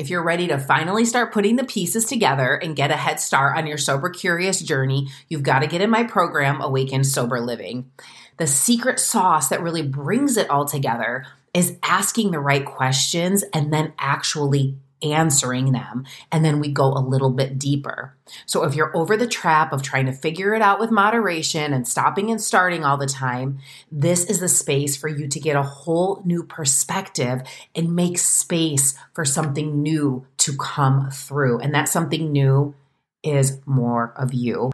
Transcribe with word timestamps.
If 0.00 0.08
you're 0.08 0.22
ready 0.22 0.48
to 0.48 0.56
finally 0.56 1.04
start 1.04 1.30
putting 1.30 1.56
the 1.56 1.64
pieces 1.64 2.06
together 2.06 2.54
and 2.54 2.74
get 2.74 2.90
a 2.90 2.96
head 2.96 3.20
start 3.20 3.58
on 3.58 3.66
your 3.66 3.76
sober 3.76 4.08
curious 4.08 4.58
journey, 4.62 5.10
you've 5.28 5.42
got 5.42 5.58
to 5.58 5.66
get 5.66 5.82
in 5.82 5.90
my 5.90 6.04
program, 6.04 6.62
Awaken 6.62 7.04
Sober 7.04 7.38
Living. 7.38 7.90
The 8.38 8.46
secret 8.46 8.98
sauce 8.98 9.50
that 9.50 9.60
really 9.60 9.82
brings 9.82 10.38
it 10.38 10.48
all 10.48 10.64
together 10.64 11.26
is 11.52 11.76
asking 11.82 12.30
the 12.30 12.40
right 12.40 12.64
questions 12.64 13.44
and 13.52 13.70
then 13.70 13.92
actually 13.98 14.78
answering 15.02 15.72
them. 15.72 16.04
And 16.30 16.44
then 16.44 16.60
we 16.60 16.68
go 16.68 16.92
a 16.92 17.00
little 17.00 17.30
bit 17.30 17.58
deeper. 17.58 18.16
So 18.46 18.64
if 18.64 18.74
you're 18.74 18.96
over 18.96 19.16
the 19.16 19.26
trap 19.26 19.72
of 19.72 19.82
trying 19.82 20.06
to 20.06 20.12
figure 20.12 20.54
it 20.54 20.62
out 20.62 20.78
with 20.78 20.90
moderation 20.90 21.72
and 21.72 21.86
stopping 21.86 22.30
and 22.30 22.40
starting 22.40 22.84
all 22.84 22.96
the 22.96 23.06
time, 23.06 23.58
this 23.90 24.24
is 24.24 24.40
the 24.40 24.48
space 24.48 24.96
for 24.96 25.08
you 25.08 25.28
to 25.28 25.40
get 25.40 25.56
a 25.56 25.62
whole 25.62 26.22
new 26.24 26.42
perspective 26.42 27.42
and 27.74 27.96
make 27.96 28.18
space 28.18 28.94
for 29.14 29.24
something 29.24 29.82
new 29.82 30.26
to 30.38 30.56
come 30.56 31.10
through. 31.10 31.58
And 31.60 31.74
that 31.74 31.88
something 31.88 32.30
new 32.32 32.74
is 33.22 33.60
more 33.66 34.12
of 34.16 34.32
you. 34.32 34.70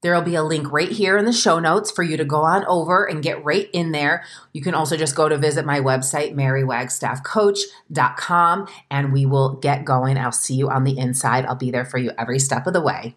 There 0.00 0.14
will 0.14 0.22
be 0.22 0.36
a 0.36 0.44
link 0.44 0.70
right 0.70 0.92
here 0.92 1.18
in 1.18 1.24
the 1.24 1.32
show 1.32 1.58
notes 1.58 1.90
for 1.90 2.04
you 2.04 2.16
to 2.18 2.24
go 2.24 2.42
on 2.42 2.64
over 2.66 3.04
and 3.04 3.20
get 3.20 3.44
right 3.44 3.68
in 3.72 3.90
there. 3.90 4.22
You 4.52 4.62
can 4.62 4.72
also 4.72 4.96
just 4.96 5.16
go 5.16 5.28
to 5.28 5.36
visit 5.36 5.66
my 5.66 5.80
website, 5.80 6.36
marywagstaffcoach.com, 6.36 8.68
and 8.92 9.12
we 9.12 9.26
will 9.26 9.54
get 9.54 9.84
going. 9.84 10.16
I'll 10.16 10.30
see 10.30 10.54
you 10.54 10.70
on 10.70 10.84
the 10.84 10.96
inside. 10.96 11.46
I'll 11.46 11.56
be 11.56 11.72
there 11.72 11.84
for 11.84 11.98
you 11.98 12.12
every 12.16 12.38
step 12.38 12.68
of 12.68 12.74
the 12.74 12.80
way. 12.80 13.16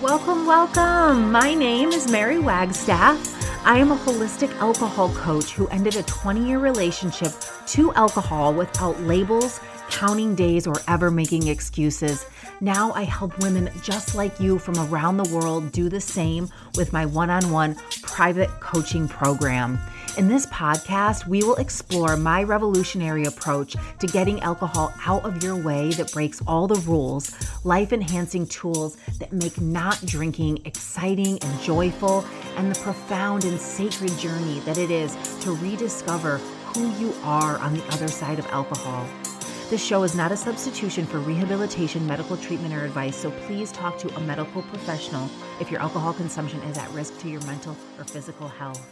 Welcome, 0.00 0.46
welcome. 0.46 1.30
My 1.30 1.52
name 1.52 1.90
is 1.90 2.10
Mary 2.10 2.38
Wagstaff. 2.38 3.66
I 3.66 3.76
am 3.76 3.92
a 3.92 3.96
holistic 3.96 4.50
alcohol 4.60 5.12
coach 5.12 5.52
who 5.52 5.68
ended 5.68 5.96
a 5.96 6.02
20 6.04 6.46
year 6.46 6.58
relationship 6.58 7.34
to 7.66 7.92
alcohol 7.92 8.54
without 8.54 8.98
labels 9.02 9.60
counting 9.90 10.34
days, 10.34 10.66
or 10.66 10.76
ever 10.86 11.10
making 11.10 11.48
excuses. 11.48 12.24
Now 12.60 12.92
I 12.92 13.04
help 13.04 13.38
women 13.38 13.70
just 13.82 14.14
like 14.14 14.40
you 14.40 14.58
from 14.58 14.76
around 14.78 15.16
the 15.16 15.34
world 15.34 15.70
do 15.70 15.88
the 15.88 16.00
same 16.00 16.48
with 16.74 16.92
my 16.92 17.06
one 17.06 17.30
on 17.30 17.50
one 17.52 17.76
private 18.02 18.50
coaching 18.60 19.06
program. 19.06 19.78
In 20.16 20.26
this 20.26 20.46
podcast, 20.46 21.28
we 21.28 21.44
will 21.44 21.54
explore 21.56 22.16
my 22.16 22.42
revolutionary 22.42 23.26
approach 23.26 23.76
to 24.00 24.06
getting 24.08 24.40
alcohol 24.40 24.92
out 25.06 25.24
of 25.24 25.40
your 25.44 25.54
way 25.54 25.92
that 25.92 26.10
breaks 26.12 26.42
all 26.48 26.66
the 26.66 26.80
rules, 26.80 27.32
life 27.64 27.92
enhancing 27.92 28.44
tools 28.46 28.96
that 29.20 29.32
make 29.32 29.60
not 29.60 30.04
drinking 30.04 30.58
exciting 30.64 31.38
and 31.40 31.60
joyful, 31.60 32.24
and 32.56 32.74
the 32.74 32.80
profound 32.80 33.44
and 33.44 33.60
sacred 33.60 34.16
journey 34.18 34.58
that 34.60 34.78
it 34.78 34.90
is 34.90 35.16
to 35.42 35.54
rediscover 35.56 36.38
who 36.74 36.90
you 36.98 37.14
are 37.22 37.58
on 37.58 37.74
the 37.74 37.84
other 37.92 38.08
side 38.08 38.40
of 38.40 38.46
alcohol. 38.46 39.06
This 39.70 39.84
show 39.84 40.02
is 40.02 40.14
not 40.14 40.32
a 40.32 40.36
substitution 40.36 41.04
for 41.04 41.18
rehabilitation, 41.18 42.06
medical 42.06 42.38
treatment, 42.38 42.72
or 42.72 42.86
advice, 42.86 43.14
so 43.14 43.30
please 43.30 43.70
talk 43.70 43.98
to 43.98 44.08
a 44.16 44.20
medical 44.20 44.62
professional 44.62 45.28
if 45.60 45.70
your 45.70 45.78
alcohol 45.82 46.14
consumption 46.14 46.58
is 46.60 46.78
at 46.78 46.90
risk 46.92 47.18
to 47.20 47.28
your 47.28 47.42
mental 47.42 47.76
or 47.98 48.04
physical 48.04 48.48
health. 48.48 48.82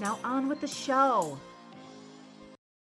Now, 0.00 0.18
on 0.24 0.48
with 0.48 0.62
the 0.62 0.66
show. 0.66 1.38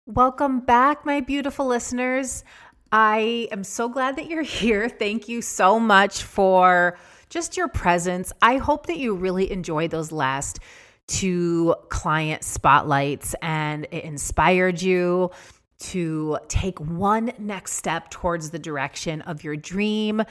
Welcome 0.06 0.58
back, 0.58 1.06
my 1.06 1.20
beautiful 1.20 1.66
listeners. 1.66 2.42
I 2.90 3.46
am 3.52 3.62
so 3.62 3.88
glad 3.88 4.16
that 4.16 4.26
you're 4.26 4.42
here. 4.62 4.88
Thank 4.88 5.28
you 5.28 5.40
so 5.40 5.78
much 5.78 6.24
for 6.24 6.98
just 7.28 7.56
your 7.56 7.68
presence. 7.68 8.32
I 8.42 8.56
hope 8.56 8.86
that 8.86 8.98
you 8.98 9.14
really 9.14 9.52
enjoyed 9.52 9.92
those 9.92 10.10
last 10.10 10.58
two 11.06 11.76
client 11.90 12.42
spotlights 12.42 13.36
and 13.40 13.86
it 13.92 14.02
inspired 14.02 14.82
you 14.82 15.30
to 15.78 16.38
take 16.48 16.78
one 16.80 17.32
next 17.38 17.72
step 17.72 18.10
towards 18.10 18.50
the 18.50 18.58
direction 18.58 19.20
of 19.22 19.44
your 19.44 19.56
dream. 19.56 20.22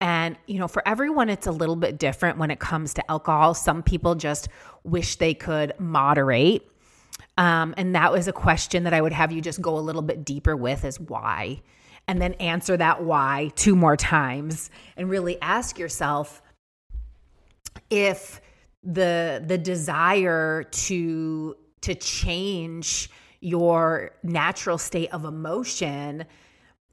And, 0.00 0.36
you 0.46 0.58
know, 0.58 0.68
for 0.68 0.86
everyone, 0.86 1.30
it's 1.30 1.46
a 1.46 1.52
little 1.52 1.76
bit 1.76 1.98
different 1.98 2.38
when 2.38 2.50
it 2.50 2.58
comes 2.58 2.94
to 2.94 3.10
alcohol. 3.10 3.54
Some 3.54 3.82
people 3.82 4.14
just 4.14 4.48
wish 4.82 5.16
they 5.16 5.34
could 5.34 5.72
moderate. 5.78 6.68
Um, 7.38 7.74
and 7.76 7.94
that 7.94 8.12
was 8.12 8.28
a 8.28 8.32
question 8.32 8.84
that 8.84 8.94
I 8.94 9.00
would 9.00 9.12
have 9.12 9.32
you 9.32 9.40
just 9.40 9.60
go 9.60 9.76
a 9.76 9.80
little 9.80 10.02
bit 10.02 10.24
deeper 10.24 10.56
with 10.56 10.84
is 10.84 11.00
why. 11.00 11.62
And 12.06 12.20
then 12.20 12.34
answer 12.34 12.76
that 12.76 13.02
why 13.02 13.50
two 13.56 13.74
more 13.74 13.96
times 13.96 14.70
and 14.96 15.08
really 15.08 15.40
ask 15.40 15.78
yourself 15.78 16.42
if 17.90 18.40
the 18.82 19.42
the 19.44 19.56
desire 19.56 20.64
to 20.64 21.56
to 21.80 21.94
change 21.94 23.10
your 23.44 24.10
natural 24.22 24.78
state 24.78 25.12
of 25.12 25.24
emotion 25.26 26.24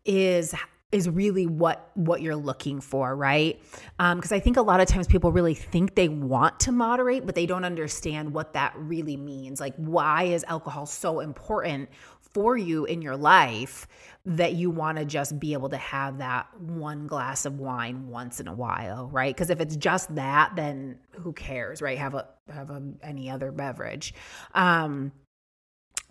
is 0.06 0.54
is 0.92 1.08
really 1.08 1.48
what 1.48 1.90
what 1.94 2.22
you're 2.22 2.36
looking 2.36 2.82
for 2.82 3.16
right? 3.16 3.62
Because 3.98 4.32
um, 4.32 4.36
i 4.36 4.40
think 4.40 4.58
a 4.58 4.62
lot 4.62 4.82
of 4.82 4.88
times 4.88 5.08
people 5.08 5.32
really 5.32 5.54
think 5.54 5.96
they 5.96 6.10
want 6.10 6.60
to 6.60 6.74
moderate 6.74 7.26
but 7.26 7.36
they 7.36 7.46
don't 7.46 7.64
understand 7.64 8.34
what 8.34 8.52
that 8.54 8.74
really 8.76 9.16
means. 9.16 9.62
Like 9.62 9.76
why 9.78 10.24
is 10.24 10.44
alcohol 10.48 10.86
so 10.86 11.22
important 11.22 11.90
for 12.20 12.58
you 12.58 12.84
in 12.86 13.02
your 13.02 13.16
life 13.16 13.88
that 14.26 14.54
you 14.54 14.70
want 14.70 14.98
to 14.98 15.06
just 15.06 15.40
be 15.40 15.54
able 15.54 15.70
to 15.70 15.78
have 15.78 16.18
that 16.18 16.48
one 16.60 17.08
glass 17.08 17.46
of 17.46 17.60
wine 17.60 18.08
once 18.10 18.42
in 18.42 18.50
a 18.50 18.54
while 18.54 19.08
right? 19.08 19.34
Because 19.34 19.50
if 19.50 19.62
it's 19.62 19.78
just 19.78 20.14
that 20.16 20.52
then 20.58 21.00
who 21.12 21.32
cares 21.32 21.82
right? 21.82 21.98
Have 21.98 22.16
a 22.16 22.28
have 22.50 22.70
a, 22.70 22.84
any 23.02 23.30
other 23.30 23.54
beverage. 23.54 24.14
Um 24.54 25.14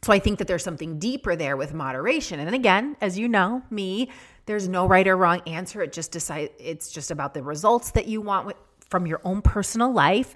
so 0.03 0.13
I 0.13 0.19
think 0.19 0.39
that 0.39 0.49
there's 0.49 0.65
something 0.65 0.99
deeper 0.99 1.37
there 1.37 1.57
with 1.57 1.75
moderation. 1.75 2.41
And 2.41 2.55
again, 2.55 2.97
as 3.01 3.19
you 3.19 3.29
know, 3.29 3.63
me, 3.71 4.11
there's 4.47 4.67
no 4.67 4.87
right 4.87 5.07
or 5.07 5.17
wrong 5.17 5.43
answer. 5.47 5.83
It 5.83 5.93
just 5.93 6.11
decide 6.11 6.51
it's 6.59 6.91
just 6.91 7.11
about 7.11 7.35
the 7.35 7.43
results 7.43 7.93
that 7.93 8.07
you 8.09 8.21
want 8.21 8.47
with, 8.47 8.57
from 8.89 9.07
your 9.07 9.21
own 9.25 9.41
personal 9.41 9.93
life 9.93 10.35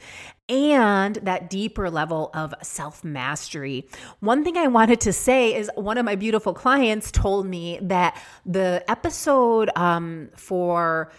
and 0.49 1.17
that 1.17 1.51
deeper 1.51 1.91
level 1.91 2.31
of 2.35 2.55
self 2.63 3.03
mastery. 3.03 3.89
One 4.21 4.45
thing 4.45 4.57
I 4.57 4.69
wanted 4.69 5.01
to 5.03 5.13
say 5.13 5.55
is 5.55 5.71
one 5.75 5.99
of 5.99 6.05
my 6.05 6.15
beautiful 6.15 6.55
clients 6.55 7.11
told 7.11 7.47
me 7.47 7.79
that 7.83 8.21
the 8.47 8.85
episode 8.89 9.71
um, 9.77 10.29
for 10.37 11.11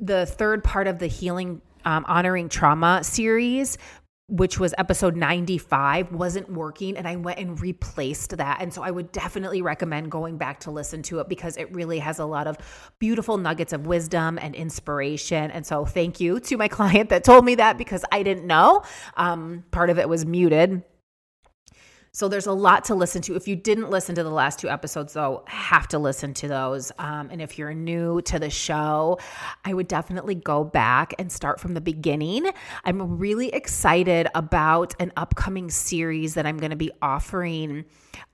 the 0.00 0.26
third 0.26 0.64
part 0.64 0.86
of 0.86 0.98
the 0.98 1.06
healing 1.06 1.60
um, 1.84 2.04
honoring 2.08 2.48
trauma 2.48 3.04
series 3.04 3.76
which 4.28 4.58
was 4.58 4.74
episode 4.78 5.16
95 5.16 6.12
wasn't 6.12 6.50
working 6.50 6.96
and 6.96 7.06
I 7.06 7.16
went 7.16 7.38
and 7.38 7.60
replaced 7.60 8.36
that. 8.38 8.62
And 8.62 8.72
so 8.72 8.82
I 8.82 8.90
would 8.90 9.12
definitely 9.12 9.60
recommend 9.60 10.10
going 10.10 10.38
back 10.38 10.60
to 10.60 10.70
listen 10.70 11.02
to 11.04 11.18
it 11.18 11.28
because 11.28 11.58
it 11.58 11.70
really 11.74 11.98
has 11.98 12.18
a 12.18 12.24
lot 12.24 12.46
of 12.46 12.56
beautiful 12.98 13.36
nuggets 13.36 13.74
of 13.74 13.86
wisdom 13.86 14.38
and 14.40 14.54
inspiration. 14.54 15.50
And 15.50 15.66
so 15.66 15.84
thank 15.84 16.20
you 16.20 16.40
to 16.40 16.56
my 16.56 16.68
client 16.74 17.10
that 17.10 17.22
told 17.22 17.44
me 17.44 17.56
that 17.56 17.76
because 17.76 18.04
I 18.10 18.22
didn't 18.22 18.46
know. 18.46 18.82
Um, 19.16 19.64
part 19.70 19.90
of 19.90 19.98
it 19.98 20.08
was 20.08 20.24
muted. 20.24 20.82
So 22.16 22.28
there's 22.28 22.46
a 22.46 22.52
lot 22.52 22.84
to 22.84 22.94
listen 22.94 23.22
to. 23.22 23.34
If 23.34 23.48
you 23.48 23.56
didn't 23.56 23.90
listen 23.90 24.14
to 24.14 24.22
the 24.22 24.30
last 24.30 24.60
two 24.60 24.68
episodes, 24.68 25.14
though, 25.14 25.42
have 25.48 25.88
to 25.88 25.98
listen 25.98 26.32
to 26.34 26.46
those. 26.46 26.92
Um, 26.96 27.28
and 27.32 27.42
if 27.42 27.58
you're 27.58 27.74
new 27.74 28.22
to 28.22 28.38
the 28.38 28.50
show, 28.50 29.18
I 29.64 29.74
would 29.74 29.88
definitely 29.88 30.36
go 30.36 30.62
back 30.62 31.14
and 31.18 31.32
start 31.32 31.58
from 31.58 31.74
the 31.74 31.80
beginning. 31.80 32.48
I'm 32.84 33.18
really 33.18 33.48
excited 33.48 34.28
about 34.32 34.94
an 35.00 35.10
upcoming 35.16 35.70
series 35.70 36.34
that 36.34 36.46
I'm 36.46 36.58
going 36.58 36.70
to 36.70 36.76
be 36.76 36.92
offering 37.02 37.84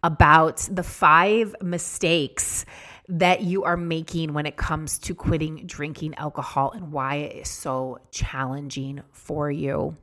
about 0.02 0.58
the 0.70 0.82
five 0.82 1.56
mistakes 1.62 2.66
that 3.08 3.40
you 3.40 3.64
are 3.64 3.78
making 3.78 4.34
when 4.34 4.44
it 4.44 4.58
comes 4.58 4.98
to 4.98 5.14
quitting 5.14 5.64
drinking 5.64 6.16
alcohol 6.16 6.70
and 6.72 6.92
why 6.92 7.14
it 7.14 7.36
is 7.36 7.48
so 7.48 7.98
challenging 8.10 9.00
for 9.10 9.50
you. 9.50 9.96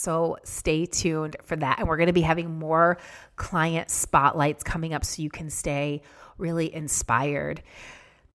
So 0.00 0.38
stay 0.44 0.86
tuned 0.86 1.36
for 1.42 1.56
that. 1.56 1.78
And 1.78 1.86
we're 1.86 1.98
going 1.98 2.06
to 2.06 2.14
be 2.14 2.22
having 2.22 2.58
more 2.58 2.96
client 3.36 3.90
spotlights 3.90 4.64
coming 4.64 4.94
up 4.94 5.04
so 5.04 5.20
you 5.20 5.28
can 5.28 5.50
stay 5.50 6.00
really 6.38 6.74
inspired. 6.74 7.62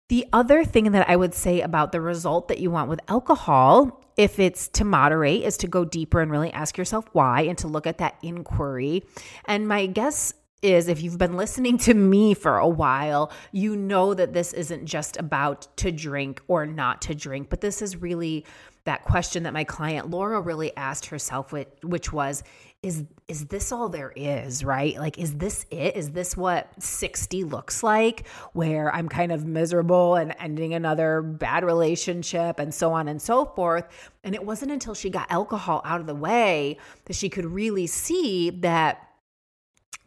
The 0.09 0.27
other 0.31 0.63
thing 0.63 0.91
that 0.91 1.09
I 1.09 1.15
would 1.15 1.33
say 1.33 1.61
about 1.61 1.91
the 1.91 2.01
result 2.01 2.49
that 2.49 2.59
you 2.59 2.69
want 2.69 2.87
with 2.87 2.99
alcohol, 3.07 4.05
if 4.15 4.37
it's 4.37 4.67
to 4.69 4.85
moderate, 4.85 5.41
is 5.41 5.57
to 5.57 5.67
go 5.67 5.83
deeper 5.83 6.21
and 6.21 6.29
really 6.29 6.53
ask 6.53 6.77
yourself 6.77 7.05
why 7.13 7.41
and 7.41 7.57
to 7.57 7.67
look 7.67 7.87
at 7.87 7.97
that 7.97 8.15
inquiry. 8.21 9.03
And 9.45 9.67
my 9.67 9.87
guess 9.87 10.35
is 10.61 10.87
if 10.87 11.01
you've 11.01 11.17
been 11.17 11.35
listening 11.35 11.79
to 11.79 11.95
me 11.95 12.35
for 12.35 12.59
a 12.59 12.67
while, 12.67 13.31
you 13.51 13.75
know 13.75 14.13
that 14.13 14.33
this 14.33 14.53
isn't 14.53 14.85
just 14.85 15.17
about 15.17 15.67
to 15.77 15.91
drink 15.91 16.43
or 16.47 16.67
not 16.67 17.01
to 17.03 17.15
drink, 17.15 17.49
but 17.49 17.61
this 17.61 17.81
is 17.81 17.99
really 17.99 18.45
that 18.85 19.03
question 19.03 19.43
that 19.43 19.53
my 19.53 19.63
client 19.63 20.09
Laura 20.09 20.39
really 20.39 20.75
asked 20.77 21.07
herself 21.07 21.51
which, 21.51 21.67
which 21.83 22.13
was 22.13 22.43
is 22.85 23.03
is 23.27 23.47
this 23.47 23.71
all 23.71 23.89
there 23.89 24.13
is, 24.15 24.63
right? 24.63 24.95
Like 24.97 25.17
is 25.17 25.37
this 25.37 25.65
it? 25.71 25.95
Is 25.95 26.11
this 26.11 26.37
what 26.37 26.69
60 26.81 27.43
looks 27.43 27.81
like 27.81 28.27
where 28.53 28.93
I'm 28.93 29.09
kind 29.09 29.31
of 29.31 29.43
miserable 29.43 30.13
and 30.13 30.35
ending 30.39 30.75
another 30.75 31.23
bad 31.23 31.65
relationship 31.65 32.59
and 32.59 32.71
so 32.71 32.93
on 32.93 33.07
and 33.07 33.19
so 33.19 33.45
forth? 33.45 33.85
And 34.23 34.35
it 34.35 34.45
wasn't 34.45 34.71
until 34.71 34.93
she 34.93 35.09
got 35.09 35.31
alcohol 35.31 35.81
out 35.83 35.99
of 35.99 36.05
the 36.05 36.13
way 36.13 36.77
that 37.05 37.15
she 37.15 37.27
could 37.27 37.45
really 37.45 37.87
see 37.87 38.51
that 38.51 39.04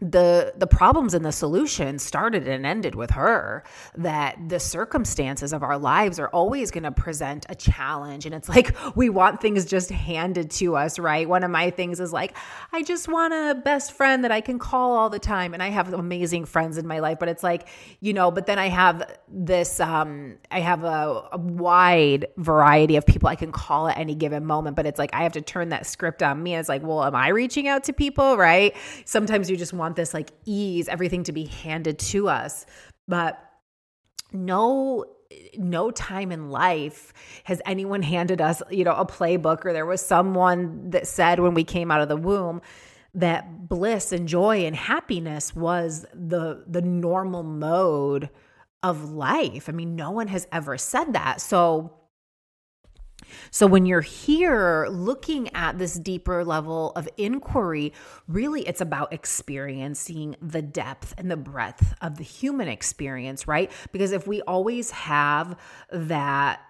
the 0.00 0.52
the 0.56 0.66
problems 0.66 1.12
and 1.12 1.24
the 1.24 1.32
solutions 1.32 2.04
started 2.04 2.46
and 2.46 2.64
ended 2.64 2.94
with 2.94 3.10
her 3.10 3.64
that 3.96 4.36
the 4.48 4.60
circumstances 4.60 5.52
of 5.52 5.62
our 5.64 5.76
lives 5.76 6.20
are 6.20 6.28
always 6.28 6.70
going 6.70 6.84
to 6.84 6.92
present 6.92 7.44
a 7.48 7.54
challenge. 7.54 8.24
And 8.24 8.34
it's 8.34 8.48
like 8.48 8.76
we 8.96 9.10
want 9.10 9.40
things 9.40 9.64
just 9.64 9.90
handed 9.90 10.50
to 10.52 10.76
us 10.76 10.98
right? 10.98 11.28
One 11.28 11.42
of 11.42 11.50
my 11.50 11.70
things 11.70 12.00
is 12.00 12.12
like 12.12 12.36
i 12.72 12.82
just 12.82 13.08
want 13.08 13.34
a 13.34 13.60
best 13.64 13.92
friend 13.92 14.24
that 14.24 14.30
i 14.30 14.40
can 14.40 14.58
call 14.58 14.92
all 14.92 15.10
the 15.10 15.18
time. 15.18 15.52
And 15.52 15.62
i 15.62 15.68
have 15.68 15.92
amazing 15.92 16.44
friends 16.44 16.78
in 16.78 16.86
my 16.86 17.00
life 17.00 17.18
but 17.18 17.28
it's 17.28 17.42
like 17.42 17.68
you 18.00 18.12
know 18.12 18.30
but 18.30 18.46
then 18.46 18.58
i 18.58 18.68
have 18.68 19.18
this 19.28 19.80
um 19.80 20.36
i 20.50 20.60
have 20.60 20.84
a, 20.84 21.28
a 21.32 21.38
wide 21.38 22.26
variety 22.36 22.96
of 22.96 23.04
people 23.04 23.28
i 23.28 23.36
can 23.36 23.50
call 23.50 23.88
at 23.88 23.98
any 23.98 24.14
given 24.14 24.44
moment 24.44 24.76
but 24.76 24.86
it's 24.86 24.98
like 24.98 25.12
i 25.12 25.22
have 25.22 25.32
to 25.32 25.40
turn 25.40 25.70
that 25.70 25.86
script 25.86 26.22
on 26.22 26.42
me 26.42 26.54
it's 26.54 26.68
like 26.68 26.82
well 26.82 27.02
am 27.02 27.14
i 27.14 27.28
reaching 27.28 27.68
out 27.68 27.84
to 27.84 27.92
people? 27.92 28.36
Right? 28.36 28.74
Sometimes 29.04 29.50
you 29.50 29.56
just 29.56 29.72
want 29.78 29.96
this 29.96 30.12
like 30.12 30.32
ease, 30.44 30.88
everything 30.88 31.24
to 31.24 31.32
be 31.32 31.44
handed 31.44 31.98
to 31.98 32.28
us. 32.28 32.66
But 33.06 33.42
no 34.32 35.04
no 35.58 35.90
time 35.90 36.32
in 36.32 36.50
life 36.50 37.12
has 37.44 37.60
anyone 37.66 38.02
handed 38.02 38.40
us, 38.40 38.62
you 38.70 38.82
know, 38.82 38.94
a 38.94 39.04
playbook 39.04 39.64
or 39.64 39.72
there 39.72 39.84
was 39.84 40.04
someone 40.04 40.90
that 40.90 41.06
said 41.06 41.38
when 41.38 41.54
we 41.54 41.64
came 41.64 41.90
out 41.90 42.00
of 42.00 42.08
the 42.08 42.16
womb 42.16 42.62
that 43.14 43.68
bliss 43.68 44.12
and 44.12 44.28
joy 44.28 44.64
and 44.64 44.74
happiness 44.76 45.54
was 45.54 46.06
the 46.14 46.64
the 46.66 46.82
normal 46.82 47.42
mode 47.42 48.30
of 48.82 49.10
life. 49.10 49.68
I 49.68 49.72
mean, 49.72 49.96
no 49.96 50.10
one 50.10 50.28
has 50.28 50.46
ever 50.52 50.78
said 50.78 51.12
that. 51.12 51.40
So 51.40 51.97
so, 53.50 53.66
when 53.66 53.86
you're 53.86 54.00
here 54.00 54.86
looking 54.90 55.54
at 55.54 55.78
this 55.78 55.94
deeper 55.94 56.44
level 56.44 56.92
of 56.96 57.08
inquiry, 57.16 57.92
really 58.26 58.66
it's 58.66 58.80
about 58.80 59.12
experiencing 59.12 60.36
the 60.40 60.62
depth 60.62 61.14
and 61.18 61.30
the 61.30 61.36
breadth 61.36 61.94
of 62.00 62.16
the 62.16 62.24
human 62.24 62.68
experience, 62.68 63.48
right? 63.48 63.70
Because 63.92 64.12
if 64.12 64.26
we 64.26 64.42
always 64.42 64.90
have 64.90 65.56
that 65.92 66.60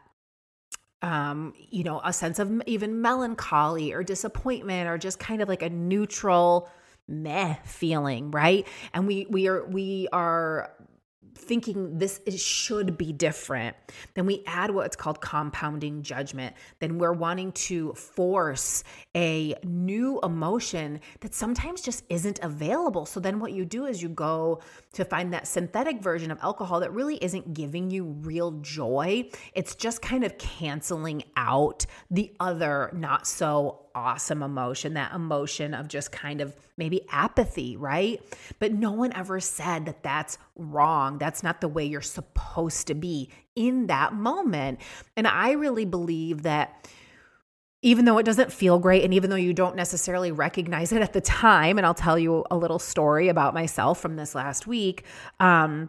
um, 1.01 1.55
you 1.57 1.85
know, 1.85 2.01
a 2.05 2.13
sense 2.13 2.39
of 2.39 2.63
even 2.67 3.01
melancholy 3.01 3.93
or 3.93 4.03
disappointment 4.03 4.89
or 4.89 4.99
just 4.99 5.19
kind 5.19 5.41
of 5.41 5.49
like 5.49 5.63
a 5.63 5.71
neutral 5.71 6.69
meh 7.07 7.55
feeling, 7.65 8.31
right? 8.31 8.67
And 8.93 9.07
we 9.07 9.27
we 9.31 9.49
are 9.49 9.65
we 9.65 10.09
are 10.13 10.73
thinking 11.49 11.99
this 11.99 12.21
is, 12.27 12.41
should 12.41 12.97
be 12.97 13.13
different, 13.13 13.75
then 14.15 14.27
we 14.27 14.45
add 14.47 14.71
what's 14.71 14.95
called 14.95 15.21
compounding 15.21 16.03
judgment. 16.03 16.55
Then 16.79 16.99
we're 16.99 17.13
wanting 17.15 17.53
to 17.53 17.95
force 17.95 18.85
a 19.17 19.55
new 19.65 20.21
emotion 20.23 21.01
that 21.21 21.35
sometimes 21.35 21.81
just 21.81 22.05
isn't 22.11 22.39
available. 22.43 23.07
So 23.07 23.19
then 23.19 23.41
what 23.41 23.53
you 23.53 23.65
do 23.65 23.87
is 23.87 24.03
you 24.03 24.11
go 24.11 24.61
to 24.93 25.05
find 25.05 25.33
that 25.33 25.49
synthetic 25.49 26.03
version 26.03 26.31
of 26.31 26.39
alcohol 26.43 26.81
that 26.81 26.93
really 26.93 27.17
isn't 27.17 27.55
giving 27.55 27.91
you 27.91 28.05
real 28.05 28.53
joy. 28.61 29.31
It's 29.55 29.75
just 29.75 30.03
kind 30.03 30.25
of 30.25 30.37
canceling 30.39 31.25
out 31.37 31.87
the 32.11 32.33
other 32.39 32.91
not 32.93 33.27
so 33.27 33.88
awesome 33.99 34.43
emotion, 34.43 34.95
that 34.95 35.13
emotion 35.13 35.75
of 35.75 35.89
just 35.89 36.13
kind 36.13 36.41
of 36.41 36.55
maybe 36.77 37.03
apathy, 37.11 37.77
right? 37.77 38.23
But 38.61 38.73
no 38.73 38.93
one 38.93 39.13
ever 39.13 39.41
said 39.41 39.87
that 39.87 40.03
that's 40.03 40.39
wrong. 40.57 41.19
That's 41.19 41.43
not 41.43 41.61
the 41.61 41.69
way 41.69 41.85
you're 41.85 42.01
supposed 42.01 42.87
to 42.87 42.95
be 42.95 43.31
in 43.57 43.89
that 43.89 44.15
moment. 44.15 44.81
And 45.17 45.27
I 45.27 45.53
really 45.53 45.85
believe 45.85 46.43
that 46.43 46.89
even 47.83 48.05
though 48.05 48.19
it 48.19 48.25
doesn't 48.25 48.53
feel 48.53 48.79
great 48.79 49.05
and 49.05 49.15
even 49.15 49.31
though 49.31 49.37
you 49.37 49.53
don't 49.53 49.77
necessarily 49.77 50.33
recognize 50.33 50.93
it 50.93 51.01
at 51.01 51.13
the 51.13 51.21
time 51.21 51.79
and 51.79 51.87
i'll 51.87 51.95
tell 51.95 52.19
you 52.19 52.45
a 52.51 52.57
little 52.57 52.81
story 52.81 53.29
about 53.29 53.55
myself 53.55 54.01
from 54.01 54.17
this 54.17 54.35
last 54.35 54.67
week 54.67 55.05
um, 55.39 55.89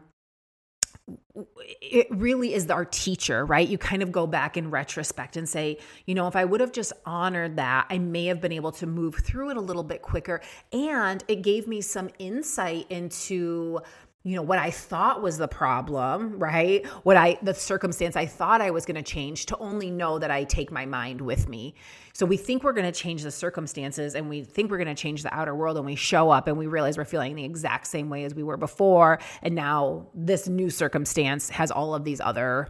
it 1.82 2.08
really 2.10 2.54
is 2.54 2.70
our 2.70 2.86
teacher, 2.86 3.46
right? 3.46 3.68
You 3.68 3.78
kind 3.78 4.02
of 4.02 4.12
go 4.12 4.28
back 4.28 4.58
in 4.58 4.70
retrospect 4.70 5.38
and 5.38 5.48
say, 5.48 5.78
you 6.06 6.16
know, 6.16 6.28
if 6.28 6.36
I 6.36 6.46
would 6.46 6.62
have 6.62 6.72
just 6.72 6.94
honored 7.06 7.58
that, 7.58 7.88
I 7.90 7.98
may 7.98 8.26
have 8.26 8.42
been 8.42 8.52
able 8.52 8.72
to 8.74 8.88
move 8.88 9.16
through 9.24 9.52
it 9.52 9.58
a 9.58 9.62
little 9.62 9.84
bit 9.84 10.02
quicker. 10.02 10.42
And 10.74 11.24
it 11.28 11.42
gave 11.42 11.68
me 11.68 11.82
some 11.82 12.10
insight 12.20 12.88
into 12.90 13.80
you 14.24 14.36
know 14.36 14.42
what 14.42 14.60
i 14.60 14.70
thought 14.70 15.22
was 15.22 15.38
the 15.38 15.48
problem 15.48 16.38
right? 16.38 16.86
What 17.04 17.18
i 17.18 17.38
the 17.42 17.54
circumstance 17.54 18.16
i 18.16 18.26
thought 18.26 18.62
i 18.62 18.70
was 18.72 18.86
going 18.86 18.96
to 18.96 19.04
change 19.04 19.46
to 19.48 19.58
only 19.58 19.90
know 19.90 20.20
that 20.20 20.30
i 20.32 20.44
take 20.44 20.72
my 20.72 20.86
mind 20.86 21.22
with 21.22 21.48
me. 21.48 21.76
So 22.14 22.26
we 22.26 22.36
think 22.36 22.64
we're 22.64 22.74
going 22.74 22.92
to 22.92 23.00
change 23.00 23.24
the 23.24 23.32
circumstances 23.32 24.16
and 24.16 24.30
we 24.30 24.44
think 24.44 24.70
we're 24.70 24.78
going 24.78 24.94
to 24.94 25.02
change 25.02 25.24
the 25.24 25.34
outer 25.34 25.56
world 25.56 25.78
and 25.78 25.86
we 25.86 25.96
show 25.96 26.30
up 26.30 26.48
and 26.48 26.58
we 26.58 26.68
realize 26.68 26.98
we're 26.98 27.06
feeling 27.06 27.36
the 27.36 27.46
exact 27.46 27.88
same 27.88 28.10
way 28.10 28.26
as 28.26 28.36
we 28.36 28.44
were 28.44 28.58
before. 28.58 29.20
And 29.42 29.56
now 29.56 30.08
this 30.14 30.48
new 30.48 30.70
circumstance 30.70 31.50
has 31.50 31.72
all 31.72 31.96
of 31.96 32.04
these 32.04 32.20
other 32.20 32.68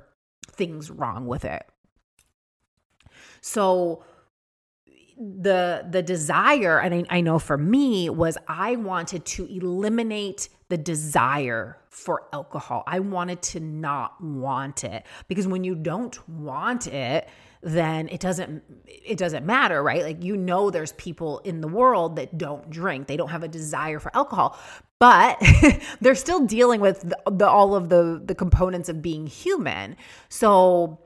things 0.52 0.92
wrong 0.92 1.26
with 1.26 1.46
it. 1.46 1.64
So 3.42 4.04
the 5.18 5.86
the 5.90 6.02
desire 6.04 6.80
and 6.80 6.94
I, 6.94 7.18
I, 7.18 7.20
know 7.20 7.40
for 7.40 7.58
me 7.58 8.10
was 8.10 8.38
i 8.48 8.78
wanted 8.78 9.26
to 9.26 9.46
eliminate 9.48 10.48
the 10.70 10.78
desire 10.78 11.78
for 11.90 12.24
alcohol. 12.32 12.84
I 12.88 13.00
wanted 13.00 13.42
to 13.42 13.60
not 13.60 14.24
want 14.24 14.84
it 14.84 15.06
because 15.28 15.48
when 15.48 15.64
you 15.64 15.76
don't 15.76 16.30
want 16.30 16.88
it 16.88 17.28
then 17.62 18.08
it 18.08 18.22
doesn't 18.22 18.64
it 18.86 19.18
doesn't 19.18 19.46
matter 19.46 19.84
right? 19.84 20.04
Like 20.04 20.24
you 20.24 20.38
know 20.38 20.70
there's 20.70 20.94
people 20.94 21.40
in 21.40 21.60
the 21.60 21.68
world 21.68 22.16
that 22.16 22.38
don't 22.38 22.70
drink. 22.70 23.08
They 23.08 23.18
don't 23.18 23.30
have 23.30 23.44
a 23.44 23.48
desire 23.48 24.00
for 24.00 24.16
alcohol 24.16 24.58
but 25.00 25.42
they're 26.02 26.16
still 26.16 26.46
dealing 26.46 26.82
with 26.82 27.02
the, 27.02 27.18
the 27.32 27.50
all 27.50 27.76
of 27.76 27.90
the 27.90 28.22
the 28.24 28.36
components 28.36 28.90
of 28.90 29.02
being 29.02 29.28
human. 29.28 29.98
So 30.30 31.00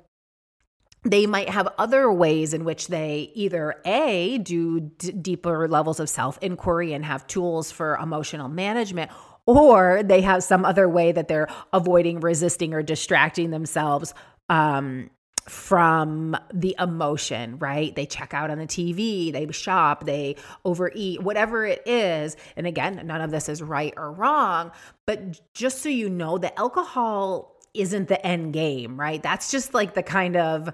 they 1.06 1.26
might 1.28 1.50
have 1.50 1.68
other 1.78 2.12
ways 2.12 2.54
in 2.54 2.64
which 2.64 2.88
they 2.88 3.32
either 3.34 3.76
a 3.86 4.38
do 4.38 4.80
d- 4.80 5.12
deeper 5.12 5.68
levels 5.68 6.00
of 6.00 6.10
self 6.10 6.38
inquiry 6.42 6.94
and 6.94 7.06
have 7.06 7.28
tools 7.28 7.72
for 7.72 7.98
emotional 7.98 8.48
management 8.48 9.12
or 9.46 10.02
they 10.04 10.22
have 10.22 10.44
some 10.44 10.66
other 10.66 10.88
way 10.88 11.12
that 11.12 11.28
they're 11.28 11.50
avoiding 11.72 12.20
resisting 12.20 12.74
or 12.74 12.82
distracting 12.82 13.52
themselves 13.52 14.14
um, 14.50 15.10
from 15.48 16.38
the 16.54 16.76
emotion, 16.80 17.58
right? 17.60 17.94
They 17.96 18.06
check 18.06 18.34
out 18.34 18.50
on 18.50 18.58
the 18.58 18.66
TV, 18.66 19.32
they 19.32 19.52
shop, 19.52 20.06
they 20.06 20.38
overeat, 20.64 21.22
whatever 21.22 21.66
it 21.66 21.82
is. 21.86 22.38
And 22.56 22.66
again, 22.66 23.02
none 23.06 23.22
of 23.22 23.32
this 23.32 23.50
is 23.50 23.62
right 23.62 23.94
or 23.98 24.12
wrong, 24.12 24.72
but 25.06 25.42
just 25.54 25.82
so 25.82 25.90
you 25.90 26.10
know, 26.10 26.38
the 26.38 26.58
alcohol 26.58 27.58
isn't 27.74 28.08
the 28.08 28.26
end 28.26 28.54
game, 28.54 29.00
right? 29.00 29.22
That's 29.22 29.52
just 29.52 29.74
like 29.74 29.96
the 29.96 30.04
kind 30.04 30.38
of 30.38 30.70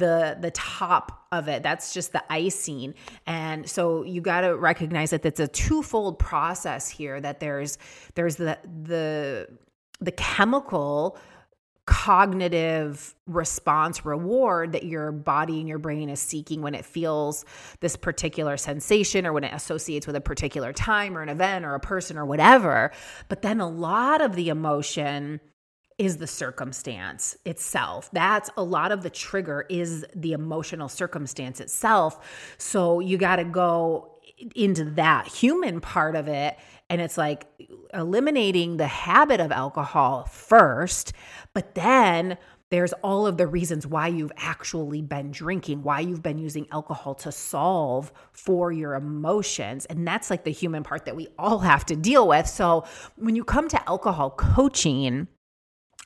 the 0.00 0.36
the 0.40 0.50
top 0.50 1.26
of 1.30 1.48
it. 1.48 1.62
That's 1.62 1.94
just 1.94 2.12
the 2.12 2.24
icing. 2.32 2.94
And 3.26 3.68
so 3.70 4.02
you 4.02 4.20
got 4.20 4.40
to 4.40 4.56
recognize 4.56 5.10
that 5.10 5.24
it's 5.24 5.38
a 5.38 5.46
twofold 5.46 6.18
process 6.18 6.88
here 6.88 7.20
that 7.20 7.38
there's 7.38 7.78
there's 8.14 8.36
the 8.36 8.58
the 8.82 9.48
the 10.00 10.12
chemical 10.12 11.16
cognitive 11.86 13.16
response 13.26 14.04
reward 14.04 14.72
that 14.72 14.84
your 14.84 15.10
body 15.10 15.58
and 15.58 15.68
your 15.68 15.78
brain 15.78 16.08
is 16.08 16.20
seeking 16.20 16.62
when 16.62 16.74
it 16.74 16.84
feels 16.84 17.44
this 17.80 17.96
particular 17.96 18.56
sensation 18.56 19.26
or 19.26 19.32
when 19.32 19.42
it 19.42 19.52
associates 19.52 20.06
with 20.06 20.14
a 20.14 20.20
particular 20.20 20.72
time 20.72 21.18
or 21.18 21.22
an 21.22 21.28
event 21.28 21.64
or 21.64 21.74
a 21.74 21.80
person 21.80 22.16
or 22.16 22.24
whatever. 22.24 22.92
But 23.28 23.42
then 23.42 23.60
a 23.60 23.68
lot 23.68 24.20
of 24.20 24.36
the 24.36 24.50
emotion 24.50 25.40
is 26.00 26.16
the 26.16 26.26
circumstance 26.26 27.36
itself. 27.44 28.08
That's 28.10 28.48
a 28.56 28.62
lot 28.62 28.90
of 28.90 29.02
the 29.02 29.10
trigger 29.10 29.66
is 29.68 30.06
the 30.16 30.32
emotional 30.32 30.88
circumstance 30.88 31.60
itself. 31.60 32.54
So 32.56 33.00
you 33.00 33.18
got 33.18 33.36
to 33.36 33.44
go 33.44 34.16
into 34.56 34.86
that 34.92 35.28
human 35.28 35.82
part 35.82 36.16
of 36.16 36.26
it 36.26 36.56
and 36.88 37.02
it's 37.02 37.18
like 37.18 37.46
eliminating 37.92 38.78
the 38.78 38.86
habit 38.86 39.40
of 39.40 39.52
alcohol 39.52 40.24
first, 40.24 41.12
but 41.52 41.74
then 41.74 42.38
there's 42.70 42.94
all 43.02 43.26
of 43.26 43.36
the 43.36 43.46
reasons 43.46 43.86
why 43.86 44.06
you've 44.06 44.32
actually 44.38 45.02
been 45.02 45.30
drinking, 45.30 45.82
why 45.82 46.00
you've 46.00 46.22
been 46.22 46.38
using 46.38 46.66
alcohol 46.72 47.14
to 47.16 47.30
solve 47.30 48.10
for 48.32 48.72
your 48.72 48.94
emotions. 48.94 49.84
And 49.84 50.08
that's 50.08 50.30
like 50.30 50.44
the 50.44 50.50
human 50.50 50.82
part 50.82 51.04
that 51.04 51.14
we 51.14 51.28
all 51.38 51.58
have 51.58 51.84
to 51.86 51.96
deal 51.96 52.26
with. 52.26 52.46
So 52.46 52.86
when 53.16 53.36
you 53.36 53.44
come 53.44 53.68
to 53.68 53.88
alcohol 53.88 54.30
coaching, 54.30 55.28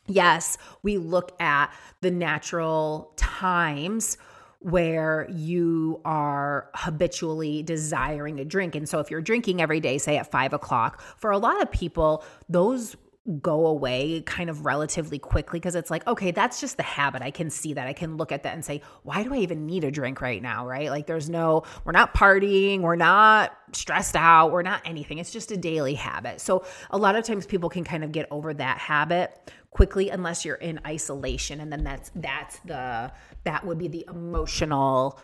yes, 0.06 0.58
we 0.82 0.99
look 0.99 1.40
at 1.40 1.73
the 2.00 2.11
natural 2.11 3.12
times 3.16 4.16
where 4.61 5.28
you 5.30 6.00
are 6.06 6.70
habitually 6.75 7.62
desiring 7.62 8.40
a 8.40 8.44
drink. 8.46 8.75
And 8.75 8.88
so 8.88 8.99
if 8.99 9.11
you're 9.11 9.20
drinking 9.20 9.61
every 9.61 9.78
day, 9.78 9.99
say 9.99 10.16
at 10.16 10.30
five 10.30 10.54
o'clock, 10.54 11.02
for 11.18 11.30
a 11.30 11.38
lot 11.38 11.61
of 11.61 11.70
people, 11.70 12.25
those 12.49 12.96
go 13.40 13.66
away 13.66 14.20
kind 14.26 14.50
of 14.50 14.66
relatively 14.66 15.18
quickly 15.18 15.58
because 15.58 15.74
it's 15.74 15.90
like, 15.90 16.06
okay, 16.06 16.30
that's 16.30 16.60
just 16.60 16.76
the 16.76 16.82
habit. 16.82 17.22
I 17.22 17.30
can 17.30 17.48
see 17.48 17.72
that. 17.72 17.86
I 17.86 17.94
can 17.94 18.18
look 18.18 18.32
at 18.32 18.42
that 18.42 18.52
and 18.52 18.62
say, 18.62 18.82
why 19.02 19.22
do 19.22 19.32
I 19.32 19.38
even 19.38 19.64
need 19.64 19.82
a 19.84 19.90
drink 19.90 20.20
right 20.20 20.42
now? 20.42 20.66
Right. 20.66 20.90
Like, 20.90 21.06
there's 21.06 21.30
no, 21.30 21.62
we're 21.84 21.92
not 21.92 22.14
partying, 22.14 22.80
we're 22.80 22.96
not 22.96 23.56
stressed 23.72 24.14
out, 24.14 24.52
we're 24.52 24.62
not 24.62 24.82
anything. 24.84 25.18
It's 25.18 25.32
just 25.32 25.50
a 25.52 25.56
daily 25.56 25.94
habit. 25.94 26.40
So, 26.40 26.66
a 26.90 26.98
lot 26.98 27.16
of 27.16 27.24
times 27.24 27.46
people 27.46 27.70
can 27.70 27.82
kind 27.82 28.04
of 28.04 28.12
get 28.12 28.28
over 28.30 28.52
that 28.52 28.76
habit 28.76 29.52
quickly 29.70 30.10
unless 30.10 30.44
you're 30.44 30.56
in 30.56 30.78
isolation. 30.86 31.60
And 31.60 31.72
then 31.72 31.82
that's, 31.82 32.10
that's 32.14 32.58
the, 32.60 33.10
that 33.44 33.64
would 33.64 33.78
be 33.78 33.88
the 33.88 34.04
emotional 34.08 35.18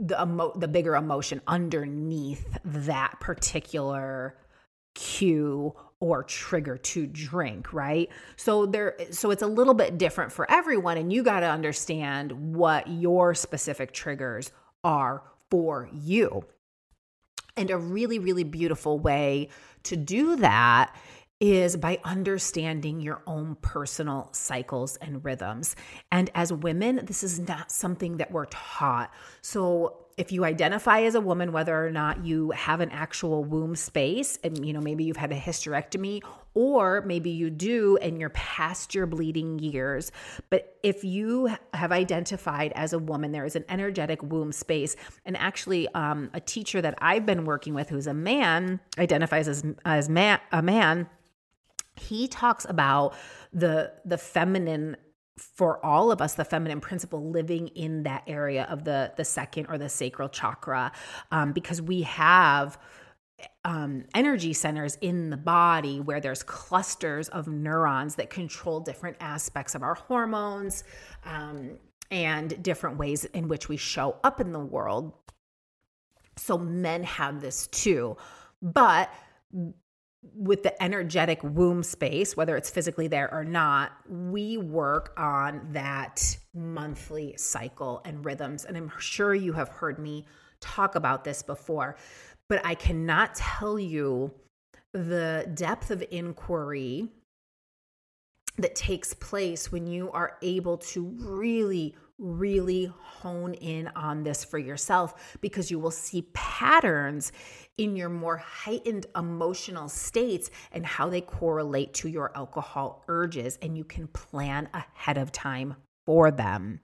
the 0.00 0.20
emo- 0.20 0.52
the 0.56 0.68
bigger 0.68 0.94
emotion 0.94 1.40
underneath 1.48 2.58
that 2.62 3.18
particular 3.20 4.36
cue 4.94 5.74
or 6.00 6.22
trigger 6.22 6.76
to 6.78 7.06
drink, 7.06 7.72
right? 7.72 8.08
So 8.36 8.66
there 8.66 8.96
so 9.10 9.30
it's 9.30 9.42
a 9.42 9.46
little 9.46 9.74
bit 9.74 9.98
different 9.98 10.32
for 10.32 10.50
everyone 10.50 10.96
and 10.96 11.12
you 11.12 11.22
got 11.22 11.40
to 11.40 11.46
understand 11.50 12.54
what 12.54 12.88
your 12.88 13.34
specific 13.34 13.92
triggers 13.92 14.52
are 14.84 15.22
for 15.50 15.88
you. 15.92 16.44
And 17.56 17.70
a 17.70 17.76
really 17.76 18.18
really 18.18 18.44
beautiful 18.44 18.98
way 18.98 19.48
to 19.84 19.96
do 19.96 20.36
that 20.36 20.94
is 21.40 21.76
by 21.76 22.00
understanding 22.04 23.00
your 23.00 23.22
own 23.26 23.56
personal 23.62 24.28
cycles 24.32 24.96
and 24.96 25.24
rhythms. 25.24 25.76
And 26.10 26.30
as 26.34 26.52
women, 26.52 27.00
this 27.04 27.22
is 27.22 27.38
not 27.38 27.70
something 27.70 28.16
that 28.16 28.32
we're 28.32 28.46
taught. 28.46 29.12
So 29.40 30.07
if 30.18 30.32
you 30.32 30.44
identify 30.44 31.02
as 31.02 31.14
a 31.14 31.20
woman 31.20 31.52
whether 31.52 31.86
or 31.86 31.90
not 31.90 32.24
you 32.24 32.50
have 32.50 32.80
an 32.80 32.90
actual 32.90 33.44
womb 33.44 33.76
space 33.76 34.38
and 34.42 34.66
you 34.66 34.72
know 34.72 34.80
maybe 34.80 35.04
you've 35.04 35.16
had 35.16 35.32
a 35.32 35.38
hysterectomy 35.38 36.22
or 36.54 37.02
maybe 37.02 37.30
you 37.30 37.50
do 37.50 37.96
and 37.98 38.18
you're 38.18 38.30
past 38.30 38.94
your 38.94 39.06
bleeding 39.06 39.60
years. 39.60 40.10
But 40.50 40.76
if 40.82 41.04
you 41.04 41.54
have 41.72 41.92
identified 41.92 42.72
as 42.74 42.92
a 42.92 42.98
woman 42.98 43.30
there 43.30 43.44
is 43.44 43.54
an 43.54 43.64
energetic 43.68 44.22
womb 44.22 44.50
space. 44.50 44.96
And 45.24 45.36
actually 45.36 45.86
um, 45.94 46.30
a 46.34 46.40
teacher 46.40 46.82
that 46.82 46.96
i've 47.00 47.24
been 47.24 47.44
working 47.44 47.74
with 47.74 47.88
who's 47.88 48.06
a 48.06 48.14
man 48.14 48.80
identifies 48.98 49.46
as 49.46 49.64
as 49.84 50.08
man, 50.08 50.40
a 50.52 50.62
man 50.62 51.08
he 51.96 52.28
talks 52.28 52.66
about 52.68 53.14
the 53.52 53.92
the 54.04 54.18
feminine 54.18 54.96
for 55.38 55.84
all 55.84 56.10
of 56.10 56.20
us 56.20 56.34
the 56.34 56.44
feminine 56.44 56.80
principle 56.80 57.30
living 57.30 57.68
in 57.68 58.02
that 58.02 58.22
area 58.26 58.66
of 58.70 58.84
the 58.84 59.12
the 59.16 59.24
second 59.24 59.66
or 59.68 59.78
the 59.78 59.88
sacral 59.88 60.28
chakra 60.28 60.92
um, 61.30 61.52
because 61.52 61.80
we 61.80 62.02
have 62.02 62.78
um, 63.64 64.04
energy 64.14 64.52
centers 64.52 64.96
in 65.00 65.30
the 65.30 65.36
body 65.36 66.00
where 66.00 66.20
there's 66.20 66.42
clusters 66.42 67.28
of 67.28 67.46
neurons 67.46 68.16
that 68.16 68.30
control 68.30 68.80
different 68.80 69.16
aspects 69.20 69.74
of 69.74 69.82
our 69.82 69.94
hormones 69.94 70.82
um, 71.24 71.78
and 72.10 72.60
different 72.62 72.98
ways 72.98 73.24
in 73.26 73.46
which 73.46 73.68
we 73.68 73.76
show 73.76 74.16
up 74.24 74.40
in 74.40 74.52
the 74.52 74.58
world. 74.58 75.12
So 76.36 76.58
men 76.58 77.04
have 77.04 77.40
this 77.40 77.68
too 77.68 78.16
but 78.62 79.12
with 80.34 80.62
the 80.62 80.82
energetic 80.82 81.42
womb 81.42 81.82
space, 81.82 82.36
whether 82.36 82.56
it's 82.56 82.70
physically 82.70 83.06
there 83.08 83.32
or 83.32 83.44
not, 83.44 83.92
we 84.08 84.56
work 84.56 85.12
on 85.16 85.68
that 85.72 86.36
monthly 86.54 87.34
cycle 87.36 88.02
and 88.04 88.24
rhythms. 88.24 88.64
And 88.64 88.76
I'm 88.76 88.92
sure 88.98 89.34
you 89.34 89.52
have 89.52 89.68
heard 89.68 89.98
me 89.98 90.26
talk 90.60 90.96
about 90.96 91.24
this 91.24 91.42
before, 91.42 91.96
but 92.48 92.64
I 92.64 92.74
cannot 92.74 93.34
tell 93.36 93.78
you 93.78 94.32
the 94.92 95.48
depth 95.54 95.90
of 95.90 96.02
inquiry 96.10 97.08
that 98.56 98.74
takes 98.74 99.14
place 99.14 99.70
when 99.70 99.86
you 99.86 100.10
are 100.10 100.36
able 100.42 100.78
to 100.78 101.04
really 101.20 101.94
really 102.18 102.92
hone 103.00 103.54
in 103.54 103.88
on 103.94 104.22
this 104.24 104.44
for 104.44 104.58
yourself 104.58 105.38
because 105.40 105.70
you 105.70 105.78
will 105.78 105.90
see 105.90 106.22
patterns 106.34 107.32
in 107.76 107.96
your 107.96 108.08
more 108.08 108.36
heightened 108.36 109.06
emotional 109.16 109.88
states 109.88 110.50
and 110.72 110.84
how 110.84 111.08
they 111.08 111.20
correlate 111.20 111.94
to 111.94 112.08
your 112.08 112.36
alcohol 112.36 113.04
urges, 113.08 113.58
and 113.62 113.76
you 113.76 113.84
can 113.84 114.08
plan 114.08 114.68
ahead 114.74 115.16
of 115.16 115.30
time 115.32 115.76
for 116.04 116.30
them. 116.30 116.80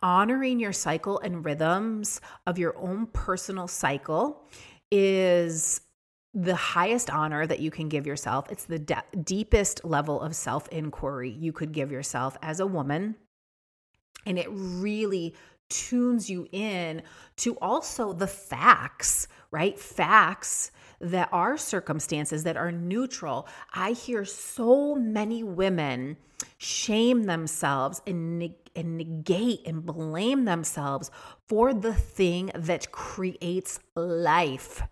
Honoring 0.00 0.60
your 0.60 0.72
cycle 0.72 1.18
and 1.18 1.44
rhythms 1.44 2.20
of 2.46 2.58
your 2.58 2.76
own 2.78 3.06
personal 3.06 3.68
cycle 3.68 4.44
is 4.90 5.80
the 6.34 6.54
highest 6.54 7.10
honor 7.10 7.46
that 7.46 7.58
you 7.58 7.70
can 7.70 7.88
give 7.88 8.06
yourself. 8.06 8.50
It's 8.50 8.64
the 8.64 8.78
de- 8.78 9.02
deepest 9.24 9.84
level 9.84 10.20
of 10.20 10.36
self 10.36 10.68
inquiry 10.68 11.30
you 11.30 11.52
could 11.52 11.72
give 11.72 11.90
yourself 11.90 12.36
as 12.42 12.60
a 12.60 12.66
woman 12.66 13.16
and 14.28 14.38
it 14.38 14.48
really 14.50 15.34
tunes 15.68 16.30
you 16.30 16.46
in 16.52 17.02
to 17.36 17.56
also 17.58 18.12
the 18.12 18.26
facts, 18.26 19.26
right? 19.50 19.78
Facts 19.78 20.70
that 21.00 21.28
are 21.32 21.56
circumstances 21.56 22.44
that 22.44 22.56
are 22.56 22.72
neutral. 22.72 23.48
I 23.72 23.92
hear 23.92 24.24
so 24.24 24.94
many 24.94 25.42
women 25.42 26.16
shame 26.58 27.24
themselves 27.24 28.02
and, 28.06 28.54
and 28.76 28.96
negate 28.96 29.66
and 29.66 29.84
blame 29.84 30.44
themselves 30.44 31.10
for 31.46 31.74
the 31.74 31.94
thing 31.94 32.50
that 32.54 32.92
creates 32.92 33.80
life. 33.94 34.82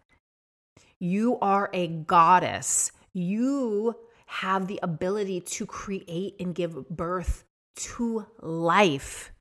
You 0.99 1.39
are 1.41 1.71
a 1.73 1.89
goddess. 1.89 2.93
You 3.13 3.95
have 4.27 4.67
the 4.67 4.81
ability 4.83 5.41
to 5.41 5.67
create 5.67 6.35
and 6.41 6.55
give 6.55 6.89
birth 6.89 7.45
to 7.77 8.27
life. 8.41 9.33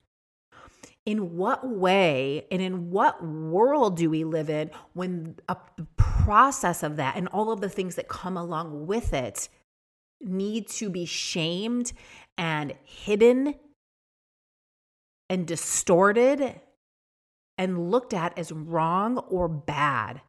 In 1.06 1.36
what 1.36 1.68
way 1.68 2.48
and 2.50 2.62
in 2.62 2.90
what 2.90 3.24
world 3.24 3.96
do 3.96 4.10
we 4.10 4.24
live 4.24 4.50
in 4.50 4.72
when 4.94 5.36
a 5.48 5.56
process 5.98 6.82
of 6.82 6.96
that 6.96 7.16
and 7.16 7.28
all 7.28 7.52
of 7.52 7.62
the 7.62 7.70
things 7.70 7.96
that 7.96 8.08
come 8.08 8.36
along 8.36 8.88
with 8.88 9.14
it 9.14 9.48
need 10.20 10.68
to 10.68 10.90
be 10.90 11.06
shamed 11.06 11.94
and 12.40 12.74
hidden 12.84 13.54
and 15.30 15.46
distorted 15.46 16.60
and 17.60 17.92
looked 17.92 18.14
at 18.16 18.38
as 18.40 18.52
wrong 18.52 19.20
or 19.20 19.48
bad? 19.48 20.22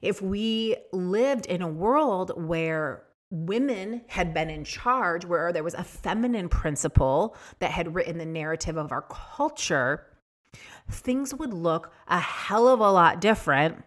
If 0.00 0.22
we 0.22 0.76
lived 0.92 1.46
in 1.46 1.62
a 1.62 1.68
world 1.68 2.30
where 2.36 3.05
women 3.30 4.02
had 4.06 4.32
been 4.32 4.50
in 4.50 4.64
charge, 4.64 5.24
where 5.24 5.52
there 5.52 5.64
was 5.64 5.74
a 5.74 5.84
feminine 5.84 6.48
principle 6.48 7.36
that 7.58 7.70
had 7.70 7.94
written 7.94 8.18
the 8.18 8.26
narrative 8.26 8.76
of 8.76 8.92
our 8.92 9.02
culture, 9.02 10.06
things 10.90 11.34
would 11.34 11.52
look 11.52 11.92
a 12.08 12.20
hell 12.20 12.68
of 12.68 12.80
a 12.80 12.90
lot 12.90 13.20
different. 13.20 13.82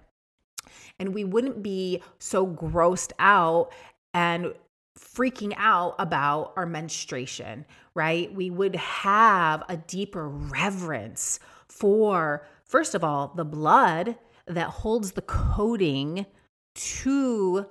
And 1.00 1.14
we 1.14 1.24
wouldn't 1.24 1.64
be 1.64 2.04
so 2.20 2.46
grossed 2.46 3.14
out 3.20 3.72
and 4.14 4.54
freaking 4.98 5.54
out 5.56 5.96
about 5.98 6.52
our 6.58 6.66
menstruation, 6.66 7.66
right? 7.96 8.34
We 8.34 8.50
would 8.50 8.76
have 8.76 9.64
a 9.70 9.78
deeper 9.78 10.28
reverence 10.28 11.40
for, 11.70 12.46
first 12.66 12.96
of 12.96 13.04
all, 13.04 13.32
the 13.36 13.46
blood 13.46 14.18
that 14.46 14.68
holds 14.68 15.14
the 15.14 15.22
coding 15.22 16.26
to 16.76 17.66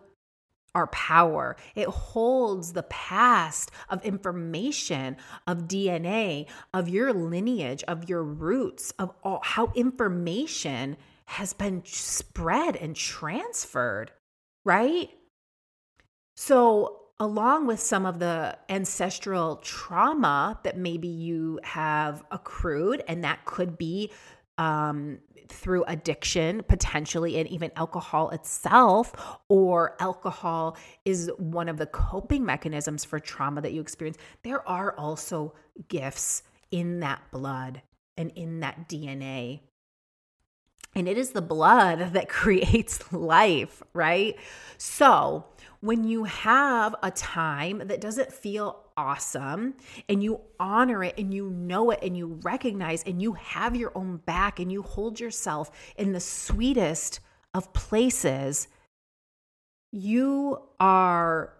our 0.79 0.87
power. 0.87 1.57
It 1.75 1.89
holds 1.89 2.73
the 2.73 2.85
past 2.85 3.73
of 3.91 4.05
information, 4.05 5.17
of 5.47 5.67
DNA, 5.67 6.47
of 6.73 6.89
your 6.89 7.13
lineage, 7.13 7.83
of 7.89 8.09
your 8.09 8.23
roots, 8.23 8.93
of 8.99 9.13
all 9.25 9.41
how 9.43 9.73
information 9.75 10.97
has 11.27 11.53
been 11.53 11.83
spread 11.85 12.77
and 12.77 12.95
transferred, 12.95 14.13
right? 14.65 15.11
So, 16.37 17.01
along 17.19 17.67
with 17.67 17.81
some 17.81 18.07
of 18.07 18.21
the 18.21 18.57
ancestral 18.69 19.57
trauma 19.57 20.61
that 20.63 20.79
maybe 20.79 21.09
you 21.09 21.59
have 21.65 22.23
accrued, 22.31 23.03
and 23.09 23.25
that 23.25 23.45
could 23.45 23.77
be 23.77 24.13
um, 24.57 25.19
through 25.49 25.85
addiction, 25.85 26.63
potentially, 26.69 27.39
and 27.39 27.49
even 27.49 27.71
alcohol 27.77 28.31
itself, 28.31 29.39
or 29.49 29.97
alcohol 30.01 30.77
is 31.05 31.31
one 31.39 31.69
of 31.69 31.77
the 31.77 31.87
coping 31.87 32.45
mechanisms 32.45 33.05
for 33.05 33.19
trauma 33.19 33.61
that 33.61 33.73
you 33.73 33.81
experience, 33.81 34.19
there 34.43 34.67
are 34.69 34.95
also 34.97 35.55
gifts 35.89 36.43
in 36.71 37.01
that 37.01 37.23
blood 37.31 37.83
and 38.17 38.31
in 38.35 38.61
that 38.61 38.89
DNA. 38.89 39.61
And 40.95 41.09
it 41.09 41.17
is 41.17 41.31
the 41.31 41.43
blood 41.43 42.13
that 42.13 42.29
creates 42.29 43.13
life, 43.13 43.83
right? 43.93 44.37
So, 44.77 45.45
when 45.81 46.03
you 46.03 46.25
have 46.25 46.97
a 47.03 47.11
time 47.11 47.83
that 47.87 48.01
doesn't 48.01 48.33
feel 48.33 48.85
awesome 48.99 49.75
and 50.09 50.25
you 50.25 50.41
honor 50.59 51.05
it 51.05 51.15
and 51.17 51.33
you 51.33 51.49
know 51.51 51.93
it 51.93 52.01
and 52.03 52.17
you 52.17 52.41
recognize 52.43 53.05
and 53.05 53.23
you 53.23 53.35
have 53.35 53.77
your 53.77 53.93
own 53.95 54.17
back 54.17 54.59
and 54.59 54.73
you 54.73 54.83
hold 54.83 55.21
yourself 55.21 55.71
in 55.97 56.11
the 56.11 56.19
sweetest 56.19 57.21
of 57.55 57.73
places, 57.73 58.67
you 59.93 60.61
are 60.81 61.55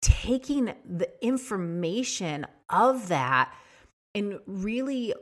taking 0.00 0.72
the 0.88 1.10
information 1.20 2.46
of 2.70 3.08
that 3.08 3.52
and 4.14 4.38
really 4.46 5.12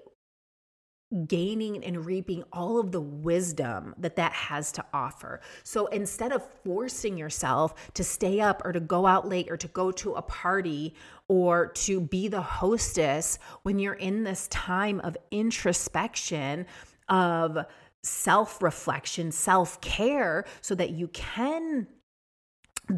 gaining 1.26 1.84
and 1.84 2.04
reaping 2.04 2.42
all 2.52 2.80
of 2.80 2.90
the 2.90 3.00
wisdom 3.00 3.94
that 3.98 4.16
that 4.16 4.32
has 4.32 4.72
to 4.72 4.84
offer. 4.92 5.40
So 5.62 5.86
instead 5.86 6.32
of 6.32 6.46
forcing 6.64 7.16
yourself 7.16 7.92
to 7.94 8.02
stay 8.02 8.40
up 8.40 8.62
or 8.64 8.72
to 8.72 8.80
go 8.80 9.06
out 9.06 9.28
late 9.28 9.50
or 9.50 9.56
to 9.56 9.68
go 9.68 9.92
to 9.92 10.14
a 10.14 10.22
party 10.22 10.94
or 11.28 11.68
to 11.68 12.00
be 12.00 12.26
the 12.28 12.40
hostess 12.40 13.38
when 13.62 13.78
you're 13.78 13.94
in 13.94 14.24
this 14.24 14.48
time 14.48 15.00
of 15.00 15.16
introspection, 15.30 16.66
of 17.08 17.64
self 18.02 18.60
reflection, 18.60 19.30
self 19.30 19.80
care, 19.80 20.44
so 20.60 20.74
that 20.74 20.90
you 20.90 21.08
can 21.08 21.86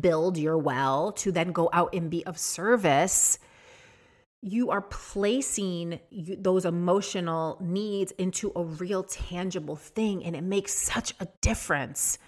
build 0.01 0.37
your 0.37 0.59
well 0.59 1.13
to 1.13 1.33
then 1.33 1.53
go 1.53 1.69
out 1.73 1.95
and 1.95 2.11
be 2.11 2.25
of 2.27 2.39
service 2.39 3.39
you 4.41 4.71
are 4.71 4.83
placing 4.83 5.99
those 6.13 6.65
emotional 6.65 7.59
needs 7.61 8.13
into 8.13 8.53
a 8.55 8.63
real 8.63 9.03
tangible 9.03 9.77
thing 9.77 10.25
and 10.25 10.37
it 10.37 10.43
makes 10.43 10.73
such 10.75 11.13
a 11.21 11.27
difference 11.41 12.19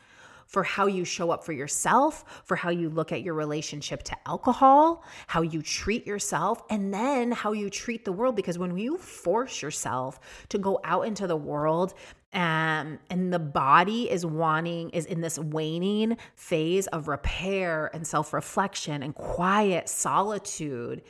for 0.51 0.65
how 0.65 0.87
you 0.87 1.05
show 1.05 1.31
up 1.31 1.45
for 1.45 1.53
yourself, 1.53 2.43
for 2.45 2.57
how 2.57 2.71
you 2.71 2.91
look 2.91 3.13
at 3.13 3.23
your 3.23 3.35
relationship 3.35 4.03
to 4.03 4.17
alcohol, 4.27 5.05
how 5.29 5.43
you 5.43 5.63
treat 5.63 6.05
yourself, 6.09 6.61
and 6.69 6.93
then 6.93 7.31
how 7.31 7.53
you 7.53 7.71
treat 7.71 8.05
the 8.05 8.11
world. 8.11 8.35
Because 8.35 8.59
when 8.59 8.77
you 8.77 8.99
force 8.99 9.63
yourself 9.63 10.19
to 10.49 10.59
go 10.59 10.81
out 10.83 11.07
into 11.07 11.29
the 11.29 11.37
world 11.37 11.95
um, 12.33 12.99
and 13.09 13.33
the 13.33 13.39
body 13.39 14.11
is 14.11 14.27
wanting, 14.27 14.91
is 14.91 15.07
in 15.07 15.21
this 15.21 15.39
waning 15.39 16.17
phase 16.35 16.89
of 16.89 17.07
repair 17.07 17.89
and 17.95 18.05
self 18.05 18.33
reflection 18.33 19.05
and 19.05 19.15
quiet 19.15 19.89
solitude, 19.89 21.03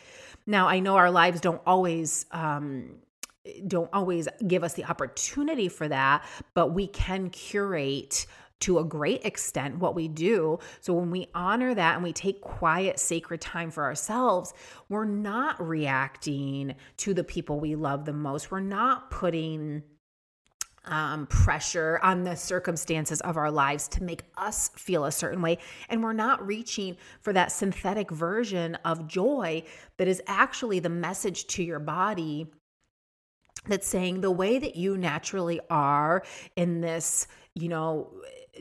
now, 0.46 0.68
I 0.68 0.80
know 0.80 0.96
our 0.96 1.10
lives 1.10 1.40
don't 1.40 1.60
always 1.66 2.26
um, 2.30 2.96
don't 3.66 3.90
always 3.92 4.28
give 4.46 4.64
us 4.64 4.74
the 4.74 4.84
opportunity 4.84 5.68
for 5.68 5.88
that, 5.88 6.24
but 6.54 6.72
we 6.72 6.86
can 6.86 7.30
curate 7.30 8.26
to 8.60 8.78
a 8.78 8.84
great 8.84 9.24
extent 9.24 9.78
what 9.78 9.94
we 9.94 10.08
do. 10.08 10.58
So 10.80 10.92
when 10.92 11.10
we 11.10 11.28
honor 11.34 11.74
that 11.74 11.94
and 11.94 12.04
we 12.04 12.12
take 12.12 12.40
quiet, 12.40 12.98
sacred 12.98 13.40
time 13.40 13.70
for 13.70 13.84
ourselves, 13.84 14.54
we're 14.88 15.04
not 15.04 15.60
reacting 15.66 16.74
to 16.98 17.14
the 17.14 17.24
people 17.24 17.60
we 17.60 17.74
love 17.74 18.04
the 18.04 18.12
most. 18.12 18.50
We're 18.50 18.60
not 18.60 19.10
putting 19.10 19.82
um, 20.84 21.26
pressure 21.26 22.00
on 22.02 22.24
the 22.24 22.34
circumstances 22.34 23.20
of 23.20 23.36
our 23.36 23.50
lives 23.50 23.86
to 23.88 24.02
make 24.02 24.22
us 24.36 24.70
feel 24.76 25.04
a 25.04 25.12
certain 25.12 25.42
way. 25.42 25.58
And 25.88 26.02
we're 26.02 26.12
not 26.12 26.46
reaching 26.46 26.96
for 27.20 27.32
that 27.32 27.52
synthetic 27.52 28.10
version 28.10 28.76
of 28.84 29.06
joy 29.06 29.62
that 29.98 30.08
is 30.08 30.22
actually 30.26 30.80
the 30.80 30.88
message 30.88 31.46
to 31.48 31.62
your 31.62 31.80
body 31.80 32.46
that's 33.66 33.86
saying 33.86 34.22
the 34.22 34.30
way 34.30 34.58
that 34.58 34.74
you 34.76 34.96
naturally 34.96 35.60
are 35.68 36.22
in 36.56 36.80
this, 36.80 37.26
you 37.54 37.68
know, 37.68 38.10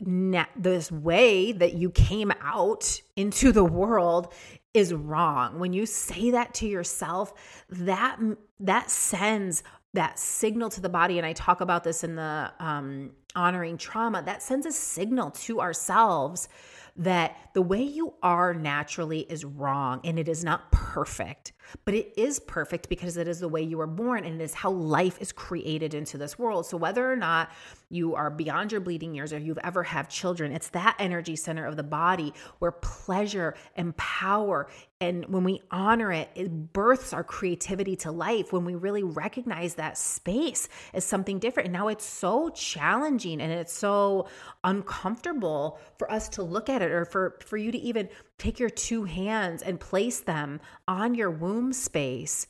na- 0.06 0.46
this 0.56 0.90
way 0.90 1.52
that 1.52 1.74
you 1.74 1.90
came 1.90 2.32
out 2.42 3.00
into 3.16 3.52
the 3.52 3.64
world 3.64 4.32
is 4.72 4.94
wrong. 4.94 5.58
When 5.58 5.72
you 5.72 5.86
say 5.86 6.30
that 6.30 6.54
to 6.54 6.66
yourself, 6.66 7.32
that 7.68 8.18
that 8.60 8.90
sends 8.90 9.62
that 9.92 10.18
signal 10.18 10.70
to 10.70 10.80
the 10.80 10.88
body 10.88 11.18
and 11.18 11.26
i 11.26 11.32
talk 11.32 11.60
about 11.60 11.82
this 11.82 12.04
in 12.04 12.14
the 12.14 12.52
um, 12.60 13.10
honoring 13.34 13.76
trauma 13.76 14.22
that 14.22 14.42
sends 14.42 14.66
a 14.66 14.72
signal 14.72 15.30
to 15.30 15.60
ourselves 15.60 16.48
that 16.96 17.36
the 17.54 17.62
way 17.62 17.82
you 17.82 18.14
are 18.22 18.52
naturally 18.52 19.20
is 19.20 19.44
wrong 19.44 20.00
and 20.04 20.18
it 20.18 20.28
is 20.28 20.44
not 20.44 20.70
perfect 20.70 21.52
but 21.84 21.94
it 21.94 22.12
is 22.16 22.40
perfect 22.40 22.88
because 22.88 23.16
it 23.16 23.28
is 23.28 23.40
the 23.40 23.48
way 23.48 23.62
you 23.62 23.78
were 23.78 23.86
born 23.86 24.24
and 24.24 24.40
it 24.40 24.44
is 24.44 24.54
how 24.54 24.70
life 24.70 25.20
is 25.20 25.32
created 25.32 25.94
into 25.94 26.18
this 26.18 26.38
world 26.38 26.66
so 26.66 26.76
whether 26.76 27.10
or 27.10 27.16
not 27.16 27.50
you 27.88 28.14
are 28.14 28.30
beyond 28.30 28.72
your 28.72 28.80
bleeding 28.80 29.14
years 29.14 29.32
or 29.32 29.38
you've 29.38 29.58
ever 29.64 29.82
have 29.82 30.08
children 30.08 30.52
it's 30.52 30.68
that 30.68 30.96
energy 30.98 31.36
center 31.36 31.66
of 31.66 31.76
the 31.76 31.82
body 31.82 32.32
where 32.58 32.72
pleasure 32.72 33.54
and 33.76 33.96
power 33.96 34.68
and 35.02 35.24
when 35.28 35.44
we 35.44 35.62
honor 35.70 36.12
it, 36.12 36.28
it 36.34 36.74
births 36.74 37.14
our 37.14 37.24
creativity 37.24 37.96
to 37.96 38.10
life 38.10 38.52
when 38.52 38.66
we 38.66 38.74
really 38.74 39.02
recognize 39.02 39.76
that 39.76 39.96
space 39.96 40.68
as 40.92 41.06
something 41.06 41.38
different. 41.38 41.68
And 41.68 41.72
now 41.72 41.88
it's 41.88 42.04
so 42.04 42.50
challenging 42.50 43.40
and 43.40 43.50
it's 43.50 43.72
so 43.72 44.28
uncomfortable 44.62 45.80
for 45.98 46.10
us 46.12 46.28
to 46.30 46.42
look 46.42 46.68
at 46.68 46.82
it 46.82 46.90
or 46.90 47.06
for, 47.06 47.38
for 47.46 47.56
you 47.56 47.72
to 47.72 47.78
even 47.78 48.10
take 48.40 48.58
your 48.58 48.70
two 48.70 49.04
hands 49.04 49.62
and 49.62 49.78
place 49.78 50.20
them 50.20 50.60
on 50.88 51.14
your 51.14 51.30
womb 51.30 51.72
space 51.72 52.46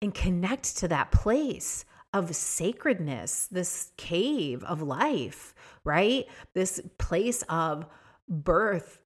and 0.00 0.14
connect 0.14 0.76
to 0.78 0.88
that 0.88 1.10
place 1.10 1.84
of 2.12 2.34
sacredness, 2.34 3.48
this 3.50 3.92
cave 3.96 4.64
of 4.64 4.80
life, 4.80 5.54
right? 5.84 6.26
This 6.54 6.80
place 6.98 7.42
of 7.48 7.86
birth 8.28 9.00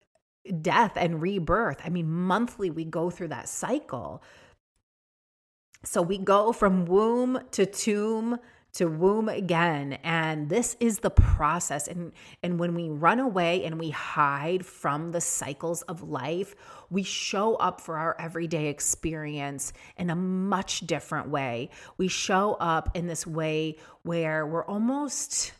death 0.60 0.92
and 0.96 1.20
rebirth. 1.20 1.80
I 1.84 1.90
mean, 1.90 2.10
monthly 2.10 2.70
we 2.70 2.84
go 2.84 3.10
through 3.10 3.28
that 3.28 3.48
cycle. 3.48 4.22
So 5.84 6.02
we 6.02 6.18
go 6.18 6.52
from 6.52 6.86
womb 6.86 7.40
to 7.52 7.66
tomb 7.66 8.38
to 8.72 8.86
womb 8.86 9.28
again 9.28 9.94
and 10.04 10.48
this 10.48 10.76
is 10.80 11.00
the 11.00 11.10
process 11.10 11.88
and 11.88 12.12
and 12.42 12.58
when 12.58 12.74
we 12.74 12.88
run 12.88 13.18
away 13.18 13.64
and 13.64 13.78
we 13.78 13.90
hide 13.90 14.64
from 14.64 15.12
the 15.12 15.20
cycles 15.20 15.82
of 15.82 16.08
life 16.08 16.54
we 16.90 17.02
show 17.02 17.56
up 17.56 17.80
for 17.80 17.96
our 17.96 18.16
everyday 18.18 18.68
experience 18.68 19.72
in 19.96 20.10
a 20.10 20.16
much 20.16 20.80
different 20.80 21.28
way 21.28 21.68
we 21.96 22.08
show 22.08 22.54
up 22.54 22.96
in 22.96 23.06
this 23.06 23.26
way 23.26 23.76
where 24.02 24.46
we're 24.46 24.64
almost 24.64 25.52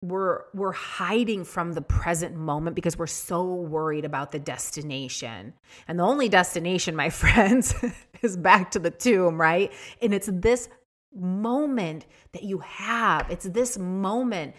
we're 0.00 0.42
we're 0.54 0.72
hiding 0.72 1.44
from 1.44 1.72
the 1.72 1.82
present 1.82 2.36
moment 2.36 2.76
because 2.76 2.96
we're 2.96 3.06
so 3.06 3.44
worried 3.54 4.04
about 4.04 4.30
the 4.30 4.38
destination. 4.38 5.54
And 5.88 5.98
the 5.98 6.04
only 6.04 6.28
destination, 6.28 6.94
my 6.94 7.10
friends, 7.22 7.74
is 8.22 8.36
back 8.36 8.70
to 8.72 8.78
the 8.78 8.90
tomb, 8.90 9.40
right? 9.40 9.72
And 10.00 10.14
it's 10.14 10.28
this 10.32 10.68
moment 11.14 12.06
that 12.32 12.42
you 12.42 12.58
have. 12.58 13.30
It's 13.30 13.44
this 13.44 13.78
moment 13.78 14.54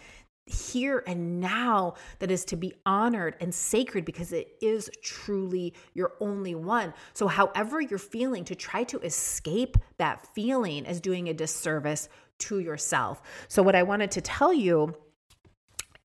here 0.50 1.04
and 1.06 1.40
now 1.40 1.94
that 2.18 2.32
is 2.32 2.44
to 2.44 2.56
be 2.56 2.74
honored 2.86 3.36
and 3.40 3.54
sacred 3.54 4.04
because 4.04 4.34
it 4.34 4.58
is 4.62 4.90
truly 5.04 5.74
your 5.94 6.14
only 6.20 6.56
one. 6.56 6.94
So, 7.14 7.28
however 7.28 7.80
you're 7.82 8.00
feeling, 8.00 8.44
to 8.46 8.56
try 8.56 8.84
to 8.86 9.00
escape 9.02 9.78
that 9.98 10.28
feeling 10.34 10.86
is 10.86 11.00
doing 11.00 11.30
a 11.30 11.34
disservice 11.34 12.10
to 12.40 12.60
yourself. 12.60 13.22
So, 13.48 13.62
what 13.62 13.76
I 13.76 13.84
wanted 13.84 14.12
to 14.12 14.22
tell 14.22 14.54
you 14.54 14.96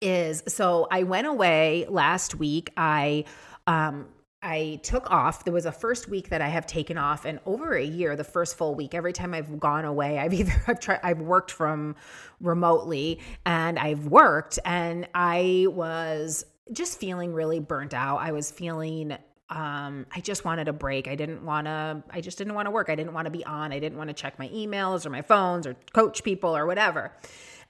is 0.01 0.43
so 0.49 0.87
I 0.91 1.05
went 1.05 1.27
away 1.27 1.87
last 1.89 2.35
week. 2.35 2.71
I 2.77 3.25
um 3.67 4.09
I 4.45 4.79
took 4.83 5.11
off. 5.11 5.45
There 5.45 5.55
was 5.55 5.65
a 5.65 5.73
first 5.73 6.09
week 6.09 6.29
that 6.29 6.43
I 6.43 6.49
have 6.49 6.67
taken 6.67 6.99
off 6.99 7.25
and 7.25 7.41
over 7.47 7.75
a 7.75 7.85
year, 7.85 8.15
the 8.15 8.25
first 8.25 8.59
full 8.59 8.75
week. 8.75 8.95
Every 8.95 9.15
time 9.15 9.33
I've 9.33 9.59
gone 9.59 9.87
away, 9.87 10.19
I've 10.21 10.35
either 10.35 10.63
I've 10.67 10.79
tried 10.79 11.01
I've 11.03 11.21
worked 11.21 11.51
from 11.51 11.97
remotely 12.41 13.21
and 13.47 13.79
I've 13.79 14.07
worked 14.07 14.59
and 14.65 15.09
I 15.15 15.67
was 15.71 16.45
just 16.73 17.01
feeling 17.01 17.33
really 17.33 17.59
burnt 17.59 17.95
out. 17.95 18.19
I 18.19 18.33
was 18.33 18.51
feeling 18.51 19.17
um, 19.51 20.07
I 20.15 20.21
just 20.21 20.45
wanted 20.45 20.69
a 20.69 20.73
break. 20.73 21.07
I 21.07 21.15
didn't 21.15 21.45
want 21.45 21.67
to, 21.67 22.03
I 22.11 22.21
just 22.21 22.39
didn't 22.39 22.55
want 22.55 22.67
to 22.67 22.71
work. 22.71 22.89
I 22.89 22.95
didn't 22.95 23.13
want 23.13 23.27
to 23.27 23.31
be 23.31 23.45
on. 23.45 23.73
I 23.73 23.79
didn't 23.79 23.99
want 23.99 24.09
to 24.09 24.15
check 24.15 24.39
my 24.39 24.49
emails 24.49 25.07
or 25.07 25.11
my 25.11 25.23
phones 25.23 25.67
or 25.67 25.77
coach 25.93 26.25
people 26.25 26.57
or 26.57 26.67
whatever 26.67 27.13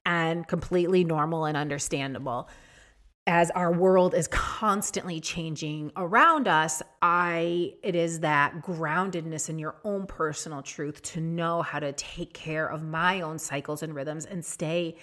and 0.07 0.47
completely 0.47 1.05
normal 1.05 1.45
and 1.47 1.57
understandable. 1.57 2.49
As 3.27 3.51
our 3.53 3.73
world 3.73 4.15
is 4.15 4.29
constantly 4.29 5.19
changing 5.19 5.93
around 5.97 6.47
us, 6.47 6.83
I 7.01 7.73
it 7.83 7.95
is 7.95 8.21
that 8.21 8.61
groundedness 8.61 9.49
in 9.49 9.59
your 9.59 9.77
own 9.83 10.07
personal 10.07 10.61
truth 10.61 11.01
to 11.03 11.23
know 11.23 11.63
how 11.63 11.79
to 11.79 11.93
take 11.93 12.35
care 12.35 12.67
of 12.67 12.83
my 12.83 13.23
own 13.23 13.39
cycles 13.39 13.83
and 13.83 13.95
rhythms 13.95 14.27
and 14.27 14.45
stay 14.45 14.97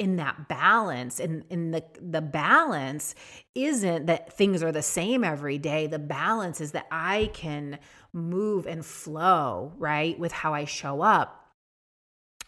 in 0.00 0.16
that 0.16 0.48
balance. 0.48 1.20
And 1.20 1.44
in 1.48 1.70
the 1.70 1.84
the 2.00 2.20
balance 2.20 3.14
isn't 3.54 4.06
that 4.06 4.32
things 4.32 4.64
are 4.64 4.72
the 4.72 4.82
same 4.82 5.22
every 5.22 5.58
day. 5.58 5.86
The 5.86 6.00
balance 6.00 6.60
is 6.60 6.72
that 6.72 6.88
i 6.90 7.30
can 7.34 7.78
move 8.12 8.66
and 8.66 8.84
flow 8.84 9.72
right 9.78 10.18
with 10.18 10.32
how 10.32 10.54
i 10.54 10.64
show 10.64 11.02
up. 11.02 11.52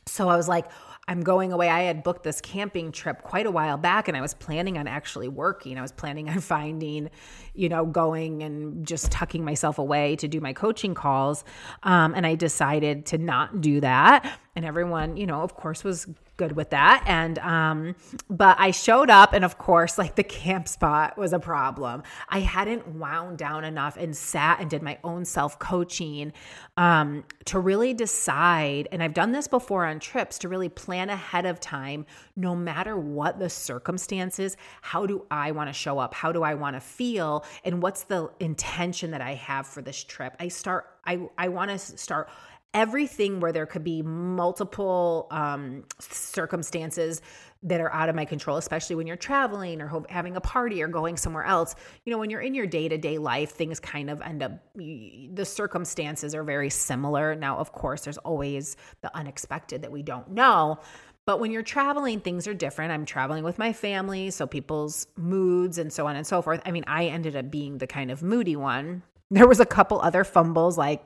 So 0.06 0.28
i 0.28 0.37
was 0.37 0.48
like 0.48 0.66
I'm 1.09 1.23
going 1.23 1.53
away. 1.53 1.69
I 1.69 1.83
had 1.83 2.05
booked 2.05 2.23
this 2.23 2.41
camping 2.41 2.93
trip 2.93 3.23
quite 3.23 3.45
a 3.45 3.51
while 3.51 3.77
back 3.77 4.07
and 4.07 4.17
I 4.17 4.21
was 4.21 4.35
planning 4.35 4.79
on 4.79 4.87
actually 4.87 5.29
working. 5.29 5.77
I 5.77 5.83
was 5.83 5.93
planning 5.93 6.29
on 6.29 6.41
finding, 6.41 7.11
you 7.55 7.69
know, 7.69 7.85
going 7.85 8.43
and 8.43 8.87
just 8.87 9.11
tucking 9.11 9.45
myself 9.45 9.79
away 9.79 10.17
to 10.17 10.29
do 10.29 10.41
my 10.41 10.53
coaching 10.53 10.95
calls. 10.95 11.45
Um, 11.83 12.15
and 12.15 12.25
I 12.27 12.37
decided 12.37 13.07
to 13.07 13.19
not 13.19 13.61
do 13.61 13.81
that. 13.81 14.38
And 14.55 14.67
everyone, 14.67 15.17
you 15.17 15.27
know, 15.27 15.41
of 15.41 15.55
course, 15.55 15.83
was 15.83 16.07
good 16.37 16.53
with 16.53 16.71
that. 16.71 17.05
And, 17.07 17.38
um, 17.38 17.95
but 18.29 18.59
I 18.59 18.71
showed 18.71 19.11
up, 19.11 19.33
and 19.33 19.45
of 19.45 19.59
course, 19.59 19.97
like 19.97 20.15
the 20.15 20.25
camp 20.25 20.69
spot 20.69 21.17
was 21.17 21.33
a 21.33 21.38
problem. 21.38 22.03
I 22.29 22.41
hadn't 22.41 22.87
wound 22.88 23.38
down 23.38 23.65
enough 23.65 23.97
and 23.97 24.15
sat 24.17 24.61
and 24.61 24.69
did 24.69 24.83
my 24.83 24.99
own 25.05 25.25
self 25.25 25.59
coaching 25.59 26.33
um, 26.77 27.25
to 27.47 27.59
really 27.59 27.95
decide. 27.95 28.88
And 28.93 29.03
I've 29.03 29.15
done 29.15 29.33
this 29.33 29.49
before 29.49 29.87
on 29.87 30.01
trips 30.01 30.38
to 30.41 30.49
really 30.49 30.69
plan 30.69 31.09
ahead 31.11 31.47
of 31.47 31.61
time, 31.61 32.05
no 32.37 32.55
matter 32.55 32.99
what 32.99 33.38
the 33.38 33.49
circumstances. 33.49 34.57
How 34.81 35.07
do 35.07 35.25
I 35.31 35.53
want 35.53 35.69
to 35.69 35.75
show 35.75 35.99
up? 35.99 36.12
How 36.12 36.33
do 36.33 36.43
I 36.43 36.55
want 36.55 36.77
to 36.77 36.81
feel? 36.81 37.45
And 37.65 37.83
what's 37.83 38.05
the 38.05 38.31
intention 38.41 39.12
that 39.12 39.21
I 39.23 39.35
have 39.35 39.67
for 39.67 39.81
this 39.81 40.03
trip? 40.03 40.37
I 40.41 40.49
start, 40.49 40.91
I, 41.07 41.21
I 41.38 41.49
want 41.49 41.71
to 41.71 41.79
start 41.79 42.29
everything 42.74 43.40
where 43.40 43.52
there 43.52 43.66
could 43.66 43.85
be 43.85 44.02
multiple 44.02 45.26
um, 45.30 45.85
circumstances 45.98 47.20
that 47.64 47.80
are 47.80 47.92
out 47.92 48.08
of 48.08 48.16
my 48.16 48.24
control, 48.24 48.56
especially 48.56 48.96
when 48.96 49.06
you're 49.06 49.16
traveling 49.16 49.80
or 49.80 49.87
ho- 49.87 50.06
having 50.08 50.37
a 50.37 50.40
party 50.40 50.82
or 50.82 50.88
going 50.88 51.16
somewhere 51.16 51.44
else. 51.44 51.74
You 52.04 52.11
know, 52.12 52.18
when 52.18 52.30
you're 52.30 52.40
in 52.40 52.54
your 52.54 52.66
day 52.66 52.88
to 52.88 52.98
day 52.98 53.18
life, 53.18 53.50
things 53.50 53.78
kind 53.78 54.11
of 54.11 54.20
end 54.20 54.42
up, 54.42 54.52
the 54.74 55.44
circumstances 55.44 56.35
are 56.35 56.42
very 56.42 56.70
similar. 56.70 57.35
Now, 57.35 57.58
of 57.58 57.72
course, 57.72 58.02
there's 58.02 58.18
always 58.18 58.76
the 59.02 59.16
unexpected 59.16 59.82
that 59.82 59.92
we 59.92 60.02
don't 60.02 60.30
know. 60.32 60.80
But 61.24 61.38
when 61.38 61.52
you're 61.52 61.62
traveling, 61.62 62.18
things 62.18 62.48
are 62.48 62.54
different. 62.54 62.90
I'm 62.90 63.04
traveling 63.04 63.44
with 63.44 63.56
my 63.58 63.72
family, 63.72 64.30
so 64.30 64.46
people's 64.46 65.06
moods 65.16 65.78
and 65.78 65.92
so 65.92 66.08
on 66.08 66.16
and 66.16 66.26
so 66.26 66.42
forth. 66.42 66.61
I 66.66 66.72
mean, 66.72 66.85
I 66.88 67.06
ended 67.06 67.37
up 67.37 67.48
being 67.48 67.78
the 67.78 67.87
kind 67.87 68.11
of 68.11 68.24
moody 68.24 68.56
one. 68.56 69.04
There 69.30 69.46
was 69.46 69.61
a 69.61 69.66
couple 69.66 70.00
other 70.00 70.24
fumbles 70.24 70.76
like 70.76 71.02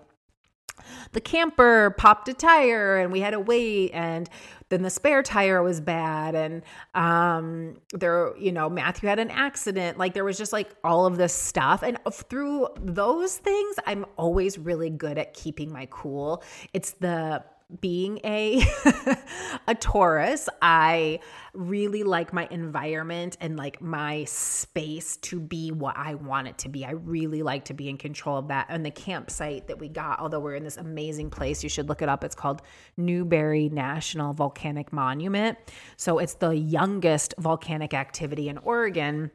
the 1.12 1.20
camper 1.20 1.94
popped 1.98 2.28
a 2.28 2.34
tire 2.34 2.98
and 2.98 3.12
we 3.12 3.20
had 3.20 3.30
to 3.30 3.40
wait 3.40 3.90
and 3.92 4.28
then 4.68 4.82
the 4.82 4.90
spare 4.90 5.22
tire 5.22 5.62
was 5.62 5.80
bad 5.80 6.34
and 6.34 6.62
um 6.94 7.76
there 7.92 8.36
you 8.36 8.50
know 8.50 8.68
Matthew 8.68 9.08
had 9.08 9.18
an 9.18 9.30
accident. 9.30 9.98
Like 9.98 10.14
there 10.14 10.24
was 10.24 10.38
just 10.38 10.52
like 10.52 10.70
all 10.82 11.06
of 11.06 11.16
this 11.16 11.32
stuff. 11.32 11.82
And 11.82 11.98
through 12.12 12.68
those 12.80 13.36
things 13.36 13.76
I'm 13.86 14.04
always 14.16 14.58
really 14.58 14.90
good 14.90 15.18
at 15.18 15.34
keeping 15.34 15.72
my 15.72 15.86
cool. 15.90 16.42
It's 16.72 16.92
the 16.92 17.44
being 17.80 18.20
a 18.24 18.64
a 19.66 19.74
Taurus, 19.74 20.48
I 20.62 21.20
really 21.52 22.04
like 22.04 22.32
my 22.32 22.46
environment 22.50 23.36
and 23.40 23.56
like 23.56 23.80
my 23.80 24.24
space 24.24 25.16
to 25.18 25.40
be 25.40 25.72
what 25.72 25.96
I 25.96 26.14
want 26.14 26.48
it 26.48 26.58
to 26.58 26.68
be. 26.68 26.84
I 26.84 26.92
really 26.92 27.42
like 27.42 27.64
to 27.66 27.74
be 27.74 27.88
in 27.88 27.96
control 27.98 28.38
of 28.38 28.48
that. 28.48 28.66
And 28.68 28.84
the 28.84 28.90
campsite 28.90 29.66
that 29.66 29.78
we 29.78 29.88
got, 29.88 30.20
although 30.20 30.40
we're 30.40 30.54
in 30.54 30.64
this 30.64 30.76
amazing 30.76 31.30
place, 31.30 31.62
you 31.62 31.68
should 31.68 31.88
look 31.88 32.02
it 32.02 32.08
up. 32.08 32.22
It's 32.22 32.34
called 32.34 32.62
Newberry 32.96 33.68
National 33.68 34.32
Volcanic 34.32 34.92
Monument. 34.92 35.58
So 35.96 36.18
it's 36.18 36.34
the 36.34 36.50
youngest 36.50 37.34
volcanic 37.38 37.94
activity 37.94 38.48
in 38.48 38.58
Oregon. 38.58 39.30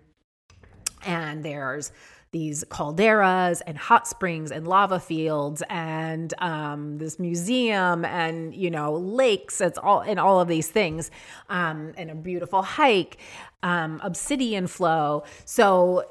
And 1.05 1.43
there's 1.43 1.91
these 2.31 2.63
calderas 2.65 3.61
and 3.67 3.77
hot 3.77 4.07
springs 4.07 4.51
and 4.51 4.67
lava 4.67 4.99
fields 4.99 5.61
and 5.69 6.33
um, 6.37 6.97
this 6.97 7.19
museum 7.19 8.05
and 8.05 8.55
you 8.55 8.71
know 8.71 8.93
lakes 8.93 9.59
it's 9.59 9.77
all 9.77 9.99
and 9.99 10.19
all 10.19 10.39
of 10.39 10.47
these 10.47 10.69
things 10.69 11.11
um, 11.49 11.93
and 11.97 12.09
a 12.09 12.15
beautiful 12.15 12.61
hike 12.61 13.17
um, 13.63 13.99
obsidian 14.03 14.67
flow. 14.67 15.23
So 15.45 16.05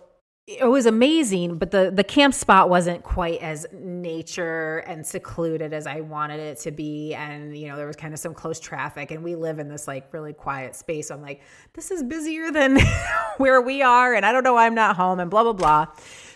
it 0.58 0.66
was 0.66 0.86
amazing, 0.86 1.58
but 1.58 1.70
the 1.70 1.92
the 1.94 2.02
camp 2.02 2.34
spot 2.34 2.68
wasn't 2.68 3.04
quite 3.04 3.40
as 3.40 3.66
nature 3.72 4.78
and 4.78 5.06
secluded 5.06 5.72
as 5.72 5.86
I 5.86 6.00
wanted 6.00 6.40
it 6.40 6.58
to 6.60 6.72
be. 6.72 7.14
And 7.14 7.56
you 7.56 7.68
know, 7.68 7.76
there 7.76 7.86
was 7.86 7.94
kind 7.94 8.12
of 8.12 8.18
some 8.18 8.34
close 8.34 8.58
traffic, 8.58 9.12
and 9.12 9.22
we 9.22 9.36
live 9.36 9.60
in 9.60 9.68
this 9.68 9.86
like 9.86 10.12
really 10.12 10.32
quiet 10.32 10.74
space. 10.74 11.08
So 11.08 11.14
I'm 11.14 11.22
like, 11.22 11.42
this 11.74 11.92
is 11.92 12.02
busier 12.02 12.50
than 12.50 12.78
where 13.36 13.60
we 13.60 13.82
are, 13.82 14.12
and 14.12 14.26
I 14.26 14.32
don't 14.32 14.42
know 14.42 14.54
why 14.54 14.66
I'm 14.66 14.74
not 14.74 14.96
home, 14.96 15.20
and 15.20 15.30
blah 15.30 15.44
blah 15.44 15.52
blah. 15.52 15.86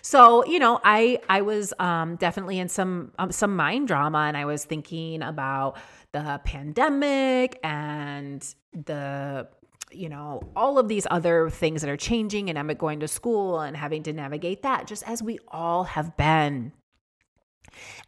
So 0.02 0.44
you 0.44 0.60
know, 0.60 0.80
I 0.84 1.18
I 1.28 1.40
was 1.40 1.72
um, 1.80 2.14
definitely 2.16 2.60
in 2.60 2.68
some 2.68 3.10
um, 3.18 3.32
some 3.32 3.56
mind 3.56 3.88
drama, 3.88 4.26
and 4.28 4.36
I 4.36 4.44
was 4.44 4.64
thinking 4.64 5.22
about 5.22 5.76
the 6.12 6.40
pandemic 6.44 7.58
and 7.64 8.54
the 8.72 9.48
you 9.96 10.08
know, 10.08 10.42
all 10.54 10.78
of 10.78 10.88
these 10.88 11.06
other 11.10 11.50
things 11.50 11.82
that 11.82 11.90
are 11.90 11.96
changing 11.96 12.48
and 12.48 12.58
Emmett 12.58 12.78
going 12.78 13.00
to 13.00 13.08
school 13.08 13.60
and 13.60 13.76
having 13.76 14.02
to 14.04 14.12
navigate 14.12 14.62
that, 14.62 14.86
just 14.86 15.02
as 15.08 15.22
we 15.22 15.38
all 15.48 15.84
have 15.84 16.16
been. 16.16 16.72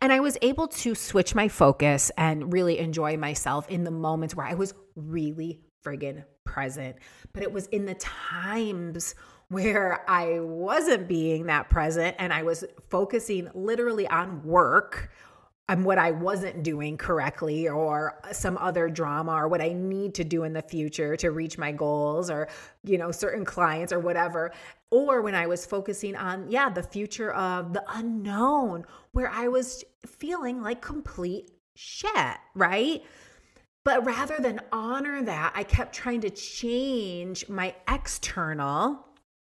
And 0.00 0.12
I 0.12 0.20
was 0.20 0.38
able 0.42 0.68
to 0.68 0.94
switch 0.94 1.34
my 1.34 1.48
focus 1.48 2.10
and 2.16 2.52
really 2.52 2.78
enjoy 2.78 3.16
myself 3.16 3.68
in 3.68 3.84
the 3.84 3.90
moments 3.90 4.34
where 4.34 4.46
I 4.46 4.54
was 4.54 4.74
really 4.94 5.60
friggin' 5.84 6.24
present. 6.44 6.96
But 7.32 7.42
it 7.42 7.52
was 7.52 7.66
in 7.68 7.86
the 7.86 7.94
times 7.94 9.14
where 9.48 10.08
I 10.08 10.40
wasn't 10.40 11.08
being 11.08 11.46
that 11.46 11.70
present 11.70 12.16
and 12.18 12.32
I 12.32 12.42
was 12.42 12.64
focusing 12.90 13.48
literally 13.54 14.06
on 14.08 14.42
work 14.42 15.10
I'm 15.68 15.82
what 15.82 15.98
I 15.98 16.12
wasn't 16.12 16.62
doing 16.62 16.96
correctly 16.96 17.68
or 17.68 18.20
some 18.30 18.56
other 18.58 18.88
drama 18.88 19.32
or 19.32 19.48
what 19.48 19.60
I 19.60 19.72
need 19.72 20.14
to 20.14 20.24
do 20.24 20.44
in 20.44 20.52
the 20.52 20.62
future 20.62 21.16
to 21.16 21.32
reach 21.32 21.58
my 21.58 21.72
goals 21.72 22.30
or 22.30 22.48
you 22.84 22.98
know 22.98 23.10
certain 23.10 23.44
clients 23.44 23.92
or 23.92 23.98
whatever. 23.98 24.52
Or 24.90 25.22
when 25.22 25.34
I 25.34 25.46
was 25.46 25.66
focusing 25.66 26.14
on 26.14 26.48
yeah 26.48 26.70
the 26.70 26.84
future 26.84 27.32
of 27.32 27.72
the 27.72 27.82
unknown 27.88 28.84
where 29.12 29.28
I 29.28 29.48
was 29.48 29.84
feeling 30.06 30.62
like 30.62 30.80
complete 30.80 31.50
shit 31.74 32.38
right? 32.54 33.02
But 33.84 34.04
rather 34.04 34.36
than 34.38 34.60
honor 34.72 35.22
that 35.22 35.52
I 35.54 35.62
kept 35.62 35.94
trying 35.94 36.20
to 36.22 36.30
change 36.30 37.48
my 37.48 37.74
external 37.88 39.05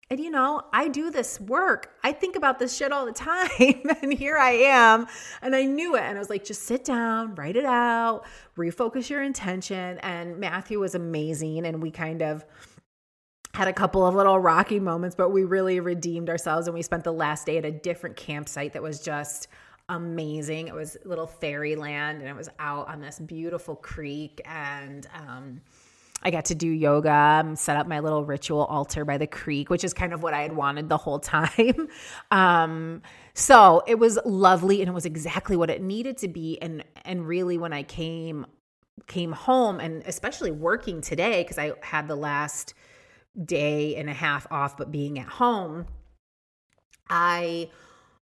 and 0.09 0.21
you 0.21 0.31
know, 0.31 0.62
I 0.73 0.87
do 0.87 1.11
this 1.11 1.40
work. 1.40 1.90
I 2.05 2.12
think 2.12 2.37
about 2.37 2.61
this 2.61 2.77
shit 2.77 2.92
all 2.92 3.07
the 3.07 3.12
time. 3.12 3.51
and 4.03 4.12
here 4.12 4.37
I 4.37 4.53
am. 4.53 5.07
And 5.42 5.57
I 5.57 5.64
knew 5.64 5.97
it. 5.97 6.03
And 6.03 6.16
I 6.16 6.21
was 6.21 6.31
like, 6.31 6.45
just 6.45 6.62
sit 6.62 6.85
down, 6.85 7.35
write 7.35 7.57
it 7.57 7.64
out, 7.64 8.25
refocus 8.57 9.11
your 9.11 9.23
intention. 9.23 9.99
And 9.99 10.38
Matthew 10.38 10.79
was 10.79 10.95
amazing. 10.95 11.66
And 11.66 11.83
we 11.83 11.90
kind 11.90 12.23
of 12.23 12.45
had 13.53 13.66
a 13.66 13.73
couple 13.73 14.07
of 14.07 14.14
little 14.14 14.38
rocky 14.38 14.79
moments, 14.79 15.16
but 15.16 15.31
we 15.31 15.42
really 15.42 15.81
redeemed 15.81 16.29
ourselves. 16.29 16.69
And 16.69 16.75
we 16.75 16.83
spent 16.83 17.03
the 17.03 17.12
last 17.12 17.47
day 17.47 17.59
at 17.59 17.64
a 17.64 17.73
different 17.73 18.14
campsite 18.14 18.75
that 18.75 18.83
was 18.83 19.01
just 19.01 19.49
amazing. 19.88 20.69
It 20.69 20.75
was 20.75 20.97
little 21.05 21.27
fairyland 21.27 22.21
and 22.21 22.29
it 22.29 22.37
was 22.37 22.49
out 22.61 22.88
on 22.88 23.01
this 23.01 23.19
beautiful 23.19 23.75
creek. 23.75 24.40
And, 24.45 25.07
um, 25.14 25.62
I 26.22 26.31
got 26.31 26.46
to 26.46 26.55
do 26.55 26.68
yoga, 26.68 27.52
set 27.57 27.76
up 27.76 27.87
my 27.87 28.00
little 28.00 28.24
ritual 28.24 28.64
altar 28.64 29.05
by 29.05 29.18
the 29.18 29.26
creek, 29.26 29.70
which 29.70 29.85
is 29.85 29.92
kind 29.92 30.12
of 30.12 30.22
what 30.22 30.35
I 30.35 30.42
had 30.42 30.55
wanted 30.55 30.88
the 30.88 30.96
whole 30.96 31.18
time. 31.20 31.88
Um, 32.31 33.02
so 33.35 33.83
it 33.87 33.98
was 33.98 34.18
lovely 34.24 34.81
and 34.81 34.88
it 34.88 34.92
was 34.92 35.07
exactly 35.07 35.57
what 35.57 35.70
it 35.70 35.83
needed 35.83 36.16
to 36.18 36.29
be. 36.29 36.61
And 36.61 36.85
and 37.05 37.26
really 37.26 37.59
when 37.59 37.72
I 37.72 37.83
came 37.83 38.46
came 39.07 39.33
home 39.33 39.79
and 39.79 40.02
especially 40.07 40.50
working 40.50 41.00
today, 41.00 41.42
because 41.42 41.59
I 41.59 41.72
had 41.83 42.09
the 42.09 42.16
last 42.16 42.74
day 43.44 43.96
and 43.96 44.09
a 44.09 44.14
half 44.14 44.46
off, 44.50 44.76
but 44.76 44.90
being 44.90 45.18
at 45.18 45.29
home, 45.29 45.87
I 47.09 47.70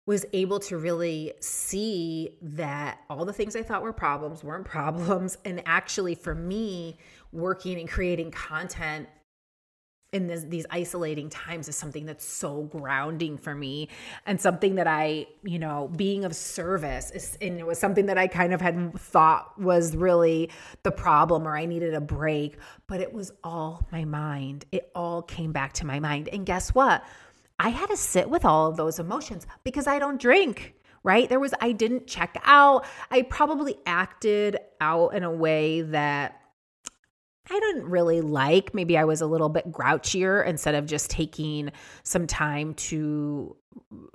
was 0.05 0.25
able 0.33 0.59
to 0.59 0.77
really 0.77 1.33
see 1.41 2.37
that 2.41 2.99
all 3.09 3.23
the 3.23 3.33
things 3.33 3.55
I 3.55 3.63
thought 3.63 3.83
were 3.83 3.93
problems 3.93 4.43
weren't 4.43 4.65
problems. 4.77 5.37
And 5.45 5.61
actually, 5.65 6.15
for 6.15 6.33
me, 6.33 6.97
working 7.31 7.79
and 7.79 7.89
creating 7.89 8.31
content 8.31 9.07
in 10.13 10.27
this, 10.27 10.43
these 10.43 10.65
isolating 10.69 11.29
times 11.29 11.69
is 11.69 11.75
something 11.75 12.05
that's 12.05 12.25
so 12.25 12.63
grounding 12.63 13.37
for 13.37 13.55
me 13.55 13.87
and 14.25 14.41
something 14.41 14.75
that 14.75 14.87
I, 14.87 15.27
you 15.43 15.57
know, 15.57 15.89
being 15.95 16.25
of 16.25 16.35
service 16.35 17.11
is, 17.11 17.37
and 17.41 17.59
it 17.59 17.65
was 17.65 17.79
something 17.79 18.07
that 18.07 18.17
I 18.17 18.27
kind 18.27 18.53
of 18.53 18.59
had 18.59 18.93
thought 18.99 19.59
was 19.59 19.95
really 19.95 20.49
the 20.83 20.91
problem 20.91 21.47
or 21.47 21.55
I 21.55 21.65
needed 21.65 21.93
a 21.93 22.01
break, 22.01 22.57
but 22.87 22.99
it 22.99 23.13
was 23.13 23.31
all 23.43 23.87
my 23.91 24.03
mind. 24.03 24.65
It 24.71 24.91
all 24.95 25.21
came 25.21 25.53
back 25.53 25.73
to 25.73 25.85
my 25.85 26.01
mind. 26.01 26.27
And 26.27 26.45
guess 26.45 26.75
what? 26.75 27.03
I 27.57 27.69
had 27.69 27.87
to 27.87 27.97
sit 27.97 28.29
with 28.29 28.43
all 28.43 28.67
of 28.67 28.75
those 28.75 28.99
emotions 28.99 29.47
because 29.63 29.87
I 29.87 29.99
don't 29.99 30.19
drink 30.19 30.75
right? 31.03 31.29
There 31.29 31.39
was, 31.39 31.51
I 31.59 31.71
didn't 31.71 32.05
check 32.05 32.39
out. 32.43 32.85
I 33.09 33.23
probably 33.23 33.75
acted 33.87 34.59
out 34.79 35.15
in 35.15 35.23
a 35.23 35.31
way 35.31 35.81
that 35.81 36.40
I 37.51 37.59
didn't 37.59 37.89
really 37.89 38.21
like. 38.21 38.73
Maybe 38.73 38.97
I 38.97 39.03
was 39.03 39.19
a 39.19 39.25
little 39.25 39.49
bit 39.49 39.69
grouchier 39.73 40.45
instead 40.47 40.73
of 40.73 40.85
just 40.85 41.09
taking 41.09 41.71
some 42.03 42.25
time 42.25 42.73
to, 42.75 43.57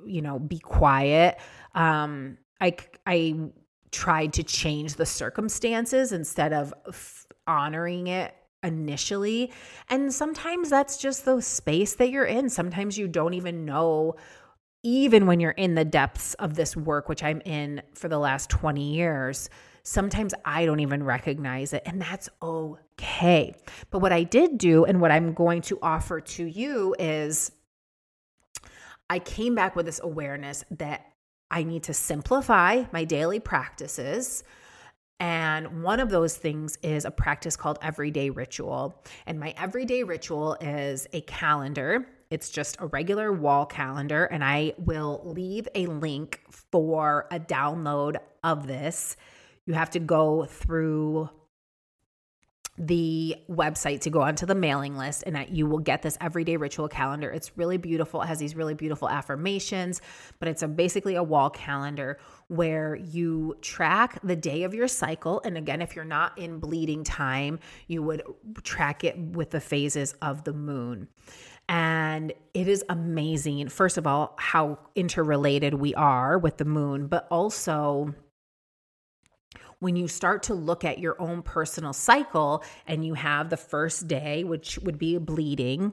you 0.06 0.22
know, 0.22 0.38
be 0.38 0.58
quiet. 0.58 1.38
Um, 1.74 2.38
I, 2.62 2.76
I 3.06 3.50
tried 3.92 4.32
to 4.34 4.42
change 4.42 4.94
the 4.94 5.04
circumstances 5.04 6.12
instead 6.12 6.54
of 6.54 6.72
f- 6.88 7.26
honoring 7.46 8.06
it 8.06 8.34
initially. 8.62 9.52
And 9.90 10.14
sometimes 10.14 10.70
that's 10.70 10.96
just 10.96 11.26
the 11.26 11.42
space 11.42 11.94
that 11.96 12.08
you're 12.08 12.24
in. 12.24 12.48
Sometimes 12.48 12.96
you 12.96 13.06
don't 13.06 13.34
even 13.34 13.66
know, 13.66 14.14
even 14.82 15.26
when 15.26 15.40
you're 15.40 15.50
in 15.50 15.74
the 15.74 15.84
depths 15.84 16.32
of 16.34 16.54
this 16.54 16.74
work, 16.74 17.10
which 17.10 17.22
I'm 17.22 17.42
in 17.42 17.82
for 17.94 18.08
the 18.08 18.18
last 18.18 18.48
20 18.48 18.94
years. 18.94 19.50
Sometimes 19.88 20.34
I 20.44 20.66
don't 20.66 20.80
even 20.80 21.04
recognize 21.04 21.72
it, 21.72 21.84
and 21.86 22.02
that's 22.02 22.28
okay. 22.42 23.54
But 23.92 24.00
what 24.00 24.12
I 24.12 24.24
did 24.24 24.58
do, 24.58 24.84
and 24.84 25.00
what 25.00 25.12
I'm 25.12 25.32
going 25.32 25.62
to 25.62 25.78
offer 25.80 26.20
to 26.20 26.44
you, 26.44 26.96
is 26.98 27.52
I 29.08 29.20
came 29.20 29.54
back 29.54 29.76
with 29.76 29.86
this 29.86 30.00
awareness 30.02 30.64
that 30.72 31.06
I 31.52 31.62
need 31.62 31.84
to 31.84 31.94
simplify 31.94 32.82
my 32.92 33.04
daily 33.04 33.38
practices. 33.38 34.42
And 35.20 35.84
one 35.84 36.00
of 36.00 36.10
those 36.10 36.36
things 36.36 36.76
is 36.82 37.04
a 37.04 37.12
practice 37.12 37.56
called 37.56 37.78
everyday 37.80 38.30
ritual. 38.30 39.00
And 39.24 39.38
my 39.38 39.54
everyday 39.56 40.02
ritual 40.02 40.56
is 40.60 41.06
a 41.12 41.20
calendar. 41.20 42.08
It's 42.28 42.50
just 42.50 42.76
a 42.80 42.88
regular 42.88 43.32
wall 43.32 43.66
calendar. 43.66 44.24
And 44.24 44.42
I 44.42 44.72
will 44.78 45.22
leave 45.24 45.68
a 45.76 45.86
link 45.86 46.40
for 46.50 47.28
a 47.30 47.38
download 47.38 48.16
of 48.42 48.66
this. 48.66 49.16
You 49.66 49.74
have 49.74 49.90
to 49.90 49.98
go 49.98 50.44
through 50.44 51.28
the 52.78 53.36
website 53.48 54.00
to 54.02 54.10
go 54.10 54.20
onto 54.20 54.44
the 54.44 54.54
mailing 54.54 54.96
list 54.96 55.24
and 55.26 55.34
that 55.34 55.50
you 55.50 55.66
will 55.66 55.78
get 55.78 56.02
this 56.02 56.18
everyday 56.20 56.56
ritual 56.56 56.88
calendar. 56.88 57.30
It's 57.30 57.56
really 57.56 57.78
beautiful. 57.78 58.20
It 58.22 58.26
has 58.26 58.38
these 58.38 58.54
really 58.54 58.74
beautiful 58.74 59.08
affirmations, 59.08 60.02
but 60.38 60.48
it's 60.48 60.62
a 60.62 60.68
basically 60.68 61.14
a 61.14 61.22
wall 61.22 61.48
calendar 61.48 62.18
where 62.48 62.94
you 62.94 63.56
track 63.62 64.18
the 64.22 64.36
day 64.36 64.64
of 64.64 64.74
your 64.74 64.88
cycle 64.88 65.40
and 65.44 65.56
again 65.56 65.80
if 65.80 65.96
you're 65.96 66.04
not 66.04 66.38
in 66.38 66.58
bleeding 66.58 67.02
time, 67.02 67.58
you 67.86 68.02
would 68.02 68.22
track 68.62 69.04
it 69.04 69.18
with 69.18 69.50
the 69.50 69.60
phases 69.60 70.14
of 70.20 70.44
the 70.44 70.52
moon. 70.52 71.08
And 71.68 72.32
it 72.54 72.68
is 72.68 72.84
amazing 72.88 73.68
first 73.70 73.96
of 73.96 74.06
all 74.06 74.34
how 74.38 74.78
interrelated 74.94 75.74
we 75.74 75.94
are 75.94 76.38
with 76.38 76.58
the 76.58 76.64
moon, 76.66 77.06
but 77.06 77.26
also 77.30 78.14
when 79.86 79.94
you 79.94 80.08
start 80.08 80.42
to 80.42 80.52
look 80.52 80.84
at 80.84 80.98
your 80.98 81.14
own 81.22 81.42
personal 81.42 81.92
cycle 81.92 82.64
and 82.88 83.06
you 83.06 83.14
have 83.14 83.50
the 83.50 83.56
first 83.56 84.08
day, 84.08 84.42
which 84.42 84.80
would 84.80 84.98
be 84.98 85.14
a 85.14 85.20
bleeding, 85.20 85.92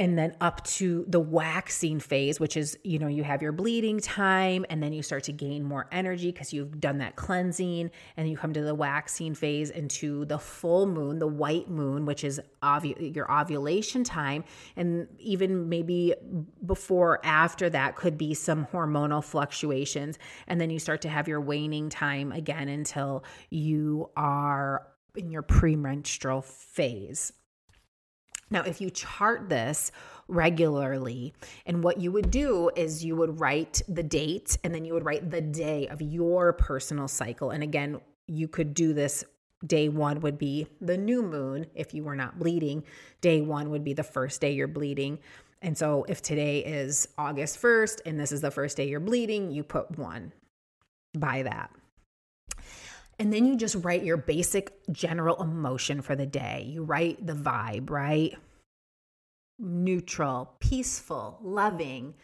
and 0.00 0.18
then 0.18 0.34
up 0.40 0.64
to 0.64 1.04
the 1.08 1.20
waxing 1.20 2.00
phase 2.00 2.40
which 2.40 2.56
is 2.56 2.76
you 2.82 2.98
know 2.98 3.06
you 3.06 3.22
have 3.22 3.42
your 3.42 3.52
bleeding 3.52 4.00
time 4.00 4.64
and 4.68 4.82
then 4.82 4.92
you 4.92 5.02
start 5.02 5.22
to 5.22 5.32
gain 5.32 5.62
more 5.62 5.86
energy 5.92 6.32
because 6.32 6.52
you've 6.52 6.80
done 6.80 6.98
that 6.98 7.14
cleansing 7.14 7.90
and 8.16 8.28
you 8.28 8.36
come 8.36 8.52
to 8.52 8.62
the 8.62 8.74
waxing 8.74 9.34
phase 9.34 9.70
into 9.70 10.24
the 10.24 10.38
full 10.38 10.86
moon 10.86 11.18
the 11.18 11.26
white 11.26 11.70
moon 11.70 12.04
which 12.06 12.24
is 12.24 12.40
ovu- 12.62 13.14
your 13.14 13.30
ovulation 13.30 14.04
time. 14.04 14.44
And 14.76 15.08
even 15.18 15.68
maybe 15.68 16.14
before 16.64 17.20
after 17.24 17.70
that 17.70 17.96
could 17.96 18.18
be 18.18 18.34
some 18.34 18.66
hormonal 18.66 19.22
fluctuations. 19.22 20.18
And 20.46 20.60
then 20.60 20.70
you 20.70 20.78
start 20.78 21.02
to 21.02 21.08
have 21.08 21.28
your 21.28 21.40
waning 21.40 21.88
time 21.88 22.32
again 22.32 22.68
until 22.68 23.24
you 23.50 24.10
are 24.16 24.86
in 25.16 25.30
your 25.30 25.42
premenstrual 25.42 26.42
phase 26.42 27.32
now, 28.50 28.62
if 28.62 28.80
you 28.80 28.90
chart 28.90 29.48
this 29.48 29.92
regularly, 30.26 31.32
and 31.66 31.84
what 31.84 32.00
you 32.00 32.10
would 32.12 32.30
do 32.30 32.70
is 32.74 33.04
you 33.04 33.14
would 33.16 33.40
write 33.40 33.80
the 33.88 34.02
date 34.02 34.58
and 34.64 34.74
then 34.74 34.84
you 34.84 34.92
would 34.94 35.04
write 35.04 35.30
the 35.30 35.40
day 35.40 35.86
of 35.88 36.02
your 36.02 36.52
personal 36.52 37.06
cycle. 37.06 37.50
And 37.50 37.62
again, 37.62 38.00
you 38.26 38.48
could 38.48 38.74
do 38.74 38.92
this. 38.92 39.24
Day 39.66 39.88
one 39.88 40.20
would 40.20 40.38
be 40.38 40.66
the 40.80 40.96
new 40.96 41.22
moon 41.22 41.66
if 41.74 41.92
you 41.92 42.02
were 42.02 42.16
not 42.16 42.38
bleeding. 42.38 42.82
Day 43.20 43.40
one 43.42 43.70
would 43.70 43.84
be 43.84 43.92
the 43.92 44.02
first 44.02 44.40
day 44.40 44.52
you're 44.52 44.66
bleeding. 44.66 45.18
And 45.62 45.76
so 45.76 46.06
if 46.08 46.22
today 46.22 46.60
is 46.60 47.06
August 47.18 47.60
1st 47.60 48.00
and 48.06 48.18
this 48.18 48.32
is 48.32 48.40
the 48.40 48.50
first 48.50 48.78
day 48.78 48.88
you're 48.88 49.00
bleeding, 49.00 49.50
you 49.50 49.62
put 49.62 49.98
one 49.98 50.32
by 51.14 51.42
that. 51.42 51.70
And 53.20 53.30
then 53.30 53.44
you 53.44 53.54
just 53.54 53.76
write 53.76 54.02
your 54.02 54.16
basic 54.16 54.72
general 54.90 55.42
emotion 55.42 56.00
for 56.00 56.16
the 56.16 56.24
day. 56.24 56.66
You 56.66 56.82
write 56.82 57.26
the 57.26 57.34
vibe, 57.34 57.90
right? 57.90 58.34
Neutral, 59.58 60.54
peaceful, 60.58 61.38
loving, 61.42 62.14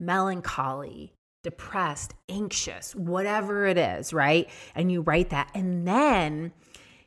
melancholy, 0.00 1.14
depressed, 1.44 2.14
anxious, 2.28 2.96
whatever 2.96 3.64
it 3.64 3.78
is, 3.78 4.12
right? 4.12 4.50
And 4.74 4.90
you 4.90 5.02
write 5.02 5.30
that. 5.30 5.52
And 5.54 5.86
then 5.86 6.50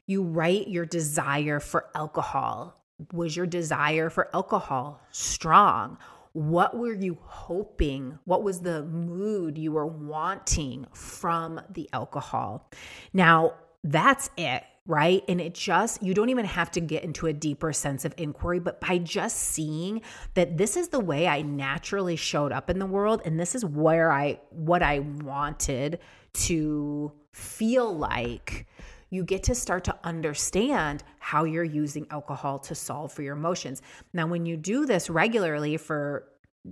you 0.07 0.23
write 0.23 0.69
your 0.69 0.85
desire 0.85 1.59
for 1.59 1.89
alcohol. 1.93 2.81
Was 3.11 3.35
your 3.35 3.45
desire 3.45 4.09
for 4.09 4.33
alcohol 4.33 5.01
strong? 5.11 5.97
What 6.33 6.75
were 6.75 6.93
you 6.93 7.17
hoping? 7.21 8.17
What 8.25 8.43
was 8.43 8.61
the 8.61 8.83
mood 8.83 9.57
you 9.57 9.71
were 9.71 9.85
wanting 9.85 10.87
from 10.91 11.61
the 11.69 11.87
alcohol? 11.93 12.69
Now, 13.13 13.53
that's 13.83 14.31
it, 14.35 14.63
right? 14.87 15.23
And 15.27 15.39
it 15.39 15.53
just, 15.53 16.01
you 16.01 16.15
don't 16.15 16.29
even 16.29 16.45
have 16.45 16.71
to 16.71 16.81
get 16.81 17.03
into 17.03 17.27
a 17.27 17.33
deeper 17.33 17.71
sense 17.71 18.03
of 18.03 18.15
inquiry, 18.17 18.59
but 18.59 18.81
by 18.81 18.97
just 18.97 19.37
seeing 19.37 20.01
that 20.33 20.57
this 20.57 20.75
is 20.75 20.87
the 20.87 20.99
way 20.99 21.27
I 21.27 21.43
naturally 21.43 22.15
showed 22.15 22.51
up 22.51 22.69
in 22.69 22.79
the 22.79 22.85
world 22.87 23.21
and 23.25 23.39
this 23.39 23.53
is 23.53 23.63
where 23.63 24.11
I, 24.11 24.39
what 24.49 24.81
I 24.81 24.99
wanted 24.99 25.99
to 26.33 27.11
feel 27.31 27.95
like 27.95 28.65
you 29.13 29.23
get 29.23 29.43
to 29.43 29.53
start 29.53 29.83
to 29.83 29.95
understand 30.03 31.03
how 31.19 31.43
you're 31.43 31.63
using 31.63 32.07
alcohol 32.09 32.57
to 32.57 32.73
solve 32.73 33.13
for 33.13 33.21
your 33.21 33.35
emotions. 33.35 33.79
Now, 34.11 34.25
when 34.25 34.47
you 34.47 34.57
do 34.57 34.87
this 34.87 35.07
regularly 35.07 35.77
for 35.77 36.27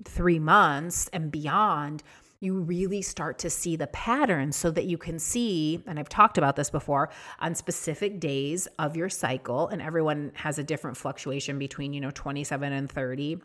three 0.06 0.40
months 0.40 1.08
and 1.14 1.32
beyond, 1.32 2.02
you 2.40 2.60
really 2.62 3.04
start 3.04 3.38
to 3.38 3.50
see 3.52 3.76
the 3.76 3.86
patterns 3.86 4.56
so 4.56 4.72
that 4.72 4.86
you 4.86 4.98
can 4.98 5.20
see, 5.20 5.84
and 5.86 6.00
I've 6.00 6.10
talked 6.10 6.40
about 6.40 6.56
this 6.56 6.72
before, 6.72 7.12
on 7.40 7.54
specific 7.54 8.20
days 8.20 8.68
of 8.80 8.98
your 8.98 9.10
cycle, 9.10 9.68
and 9.68 9.80
everyone 9.80 10.32
has 10.34 10.58
a 10.58 10.64
different 10.64 10.98
fluctuation 10.98 11.60
between, 11.60 11.94
you 11.94 12.02
know, 12.02 12.10
27 12.10 12.74
and 12.74 12.92
30 12.92 13.38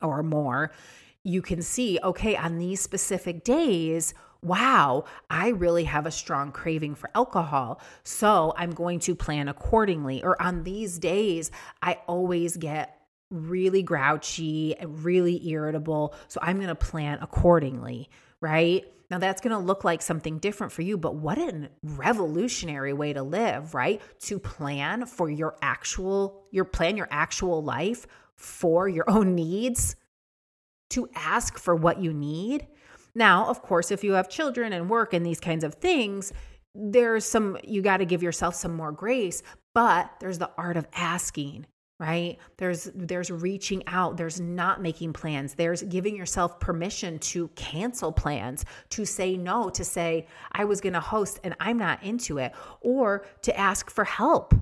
or 0.00 0.22
more. 0.22 0.70
You 1.24 1.42
can 1.42 1.62
see, 1.62 1.98
okay, 2.04 2.36
on 2.36 2.58
these 2.58 2.80
specific 2.80 3.42
days, 3.42 4.14
wow, 4.42 5.04
I 5.30 5.48
really 5.48 5.84
have 5.84 6.06
a 6.06 6.10
strong 6.10 6.52
craving 6.52 6.96
for 6.96 7.10
alcohol. 7.14 7.80
So 8.02 8.52
I'm 8.56 8.72
going 8.72 8.98
to 9.00 9.14
plan 9.14 9.48
accordingly. 9.48 10.22
Or 10.22 10.40
on 10.42 10.64
these 10.64 10.98
days, 10.98 11.50
I 11.80 11.98
always 12.06 12.56
get 12.56 12.98
really 13.30 13.82
grouchy 13.82 14.76
and 14.76 15.04
really 15.04 15.48
irritable. 15.48 16.14
So 16.28 16.40
I'm 16.42 16.56
going 16.56 16.68
to 16.68 16.74
plan 16.74 17.18
accordingly, 17.22 18.10
right? 18.40 18.84
Now 19.10 19.18
that's 19.18 19.40
going 19.40 19.52
to 19.52 19.58
look 19.58 19.84
like 19.84 20.02
something 20.02 20.38
different 20.38 20.72
for 20.72 20.82
you, 20.82 20.96
but 20.96 21.14
what 21.14 21.38
a 21.38 21.70
revolutionary 21.82 22.92
way 22.92 23.12
to 23.12 23.22
live, 23.22 23.74
right? 23.74 24.00
To 24.22 24.38
plan 24.38 25.06
for 25.06 25.30
your 25.30 25.54
actual 25.62 26.46
your 26.50 26.64
plan 26.64 26.96
your 26.96 27.08
actual 27.10 27.62
life 27.62 28.06
for 28.36 28.88
your 28.88 29.08
own 29.08 29.34
needs, 29.34 29.96
to 30.90 31.08
ask 31.14 31.58
for 31.58 31.76
what 31.76 32.00
you 32.00 32.12
need 32.12 32.66
now, 33.14 33.46
of 33.46 33.62
course, 33.62 33.90
if 33.90 34.02
you 34.02 34.12
have 34.12 34.28
children 34.28 34.72
and 34.72 34.88
work 34.88 35.12
and 35.12 35.24
these 35.24 35.40
kinds 35.40 35.64
of 35.64 35.74
things, 35.74 36.32
there's 36.74 37.24
some, 37.24 37.58
you 37.62 37.82
got 37.82 37.98
to 37.98 38.06
give 38.06 38.22
yourself 38.22 38.54
some 38.54 38.74
more 38.74 38.92
grace, 38.92 39.42
but 39.74 40.10
there's 40.20 40.38
the 40.38 40.50
art 40.56 40.76
of 40.76 40.86
asking 40.94 41.66
right? 42.02 42.38
There's 42.56 42.90
there's 42.96 43.30
reaching 43.30 43.84
out. 43.86 44.16
There's 44.16 44.40
not 44.40 44.82
making 44.82 45.12
plans. 45.12 45.54
There's 45.54 45.84
giving 45.84 46.16
yourself 46.16 46.58
permission 46.58 47.20
to 47.20 47.46
cancel 47.54 48.10
plans 48.10 48.64
to 48.90 49.04
say 49.04 49.36
no 49.36 49.70
to 49.70 49.84
say 49.84 50.26
i 50.50 50.64
was 50.64 50.80
going 50.80 50.94
to 50.94 51.00
host 51.00 51.38
and 51.44 51.54
i'm 51.60 51.78
not 51.78 52.02
into 52.02 52.38
it 52.38 52.52
or 52.80 53.24
to 53.42 53.56
ask 53.56 53.88
for 53.88 54.02
help. 54.02 54.52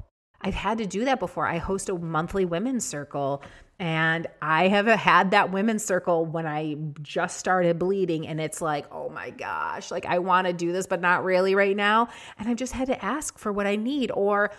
I've 0.42 0.54
had 0.54 0.78
to 0.78 0.86
do 0.86 1.06
that 1.06 1.18
before. 1.18 1.46
I 1.46 1.56
host 1.56 1.88
a 1.88 1.94
monthly 1.94 2.44
women's 2.44 2.84
circle 2.84 3.42
and 3.80 4.26
I 4.42 4.68
have 4.68 4.86
had 4.86 5.30
that 5.30 5.50
women's 5.50 5.82
circle 5.82 6.26
when 6.26 6.46
I 6.46 6.76
just 7.00 7.38
started 7.38 7.78
bleeding, 7.78 8.26
and 8.26 8.38
it's 8.38 8.60
like, 8.60 8.84
oh 8.92 9.08
my 9.08 9.30
gosh, 9.30 9.90
like 9.90 10.04
I 10.04 10.18
want 10.18 10.46
to 10.46 10.52
do 10.52 10.70
this, 10.70 10.86
but 10.86 11.00
not 11.00 11.24
really 11.24 11.54
right 11.54 11.74
now. 11.74 12.10
And 12.38 12.46
I've 12.46 12.58
just 12.58 12.74
had 12.74 12.88
to 12.88 13.04
ask 13.04 13.38
for 13.38 13.50
what 13.50 13.66
I 13.66 13.76
need, 13.76 14.10
or 14.12 14.52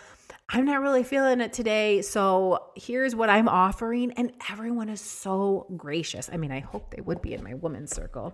I'm 0.50 0.66
not 0.66 0.82
really 0.82 1.04
feeling 1.04 1.40
it 1.40 1.54
today. 1.54 2.02
So 2.02 2.72
here's 2.76 3.16
what 3.16 3.30
I'm 3.30 3.48
offering. 3.48 4.12
And 4.14 4.34
everyone 4.50 4.90
is 4.90 5.02
so 5.02 5.68
gracious. 5.78 6.28
I 6.34 6.38
mean, 6.38 6.52
I 6.52 6.60
hope 6.60 6.90
they 6.90 7.02
would 7.02 7.22
be 7.22 7.36
in 7.36 7.44
my 7.44 7.54
women's 7.54 7.96
circle. 7.96 8.34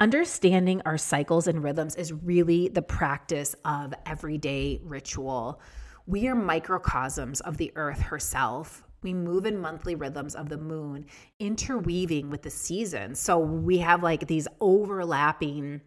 Understanding 0.00 0.80
our 0.86 0.96
cycles 0.96 1.46
and 1.46 1.62
rhythms 1.62 1.94
is 1.94 2.10
really 2.10 2.68
the 2.68 2.80
practice 2.80 3.54
of 3.66 3.92
everyday 4.06 4.80
ritual. 4.82 5.60
We 6.06 6.26
are 6.26 6.34
microcosms 6.34 7.42
of 7.42 7.58
the 7.58 7.70
earth 7.76 8.00
herself 8.00 8.82
we 9.02 9.14
move 9.14 9.46
in 9.46 9.58
monthly 9.58 9.94
rhythms 9.94 10.34
of 10.34 10.48
the 10.48 10.58
moon, 10.58 11.06
interweaving 11.38 12.30
with 12.30 12.42
the 12.42 12.50
seasons. 12.50 13.18
So 13.18 13.38
we 13.38 13.78
have 13.78 14.02
like 14.02 14.26
these 14.26 14.46
overlapping 14.60 15.80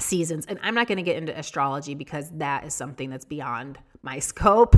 seasons. 0.00 0.46
And 0.46 0.58
I'm 0.62 0.74
not 0.74 0.86
going 0.86 0.96
to 0.96 1.02
get 1.02 1.16
into 1.16 1.36
astrology 1.36 1.94
because 1.94 2.30
that 2.38 2.64
is 2.64 2.74
something 2.74 3.10
that's 3.10 3.24
beyond 3.24 3.78
my 4.02 4.18
scope. 4.20 4.76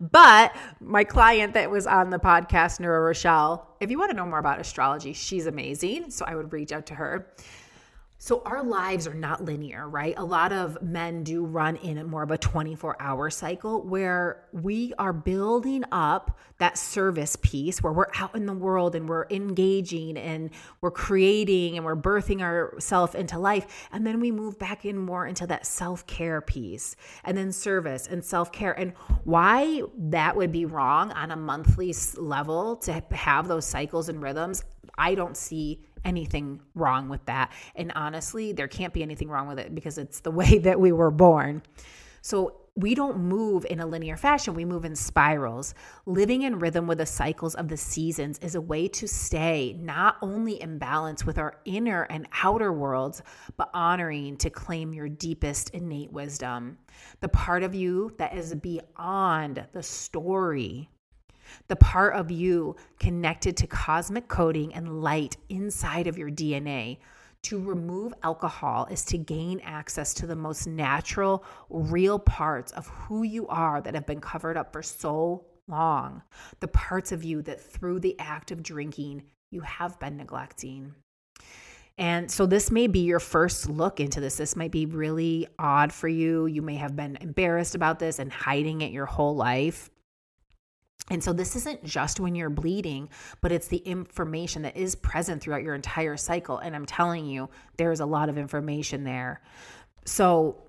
but 0.00 0.56
my 0.80 1.04
client 1.04 1.54
that 1.54 1.70
was 1.70 1.86
on 1.86 2.10
the 2.10 2.18
podcast, 2.18 2.80
Nura 2.80 3.04
Rochelle, 3.04 3.76
if 3.80 3.90
you 3.90 3.98
want 3.98 4.10
to 4.10 4.16
know 4.16 4.26
more 4.26 4.38
about 4.38 4.60
astrology, 4.60 5.12
she's 5.12 5.46
amazing. 5.46 6.10
So 6.10 6.24
I 6.24 6.34
would 6.34 6.52
reach 6.52 6.72
out 6.72 6.86
to 6.86 6.94
her. 6.94 7.34
So, 8.24 8.40
our 8.46 8.62
lives 8.62 9.08
are 9.08 9.14
not 9.14 9.44
linear, 9.44 9.88
right? 9.88 10.14
A 10.16 10.24
lot 10.24 10.52
of 10.52 10.80
men 10.80 11.24
do 11.24 11.44
run 11.44 11.74
in 11.74 12.08
more 12.08 12.22
of 12.22 12.30
a 12.30 12.38
24 12.38 12.96
hour 13.00 13.30
cycle 13.30 13.82
where 13.82 14.44
we 14.52 14.94
are 14.96 15.12
building 15.12 15.82
up 15.90 16.38
that 16.58 16.78
service 16.78 17.34
piece 17.42 17.82
where 17.82 17.92
we're 17.92 18.12
out 18.14 18.36
in 18.36 18.46
the 18.46 18.52
world 18.52 18.94
and 18.94 19.08
we're 19.08 19.26
engaging 19.30 20.16
and 20.16 20.50
we're 20.80 20.92
creating 20.92 21.76
and 21.76 21.84
we're 21.84 21.96
birthing 21.96 22.42
ourselves 22.42 23.16
into 23.16 23.40
life. 23.40 23.88
And 23.90 24.06
then 24.06 24.20
we 24.20 24.30
move 24.30 24.56
back 24.56 24.84
in 24.84 24.96
more 24.96 25.26
into 25.26 25.44
that 25.48 25.66
self 25.66 26.06
care 26.06 26.40
piece 26.40 26.94
and 27.24 27.36
then 27.36 27.50
service 27.50 28.06
and 28.06 28.24
self 28.24 28.52
care. 28.52 28.78
And 28.78 28.92
why 29.24 29.82
that 29.98 30.36
would 30.36 30.52
be 30.52 30.64
wrong 30.64 31.10
on 31.10 31.32
a 31.32 31.36
monthly 31.36 31.92
level 32.16 32.76
to 32.76 33.02
have 33.10 33.48
those 33.48 33.66
cycles 33.66 34.08
and 34.08 34.22
rhythms, 34.22 34.62
I 34.96 35.16
don't 35.16 35.36
see 35.36 35.80
anything 36.04 36.60
wrong 36.74 37.08
with 37.08 37.24
that. 37.26 37.52
And 37.74 37.92
honestly, 37.94 38.52
there 38.52 38.68
can't 38.68 38.92
be 38.92 39.02
anything 39.02 39.28
wrong 39.28 39.48
with 39.48 39.58
it 39.58 39.74
because 39.74 39.98
it's 39.98 40.20
the 40.20 40.30
way 40.42 40.58
that 40.58 40.80
we 40.80 40.92
were 40.92 41.10
born. 41.10 41.62
So 42.22 42.62
we 42.74 42.94
don't 42.94 43.18
move 43.18 43.66
in 43.68 43.80
a 43.80 43.86
linear 43.86 44.16
fashion, 44.16 44.54
we 44.54 44.64
move 44.64 44.86
in 44.86 44.96
spirals. 44.96 45.74
Living 46.06 46.42
in 46.42 46.58
rhythm 46.58 46.86
with 46.86 46.98
the 46.98 47.06
cycles 47.06 47.54
of 47.54 47.68
the 47.68 47.76
seasons 47.76 48.38
is 48.38 48.54
a 48.54 48.60
way 48.60 48.88
to 48.88 49.06
stay 49.06 49.76
not 49.78 50.16
only 50.22 50.60
in 50.60 50.78
balance 50.78 51.26
with 51.26 51.36
our 51.36 51.58
inner 51.66 52.04
and 52.04 52.26
outer 52.42 52.72
worlds, 52.72 53.22
but 53.58 53.68
honoring 53.74 54.38
to 54.38 54.48
claim 54.48 54.94
your 54.94 55.08
deepest 55.08 55.70
innate 55.70 56.12
wisdom. 56.12 56.78
The 57.20 57.28
part 57.28 57.62
of 57.62 57.74
you 57.74 58.14
that 58.16 58.34
is 58.34 58.54
beyond 58.54 59.66
the 59.74 59.82
story 59.82 60.88
the 61.68 61.76
part 61.76 62.14
of 62.14 62.30
you 62.30 62.76
connected 62.98 63.56
to 63.58 63.66
cosmic 63.66 64.28
coding 64.28 64.74
and 64.74 65.02
light 65.02 65.36
inside 65.48 66.06
of 66.06 66.18
your 66.18 66.30
DNA. 66.30 66.98
To 67.44 67.60
remove 67.60 68.14
alcohol 68.22 68.86
is 68.90 69.04
to 69.06 69.18
gain 69.18 69.60
access 69.64 70.14
to 70.14 70.26
the 70.26 70.36
most 70.36 70.66
natural, 70.66 71.44
real 71.70 72.18
parts 72.18 72.70
of 72.72 72.86
who 72.86 73.24
you 73.24 73.48
are 73.48 73.80
that 73.80 73.94
have 73.94 74.06
been 74.06 74.20
covered 74.20 74.56
up 74.56 74.72
for 74.72 74.82
so 74.82 75.44
long. 75.66 76.22
The 76.60 76.68
parts 76.68 77.10
of 77.10 77.24
you 77.24 77.42
that 77.42 77.60
through 77.60 78.00
the 78.00 78.18
act 78.20 78.52
of 78.52 78.62
drinking, 78.62 79.24
you 79.50 79.60
have 79.62 79.98
been 79.98 80.16
neglecting. 80.16 80.94
And 81.98 82.30
so, 82.30 82.46
this 82.46 82.70
may 82.70 82.86
be 82.86 83.00
your 83.00 83.20
first 83.20 83.68
look 83.68 84.00
into 84.00 84.20
this. 84.20 84.36
This 84.36 84.56
might 84.56 84.70
be 84.70 84.86
really 84.86 85.46
odd 85.58 85.92
for 85.92 86.08
you. 86.08 86.46
You 86.46 86.62
may 86.62 86.76
have 86.76 86.96
been 86.96 87.18
embarrassed 87.20 87.74
about 87.74 87.98
this 87.98 88.18
and 88.18 88.32
hiding 88.32 88.80
it 88.80 88.92
your 88.92 89.06
whole 89.06 89.36
life. 89.36 89.90
And 91.10 91.22
so, 91.22 91.32
this 91.32 91.56
isn't 91.56 91.84
just 91.84 92.20
when 92.20 92.34
you're 92.34 92.50
bleeding, 92.50 93.08
but 93.40 93.52
it's 93.52 93.68
the 93.68 93.78
information 93.78 94.62
that 94.62 94.76
is 94.76 94.94
present 94.94 95.42
throughout 95.42 95.62
your 95.62 95.74
entire 95.74 96.16
cycle. 96.16 96.58
And 96.58 96.76
I'm 96.76 96.86
telling 96.86 97.26
you, 97.26 97.50
there's 97.76 98.00
a 98.00 98.06
lot 98.06 98.28
of 98.28 98.38
information 98.38 99.04
there. 99.04 99.42
So, 100.04 100.62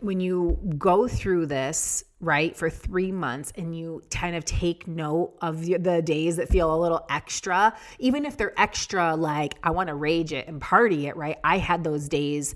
when 0.00 0.20
you 0.20 0.58
go 0.78 1.08
through 1.08 1.46
this, 1.46 2.04
right, 2.20 2.56
for 2.56 2.70
three 2.70 3.10
months 3.10 3.52
and 3.56 3.76
you 3.76 4.02
kind 4.10 4.36
of 4.36 4.44
take 4.44 4.86
note 4.86 5.34
of 5.40 5.64
the 5.64 6.02
days 6.02 6.36
that 6.36 6.48
feel 6.48 6.72
a 6.72 6.78
little 6.78 7.04
extra, 7.10 7.76
even 7.98 8.24
if 8.24 8.36
they're 8.36 8.58
extra, 8.60 9.16
like 9.16 9.54
I 9.62 9.70
want 9.70 9.88
to 9.88 9.94
rage 9.94 10.32
it 10.32 10.46
and 10.46 10.60
party 10.60 11.08
it, 11.08 11.16
right? 11.16 11.38
I 11.42 11.58
had 11.58 11.82
those 11.82 12.08
days 12.08 12.54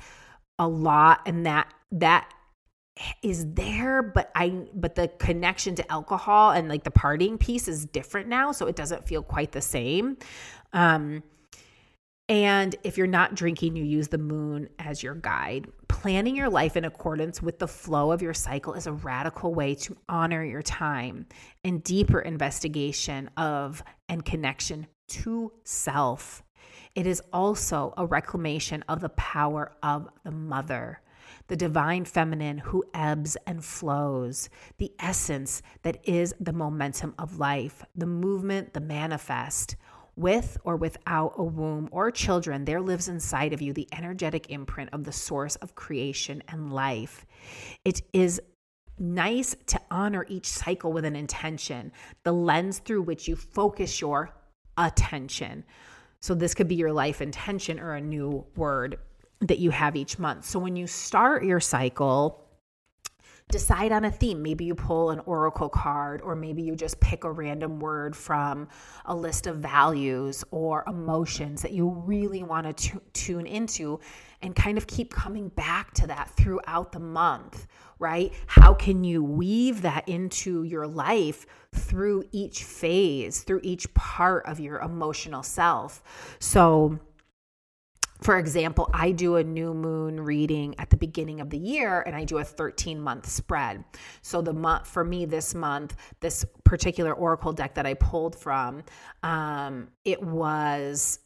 a 0.59 0.69
lot, 0.69 1.23
and 1.27 1.47
that, 1.47 1.73
that, 1.93 2.33
is 3.23 3.47
there 3.55 4.03
but 4.03 4.31
i 4.35 4.51
but 4.75 4.95
the 4.95 5.09
connection 5.19 5.75
to 5.75 5.93
alcohol 5.93 6.51
and 6.51 6.69
like 6.69 6.85
the 6.85 6.91
partying 6.91 7.39
piece 7.39 7.67
is 7.67 7.87
different 7.87 8.29
now 8.29 8.53
so 8.53 8.67
it 8.67 8.77
doesn't 8.77 9.07
feel 9.07 9.23
quite 9.23 9.53
the 9.53 9.61
same. 9.61 10.17
Um 10.73 11.23
and 12.29 12.77
if 12.85 12.97
you're 12.97 13.07
not 13.07 13.35
drinking 13.35 13.77
you 13.77 13.85
use 13.85 14.09
the 14.09 14.19
moon 14.19 14.69
as 14.79 15.03
your 15.03 15.15
guide. 15.15 15.69
Planning 15.89 16.37
your 16.37 16.51
life 16.51 16.77
in 16.77 16.85
accordance 16.85 17.43
with 17.43 17.59
the 17.59 17.69
flow 17.69 18.13
of 18.13 18.23
your 18.23 18.35
cycle 18.35 18.75
is 18.75 18.87
a 18.87 18.93
radical 18.93 19.55
way 19.55 19.75
to 19.77 19.97
honor 20.09 20.45
your 20.45 20.63
time 20.63 21.27
and 21.65 21.83
deeper 21.83 22.21
investigation 22.21 23.31
of 23.37 23.83
and 24.09 24.25
connection 24.25 24.87
to 25.09 25.53
self. 25.65 26.43
It 26.95 27.07
is 27.07 27.23
also 27.33 27.95
a 27.97 28.07
reclamation 28.07 28.85
of 28.89 29.01
the 29.01 29.09
power 29.11 29.73
of 29.83 30.09
the 30.25 30.31
mother 30.31 31.01
the 31.49 31.57
divine 31.57 32.05
feminine 32.05 32.59
who 32.59 32.85
ebbs 32.95 33.37
and 33.47 33.65
flows, 33.65 34.49
the 34.79 34.93
essence 34.99 35.63
that 35.83 35.99
is 36.05 36.35
the 36.41 36.53
momentum 36.53 37.15
of 37.19 37.39
life, 37.39 37.85
the 37.95 38.07
movement, 38.07 38.73
the 38.75 38.81
manifest. 38.81 39.77
With 40.15 40.59
or 40.63 40.77
without 40.77 41.33
a 41.39 41.43
womb 41.43 41.89
or 41.91 42.11
children, 42.11 42.67
there 42.67 42.83
lives 42.83 43.09
inside 43.09 43.55
of 43.55 43.63
you 43.63 43.73
the 43.73 43.89
energetic 43.93 44.51
imprint 44.51 44.91
of 44.93 45.05
the 45.05 45.13
source 45.13 45.57
of 45.57 45.75
creation 45.75 46.43
and 46.49 46.71
life. 46.71 47.25
It 47.83 48.03
is 48.13 48.39
nice 48.99 49.57
to 49.67 49.81
honor 49.91 50.27
each 50.29 50.47
cycle 50.47 50.93
with 50.93 51.05
an 51.07 51.17
intention, 51.17 51.93
the 52.25 52.33
lens 52.33 52.79
through 52.79 53.03
which 53.03 53.27
you 53.27 53.37
focus 53.37 54.01
your 54.01 54.31
attention. 54.77 55.65
So, 56.21 56.35
this 56.35 56.55
could 56.55 56.69
be 56.69 56.77
your 56.77 56.93
life 56.93 57.21
intention 57.21 57.81
or 57.81 57.95
a 57.95 58.01
new 58.01 58.47
word 58.55 58.99
that 59.43 59.59
you 59.59 59.71
have 59.71 59.97
each 59.97 60.19
month. 60.19 60.45
So 60.45 60.59
when 60.59 60.77
you 60.77 60.87
start 60.87 61.45
your 61.45 61.61
cycle, 61.61 62.43
decide 63.53 63.93
on 63.93 64.05
a 64.05 64.11
theme. 64.11 64.43
Maybe 64.43 64.65
you 64.65 64.75
pull 64.75 65.11
an 65.11 65.21
oracle 65.27 65.69
card, 65.69 66.23
or 66.23 66.35
maybe 66.35 66.63
you 66.63 66.75
just 66.75 66.99
pick 67.01 67.25
a 67.25 67.31
random 67.31 67.81
word 67.81 68.17
from 68.17 68.69
a 69.05 69.15
list 69.15 69.47
of 69.47 69.57
values 69.57 70.43
or 70.51 70.85
emotions 70.87 71.63
that 71.63 71.73
you 71.73 71.89
really 71.89 72.43
want 72.43 72.67
to 72.67 72.73
t- 72.73 72.99
tune 73.13 73.47
into 73.47 74.01
and 74.41 74.57
kind 74.57 74.79
of 74.79 74.87
keep 74.87 75.13
coming 75.13 75.49
back 75.51 75.93
to 75.95 76.07
that 76.07 76.31
throughout 76.31 76.93
the 76.93 77.01
month, 77.01 77.67
right? 77.99 78.33
How 78.47 78.75
can 78.75 79.05
you 79.05 79.23
weave 79.23 79.83
that 79.83 80.09
into 80.09 80.63
your 80.65 80.87
life 80.87 81.47
through 81.75 82.25
each 82.33 82.65
phase, 82.65 83.43
through 83.43 83.61
each 83.63 83.93
part 83.93 84.47
of 84.47 84.61
your 84.61 84.79
emotional 84.79 85.43
self? 85.43 86.03
So, 86.39 86.99
for 88.23 88.39
example, 88.39 88.89
I 88.93 89.13
do 89.13 89.37
a 89.37 89.45
new 89.45 89.75
moon 89.75 90.21
reading 90.21 90.75
at 90.79 90.91
the 90.91 90.97
beginning 90.97 91.41
of 91.41 91.51
the 91.51 91.59
year 91.59 92.03
and 92.03 92.15
I 92.15 92.25
do 92.25 92.39
a 92.39 92.45
13 92.45 93.01
month 93.01 93.27
spread. 93.29 93.85
So 94.23 94.43
the 94.43 94.53
month 94.53 94.87
for 94.87 95.05
me 95.05 95.25
this 95.25 95.55
month, 95.55 95.97
this 96.21 96.45
particular 96.65 97.13
oracle 97.13 97.53
deck 97.53 97.75
that 97.75 97.87
I 97.87 97.95
pulled 97.95 98.37
from, 98.37 98.85
um, 99.23 99.89
it 100.05 100.23
was 100.23 101.19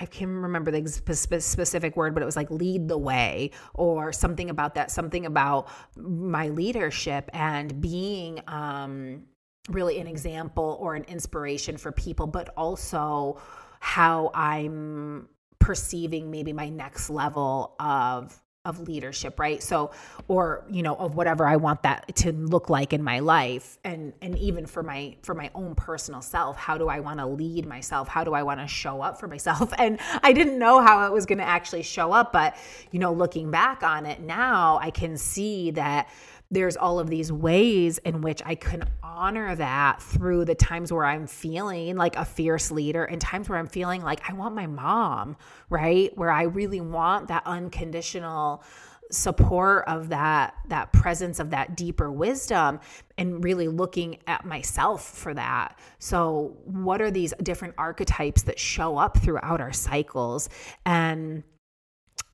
I 0.00 0.06
can't 0.06 0.30
remember 0.30 0.70
the 0.70 0.88
specific 0.88 1.96
word, 1.96 2.14
but 2.14 2.22
it 2.22 2.26
was 2.26 2.36
like 2.36 2.50
lead 2.52 2.86
the 2.86 2.96
way 2.96 3.50
or 3.74 4.12
something 4.12 4.48
about 4.48 4.76
that, 4.76 4.92
something 4.92 5.26
about 5.26 5.68
my 5.96 6.48
leadership 6.50 7.28
and 7.32 7.80
being 7.80 8.40
um, 8.46 9.24
really 9.68 9.98
an 9.98 10.06
example 10.06 10.78
or 10.80 10.94
an 10.94 11.02
inspiration 11.04 11.76
for 11.76 11.90
people, 11.90 12.28
but 12.28 12.50
also 12.56 13.40
how 13.80 14.30
I'm 14.34 15.28
perceiving 15.58 16.30
maybe 16.30 16.52
my 16.52 16.68
next 16.68 17.10
level 17.10 17.74
of 17.78 18.40
of 18.64 18.80
leadership 18.80 19.40
right? 19.40 19.62
So 19.62 19.92
or 20.26 20.64
you 20.68 20.82
know 20.82 20.94
of 20.94 21.14
whatever 21.14 21.46
i 21.46 21.56
want 21.56 21.82
that 21.84 22.14
to 22.16 22.32
look 22.32 22.68
like 22.68 22.92
in 22.92 23.02
my 23.02 23.20
life. 23.20 23.78
And 23.82 24.12
and 24.20 24.36
even 24.38 24.66
for 24.66 24.82
my 24.82 25.16
for 25.22 25.34
my 25.34 25.50
own 25.54 25.74
personal 25.74 26.20
self 26.20 26.56
how 26.56 26.76
do 26.76 26.88
i 26.88 27.00
want 27.00 27.18
to 27.18 27.26
lead 27.26 27.66
myself? 27.66 28.08
How 28.08 28.24
do 28.24 28.34
i 28.34 28.42
want 28.42 28.60
to 28.60 28.66
show 28.66 29.00
up 29.00 29.18
for 29.18 29.26
myself? 29.26 29.72
And 29.78 29.98
i 30.22 30.32
didn't 30.32 30.58
know 30.58 30.80
how 30.80 31.06
it 31.06 31.12
was 31.12 31.24
going 31.24 31.38
to 31.38 31.48
actually 31.48 31.82
show 31.82 32.12
up 32.12 32.32
but 32.32 32.56
you 32.90 32.98
know 32.98 33.12
looking 33.12 33.50
back 33.50 33.82
on 33.82 34.06
it 34.06 34.20
now 34.20 34.78
i 34.82 34.90
can 34.90 35.16
see 35.16 35.70
that 35.72 36.08
there's 36.50 36.76
all 36.76 36.98
of 36.98 37.10
these 37.10 37.30
ways 37.30 37.98
in 37.98 38.22
which 38.22 38.42
I 38.44 38.54
can 38.54 38.84
honor 39.02 39.54
that 39.54 40.00
through 40.00 40.46
the 40.46 40.54
times 40.54 40.92
where 40.92 41.04
I'm 41.04 41.26
feeling 41.26 41.96
like 41.96 42.16
a 42.16 42.24
fierce 42.24 42.70
leader 42.70 43.04
and 43.04 43.20
times 43.20 43.48
where 43.48 43.58
I'm 43.58 43.66
feeling 43.66 44.02
like 44.02 44.28
I 44.28 44.32
want 44.32 44.54
my 44.54 44.66
mom, 44.66 45.36
right? 45.68 46.16
Where 46.16 46.30
I 46.30 46.44
really 46.44 46.80
want 46.80 47.28
that 47.28 47.42
unconditional 47.44 48.62
support 49.10 49.84
of 49.88 50.10
that 50.10 50.54
that 50.68 50.92
presence 50.92 51.40
of 51.40 51.50
that 51.50 51.76
deeper 51.76 52.12
wisdom 52.12 52.78
and 53.16 53.42
really 53.42 53.66
looking 53.66 54.18
at 54.26 54.44
myself 54.44 55.02
for 55.02 55.32
that 55.32 55.78
so 55.98 56.54
what 56.64 57.00
are 57.00 57.10
these 57.10 57.32
different 57.42 57.72
archetypes 57.78 58.42
that 58.42 58.58
show 58.58 58.98
up 58.98 59.16
throughout 59.16 59.62
our 59.62 59.72
cycles 59.72 60.50
and 60.84 61.42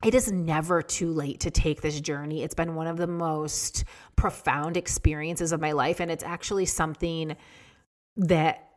it 0.05 0.13
is 0.13 0.31
never 0.31 0.83
too 0.83 1.11
late 1.11 1.39
to 1.39 1.49
take 1.49 1.81
this 1.81 1.99
journey. 1.99 2.43
It's 2.43 2.53
been 2.53 2.75
one 2.75 2.85
of 2.85 2.97
the 2.97 3.07
most 3.07 3.85
profound 4.15 4.77
experiences 4.77 5.51
of 5.51 5.59
my 5.59 5.71
life. 5.71 5.99
And 5.99 6.11
it's 6.11 6.23
actually 6.23 6.67
something 6.67 7.35
that 8.15 8.69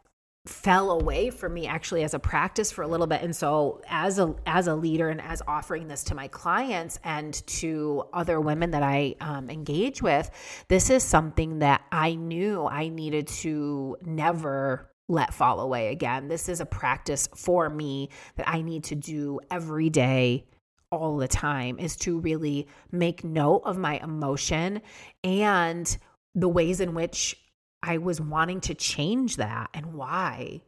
fell 0.46 0.90
away 0.90 1.28
from 1.28 1.52
me 1.52 1.66
actually 1.66 2.02
as 2.02 2.14
a 2.14 2.18
practice 2.18 2.72
for 2.72 2.80
a 2.80 2.88
little 2.88 3.06
bit 3.06 3.20
and 3.20 3.36
so 3.36 3.82
as 3.86 4.18
a 4.18 4.34
as 4.46 4.66
a 4.66 4.74
leader 4.74 5.10
and 5.10 5.20
as 5.20 5.42
offering 5.46 5.88
this 5.88 6.02
to 6.02 6.14
my 6.14 6.26
clients 6.28 6.98
and 7.04 7.46
to 7.46 8.02
other 8.14 8.40
women 8.40 8.70
that 8.70 8.82
i 8.82 9.14
um, 9.20 9.50
engage 9.50 10.00
with 10.00 10.30
this 10.68 10.88
is 10.88 11.02
something 11.02 11.58
that 11.58 11.82
i 11.92 12.14
knew 12.14 12.64
i 12.64 12.88
needed 12.88 13.26
to 13.26 13.94
never 14.06 14.90
let 15.06 15.34
fall 15.34 15.60
away 15.60 15.88
again 15.88 16.28
this 16.28 16.48
is 16.48 16.60
a 16.60 16.66
practice 16.66 17.28
for 17.36 17.68
me 17.68 18.08
that 18.36 18.48
i 18.48 18.62
need 18.62 18.82
to 18.82 18.94
do 18.94 19.38
every 19.50 19.90
day 19.90 20.46
all 20.90 21.16
the 21.18 21.28
time 21.28 21.78
is 21.78 21.96
to 21.96 22.18
really 22.18 22.66
make 22.90 23.24
note 23.24 23.62
of 23.64 23.76
my 23.76 23.98
emotion 24.02 24.80
and 25.22 25.98
the 26.34 26.48
ways 26.48 26.80
in 26.80 26.94
which 26.94 27.36
I 27.82 27.98
was 27.98 28.20
wanting 28.20 28.60
to 28.62 28.74
change 28.74 29.36
that 29.36 29.70
and 29.74 29.94
why. 29.94 30.62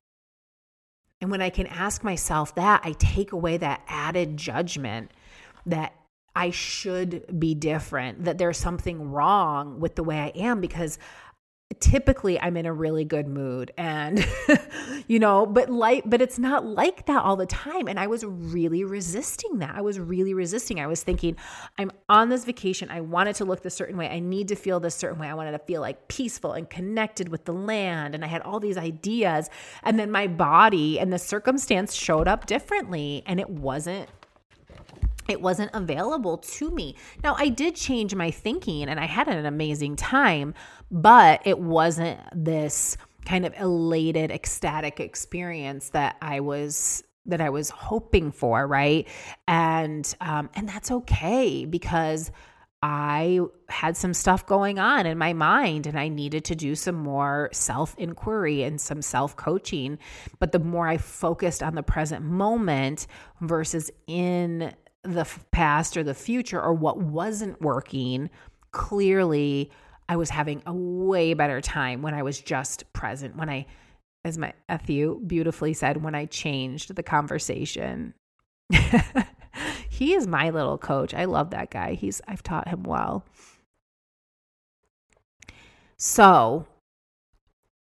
And 1.21 1.31
when 1.31 1.43
I 1.43 1.51
can 1.51 1.67
ask 1.67 2.03
myself 2.03 2.55
that, 2.55 2.83
I 2.85 2.93
take 2.93 3.33
away 3.33 3.57
that 3.59 3.83
added 3.89 4.37
judgment 4.37 5.11
that 5.67 5.95
I 6.35 6.51
should 6.51 7.39
be 7.39 7.55
different, 7.55 8.25
that 8.25 8.39
there's 8.39 8.57
something 8.57 9.11
wrong 9.11 9.81
with 9.81 9.97
the 9.97 10.05
way 10.05 10.19
I 10.19 10.29
am 10.39 10.61
because 10.61 10.99
typically 11.81 12.39
I'm 12.39 12.57
in 12.57 12.67
a 12.67 12.73
really 12.73 13.05
good 13.05 13.27
mood 13.27 13.73
and 13.77 14.27
you 15.09 15.19
know 15.19 15.47
but 15.47 15.71
like 15.71 16.05
but 16.07 16.21
it's 16.21 16.39
not 16.39 16.67
like 16.67 17.07
that 17.07 17.23
all 17.23 17.37
the 17.37 17.47
time. 17.47 17.89
And 17.89 17.99
I 17.99 18.07
was 18.07 18.25
really 18.25 18.85
resisting 18.85 19.59
that. 19.59 19.75
I 19.75 19.81
was 19.81 19.99
really 19.99 20.35
resisting. 20.35 20.81
I 20.81 20.87
was 20.87 21.03
thinking 21.03 21.37
I'm 21.79 21.91
on 22.09 22.29
this 22.29 22.45
vacation. 22.45 22.91
I 22.91 23.01
want 23.01 23.29
it 23.29 23.37
to 23.37 23.45
look 23.45 23.63
this 23.63 23.75
certain 23.75 23.97
way. 23.97 24.09
I 24.09 24.19
need 24.21 24.49
to 24.49 24.57
feel 24.57 24.81
this 24.81 24.95
certain 24.95 25.19
way. 25.19 25.29
I 25.29 25.35
wanted 25.35 25.53
to 25.53 25.59
feel 25.59 25.81
like 25.81 26.09
peaceful 26.09 26.53
and 26.53 26.69
connected 26.69 27.29
with 27.29 27.45
the 27.45 27.53
land. 27.53 28.15
And 28.15 28.25
I 28.25 28.29
had 28.29 28.43
all 28.43 28.61
these 28.61 28.77
ideas. 28.77 29.49
And 29.83 29.99
then 29.99 30.11
my 30.11 30.27
body 30.27 30.99
and 30.99 31.13
the 31.13 31.19
circumstance 31.19 31.95
showed 31.95 32.29
up 32.29 32.47
differently 32.47 33.23
and 33.27 33.41
it 33.41 33.49
wasn't 33.49 34.09
it 35.31 35.41
wasn't 35.41 35.71
available 35.73 36.39
to 36.39 36.71
me. 36.71 36.97
Now, 37.23 37.35
I 37.39 37.49
did 37.49 37.77
change 37.77 38.15
my 38.15 38.31
thinking 38.31 38.89
and 38.89 38.99
I 38.99 39.07
had 39.07 39.29
an 39.29 39.47
amazing 39.47 39.97
time, 39.97 40.55
but 40.91 41.41
it 41.45 41.59
wasn't 41.59 42.21
this 42.35 42.97
kind 43.25 43.47
of 43.47 43.55
elated, 43.59 44.31
ecstatic 44.31 45.01
experience 45.01 45.91
that 45.91 46.17
I 46.21 46.41
was 46.41 47.05
that 47.27 47.41
I 47.41 47.51
was 47.51 47.71
hoping 47.71 48.33
for, 48.33 48.67
right? 48.67 49.07
And 49.47 50.13
um, 50.21 50.51
and 50.55 50.69
that's 50.69 50.91
okay 50.91 51.65
because 51.65 52.31
I 52.83 53.41
had 53.69 53.97
some 53.97 54.15
stuff 54.15 54.47
going 54.47 54.79
on 54.79 55.05
in 55.05 55.19
my 55.19 55.35
mind 55.35 55.87
and 55.87 55.99
I 55.99 56.09
needed 56.09 56.45
to 56.47 56.55
do 56.55 56.75
some 56.75 56.95
more 56.95 57.51
self 57.53 57.95
inquiry 57.99 58.63
and 58.63 58.81
some 58.81 59.03
self 59.03 59.37
coaching. 59.37 59.99
But 60.39 60.53
the 60.53 60.59
more 60.59 60.89
I 60.89 60.97
focused 60.97 61.63
on 61.63 61.75
the 61.75 61.83
present 61.83 62.25
moment 62.25 63.07
versus 63.43 63.91
in 64.07 64.75
the 65.03 65.27
past 65.51 65.97
or 65.97 66.03
the 66.03 66.15
future 66.15 66.61
or 66.61 66.75
what 66.75 66.99
wasn't 66.99 67.61
working, 67.61 68.31
clearly 68.73 69.71
I 70.09 70.17
was 70.17 70.31
having 70.31 70.63
a 70.67 70.75
way 70.75 71.35
better 71.35 71.61
time 71.61 72.03
when 72.03 72.15
I 72.15 72.23
was 72.23 72.41
just 72.41 72.93
present, 72.93 73.37
when 73.37 73.49
I, 73.49 73.67
as 74.25 74.39
my 74.39 74.53
Ethu 74.69 75.27
beautifully 75.27 75.73
said, 75.73 76.03
when 76.03 76.15
I 76.15 76.27
changed 76.27 76.95
the 76.95 77.03
conversation. 77.03 78.15
he 79.89 80.15
is 80.15 80.27
my 80.27 80.51
little 80.51 80.79
coach. 80.79 81.15
I 81.15 81.25
love 81.25 81.51
that 81.51 81.71
guy. 81.71 81.95
He's 81.95 82.21
I've 82.27 82.43
taught 82.43 82.69
him 82.69 82.83
well. 82.83 83.25
So, 85.97 86.67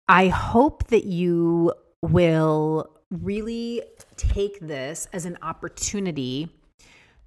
I 0.09 0.29
hope 0.29 0.89
that 0.89 1.05
you 1.05 1.73
will 2.03 2.91
really 3.11 3.83
take 4.16 4.61
this 4.61 5.09
as 5.12 5.25
an 5.25 5.39
opportunity 5.43 6.51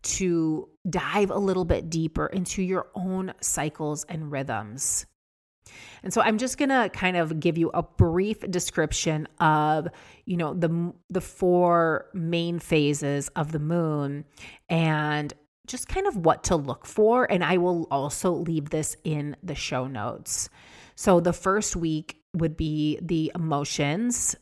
to 0.03 0.69
dive 0.89 1.29
a 1.29 1.37
little 1.37 1.65
bit 1.65 1.89
deeper 1.89 2.27
into 2.27 2.61
your 2.61 2.87
own 2.95 3.33
cycles 3.41 4.05
and 4.09 4.31
rhythms. 4.31 5.05
And 6.03 6.13
so 6.13 6.21
I'm 6.21 6.37
just 6.37 6.57
going 6.57 6.69
to 6.69 6.89
kind 6.91 7.15
of 7.15 7.39
give 7.39 7.57
you 7.57 7.69
a 7.73 7.83
brief 7.83 8.39
description 8.49 9.27
of, 9.39 9.87
you 10.25 10.37
know, 10.37 10.53
the 10.53 10.93
the 11.09 11.21
four 11.21 12.07
main 12.13 12.59
phases 12.59 13.27
of 13.29 13.51
the 13.51 13.59
moon 13.59 14.25
and 14.69 15.33
just 15.67 15.87
kind 15.87 16.07
of 16.07 16.17
what 16.17 16.43
to 16.45 16.55
look 16.55 16.85
for 16.85 17.31
and 17.31 17.43
I 17.43 17.57
will 17.57 17.87
also 17.91 18.31
leave 18.31 18.71
this 18.71 18.97
in 19.03 19.37
the 19.43 19.55
show 19.55 19.87
notes. 19.87 20.49
So 20.95 21.19
the 21.19 21.33
first 21.33 21.75
week 21.75 22.17
would 22.33 22.57
be 22.57 22.99
the 23.01 23.31
emotions 23.35 24.35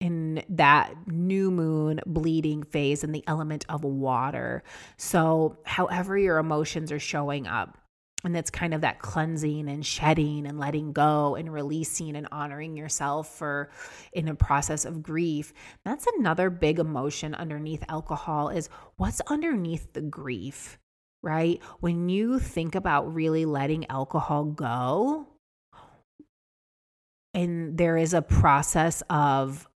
in 0.00 0.42
that 0.48 0.94
new 1.06 1.50
moon 1.50 2.00
bleeding 2.06 2.62
phase 2.62 3.04
and 3.04 3.14
the 3.14 3.24
element 3.26 3.66
of 3.68 3.84
water. 3.84 4.62
So, 4.96 5.58
however, 5.64 6.16
your 6.16 6.38
emotions 6.38 6.90
are 6.90 6.98
showing 6.98 7.46
up, 7.46 7.76
and 8.24 8.34
that's 8.34 8.50
kind 8.50 8.74
of 8.74 8.80
that 8.82 8.98
cleansing 8.98 9.68
and 9.68 9.84
shedding 9.84 10.46
and 10.46 10.58
letting 10.58 10.92
go 10.92 11.34
and 11.34 11.52
releasing 11.52 12.16
and 12.16 12.28
honoring 12.32 12.76
yourself 12.76 13.28
for 13.36 13.70
in 14.12 14.28
a 14.28 14.34
process 14.34 14.84
of 14.84 15.02
grief 15.02 15.52
that's 15.84 16.06
another 16.18 16.50
big 16.50 16.78
emotion 16.78 17.34
underneath 17.34 17.82
alcohol 17.88 18.48
is 18.48 18.68
what's 18.96 19.20
underneath 19.28 19.92
the 19.92 20.00
grief 20.00 20.78
right 21.22 21.60
when 21.80 22.08
you 22.08 22.38
think 22.38 22.74
about 22.74 23.12
really 23.14 23.44
letting 23.44 23.88
alcohol 23.90 24.44
go 24.44 25.26
and 27.32 27.78
there 27.78 27.96
is 27.96 28.12
a 28.12 28.22
process 28.22 29.02
of 29.08 29.68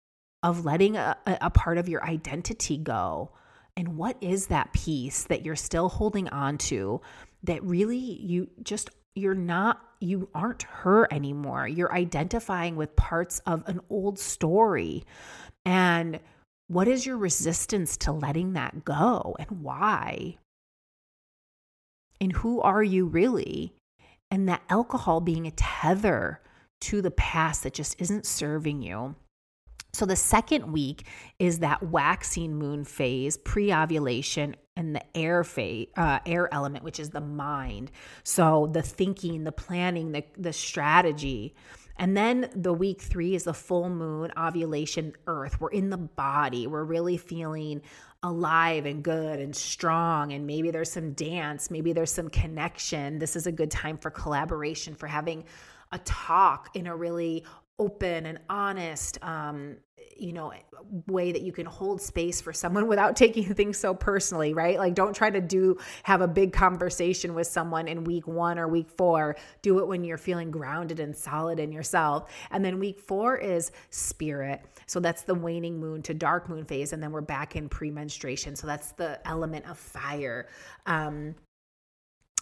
of 0.44 0.64
letting 0.64 0.96
a, 0.96 1.16
a 1.26 1.50
part 1.50 1.78
of 1.78 1.88
your 1.88 2.04
identity 2.04 2.76
go. 2.76 3.30
And 3.76 3.96
what 3.96 4.16
is 4.20 4.46
that 4.48 4.72
piece 4.74 5.24
that 5.24 5.44
you're 5.44 5.56
still 5.56 5.88
holding 5.88 6.28
on 6.28 6.58
to 6.58 7.00
that 7.42 7.64
really 7.64 7.98
you 7.98 8.48
just, 8.62 8.90
you're 9.16 9.34
not, 9.34 9.80
you 10.00 10.28
aren't 10.34 10.62
her 10.64 11.12
anymore. 11.12 11.66
You're 11.66 11.92
identifying 11.92 12.76
with 12.76 12.94
parts 12.94 13.40
of 13.46 13.64
an 13.66 13.80
old 13.88 14.18
story. 14.18 15.04
And 15.64 16.20
what 16.68 16.88
is 16.88 17.06
your 17.06 17.16
resistance 17.16 17.96
to 17.98 18.12
letting 18.12 18.52
that 18.52 18.84
go 18.84 19.34
and 19.38 19.62
why? 19.62 20.36
And 22.20 22.32
who 22.32 22.60
are 22.60 22.82
you 22.82 23.06
really? 23.06 23.72
And 24.30 24.48
that 24.48 24.62
alcohol 24.68 25.20
being 25.20 25.46
a 25.46 25.52
tether 25.52 26.40
to 26.82 27.00
the 27.00 27.10
past 27.10 27.62
that 27.62 27.72
just 27.72 28.00
isn't 28.00 28.26
serving 28.26 28.82
you. 28.82 29.14
So 29.94 30.06
the 30.06 30.16
second 30.16 30.72
week 30.72 31.06
is 31.38 31.60
that 31.60 31.82
waxing 31.82 32.56
moon 32.56 32.84
phase, 32.84 33.36
pre-ovulation, 33.36 34.56
and 34.76 34.94
the 34.94 35.16
air 35.16 35.44
phase, 35.44 35.88
uh, 35.96 36.18
air 36.26 36.52
element, 36.52 36.84
which 36.84 36.98
is 36.98 37.10
the 37.10 37.20
mind. 37.20 37.92
So 38.24 38.68
the 38.72 38.82
thinking, 38.82 39.44
the 39.44 39.52
planning, 39.52 40.12
the 40.12 40.24
the 40.36 40.52
strategy. 40.52 41.54
And 41.96 42.16
then 42.16 42.50
the 42.56 42.72
week 42.72 43.00
three 43.00 43.36
is 43.36 43.44
the 43.44 43.54
full 43.54 43.88
moon 43.88 44.32
ovulation 44.36 45.12
earth. 45.28 45.60
We're 45.60 45.70
in 45.70 45.90
the 45.90 45.96
body. 45.96 46.66
We're 46.66 46.82
really 46.82 47.16
feeling 47.16 47.82
alive 48.24 48.84
and 48.86 49.02
good 49.04 49.38
and 49.38 49.54
strong. 49.54 50.32
And 50.32 50.44
maybe 50.44 50.72
there's 50.72 50.90
some 50.90 51.12
dance, 51.12 51.70
maybe 51.70 51.92
there's 51.92 52.10
some 52.10 52.30
connection. 52.30 53.20
This 53.20 53.36
is 53.36 53.46
a 53.46 53.52
good 53.52 53.70
time 53.70 53.96
for 53.96 54.10
collaboration, 54.10 54.96
for 54.96 55.06
having 55.06 55.44
a 55.92 55.98
talk 55.98 56.70
in 56.74 56.88
a 56.88 56.96
really 56.96 57.44
open 57.78 58.26
and 58.26 58.38
honest 58.48 59.18
um, 59.22 59.76
you 60.16 60.32
know 60.32 60.52
way 61.06 61.32
that 61.32 61.42
you 61.42 61.52
can 61.52 61.66
hold 61.66 62.00
space 62.00 62.40
for 62.40 62.52
someone 62.52 62.86
without 62.88 63.16
taking 63.16 63.52
things 63.54 63.78
so 63.78 63.94
personally 63.94 64.54
right? 64.54 64.78
Like 64.78 64.94
don't 64.94 65.14
try 65.14 65.30
to 65.30 65.40
do 65.40 65.76
have 66.02 66.20
a 66.20 66.28
big 66.28 66.52
conversation 66.52 67.34
with 67.34 67.46
someone 67.46 67.88
in 67.88 68.04
week 68.04 68.26
1 68.26 68.58
or 68.58 68.68
week 68.68 68.88
4 68.90 69.36
do 69.62 69.78
it 69.80 69.88
when 69.88 70.04
you're 70.04 70.18
feeling 70.18 70.50
grounded 70.50 71.00
and 71.00 71.16
solid 71.16 71.58
in 71.58 71.72
yourself. 71.72 72.30
And 72.50 72.64
then 72.64 72.78
week 72.78 73.00
4 73.00 73.38
is 73.38 73.72
spirit. 73.90 74.62
So 74.86 75.00
that's 75.00 75.22
the 75.22 75.34
waning 75.34 75.78
moon 75.78 76.02
to 76.02 76.14
dark 76.14 76.48
moon 76.48 76.64
phase 76.64 76.92
and 76.92 77.02
then 77.02 77.12
we're 77.12 77.20
back 77.20 77.56
in 77.56 77.68
premenstruation. 77.68 78.56
So 78.56 78.66
that's 78.66 78.92
the 78.92 79.26
element 79.26 79.68
of 79.68 79.78
fire 79.78 80.48
um 80.86 81.34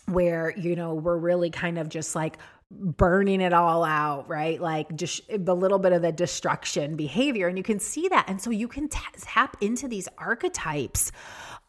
where 0.07 0.53
you 0.57 0.74
know 0.74 0.95
we're 0.95 1.16
really 1.16 1.51
kind 1.51 1.78
of 1.78 1.89
just 1.89 2.14
like 2.16 2.39
burning 2.79 3.41
it 3.41 3.53
all 3.53 3.85
out, 3.85 4.29
right? 4.29 4.61
Like 4.61 4.95
just 4.97 5.23
the 5.29 5.55
little 5.55 5.79
bit 5.79 5.93
of 5.93 6.03
the 6.03 6.12
destruction 6.12 6.97
behavior. 6.97 7.49
And 7.49 7.57
you 7.57 7.64
can 7.64 7.79
see 7.79 8.09
that. 8.09 8.29
And 8.29 8.41
so 8.41 8.51
you 8.51 8.68
can 8.68 8.89
t- 8.89 8.99
tap 9.20 9.57
into 9.61 9.89
these 9.89 10.09
archetypes 10.18 11.12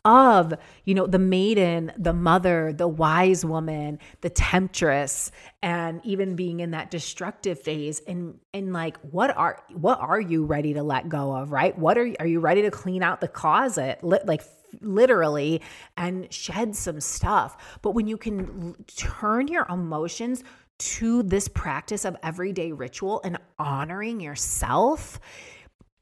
of, 0.06 0.54
you 0.84 0.94
know, 0.94 1.08
the 1.08 1.20
maiden, 1.20 1.92
the 1.98 2.14
mother, 2.14 2.74
the 2.74 2.88
wise 2.88 3.46
woman, 3.46 4.00
the 4.22 4.30
temptress, 4.30 5.32
and 5.62 6.02
even 6.04 6.36
being 6.36 6.60
in 6.60 6.72
that 6.72 6.92
destructive 6.92 7.60
phase. 7.60 8.02
And 8.02 8.40
and 8.54 8.74
like, 8.74 8.98
what 9.00 9.36
are 9.38 9.64
what 9.74 10.00
are 10.00 10.20
you 10.20 10.46
ready 10.46 10.74
to 10.74 10.84
let 10.84 11.08
go 11.08 11.34
of, 11.34 11.52
right? 11.52 11.78
What 11.78 11.98
are 11.98 12.06
you, 12.06 12.16
are 12.20 12.28
you 12.28 12.40
ready 12.40 12.64
to 12.64 12.72
clean 12.72 13.02
out 13.02 13.22
the 13.22 13.30
closet? 13.30 14.00
Like 14.04 14.44
literally 14.82 15.62
and 15.98 16.32
shed 16.34 16.76
some 16.76 17.00
stuff. 17.00 17.80
But 17.82 17.92
when 17.92 18.08
you 18.08 18.18
can 18.18 18.76
turn 18.96 19.48
your 19.48 19.66
emotions 19.70 20.44
to 20.80 21.24
this 21.24 21.48
practice 21.48 22.06
of 22.06 22.18
everyday 22.24 22.72
ritual 22.72 23.22
and 23.24 23.38
honoring 23.58 24.20
yourself, 24.20 25.20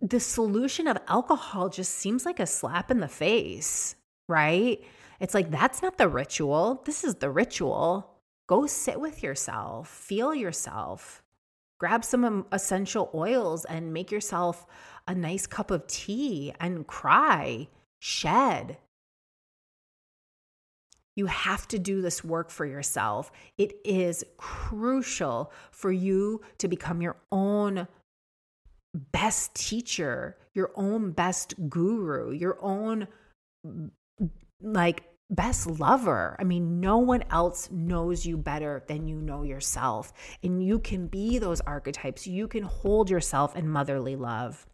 the 0.01 0.19
solution 0.19 0.87
of 0.87 0.97
alcohol 1.07 1.69
just 1.69 1.93
seems 1.93 2.25
like 2.25 2.39
a 2.39 2.47
slap 2.47 2.89
in 2.89 2.99
the 2.99 3.07
face, 3.07 3.95
right? 4.27 4.83
It's 5.19 5.35
like, 5.35 5.51
that's 5.51 5.83
not 5.83 5.97
the 5.97 6.07
ritual. 6.07 6.81
This 6.85 7.03
is 7.03 7.15
the 7.15 7.29
ritual. 7.29 8.09
Go 8.47 8.65
sit 8.65 8.99
with 8.99 9.21
yourself, 9.21 9.87
feel 9.87 10.33
yourself, 10.33 11.21
grab 11.79 12.03
some 12.03 12.25
um, 12.25 12.45
essential 12.51 13.09
oils 13.13 13.65
and 13.65 13.93
make 13.93 14.11
yourself 14.11 14.65
a 15.07 15.15
nice 15.15 15.47
cup 15.47 15.71
of 15.71 15.87
tea 15.87 16.53
and 16.59 16.85
cry, 16.87 17.67
shed. 18.01 18.77
You 21.15 21.27
have 21.27 21.67
to 21.69 21.79
do 21.79 22.01
this 22.01 22.23
work 22.23 22.49
for 22.49 22.65
yourself. 22.65 23.31
It 23.57 23.73
is 23.85 24.23
crucial 24.37 25.51
for 25.71 25.91
you 25.91 26.41
to 26.57 26.67
become 26.67 27.01
your 27.01 27.17
own 27.31 27.87
best 29.11 29.53
teacher, 29.53 30.37
your 30.53 30.71
own 30.75 31.11
best 31.11 31.53
guru, 31.69 32.31
your 32.31 32.57
own 32.61 33.07
like 34.61 35.03
best 35.29 35.67
lover. 35.79 36.35
I 36.39 36.43
mean, 36.43 36.79
no 36.79 36.97
one 36.97 37.23
else 37.29 37.69
knows 37.71 38.25
you 38.25 38.37
better 38.37 38.83
than 38.87 39.07
you 39.07 39.17
know 39.17 39.43
yourself. 39.43 40.13
And 40.43 40.65
you 40.65 40.79
can 40.79 41.07
be 41.07 41.37
those 41.39 41.61
archetypes. 41.61 42.25
You 42.25 42.47
can 42.47 42.63
hold 42.63 43.09
yourself 43.09 43.55
in 43.55 43.69
motherly 43.69 44.15
love. 44.15 44.65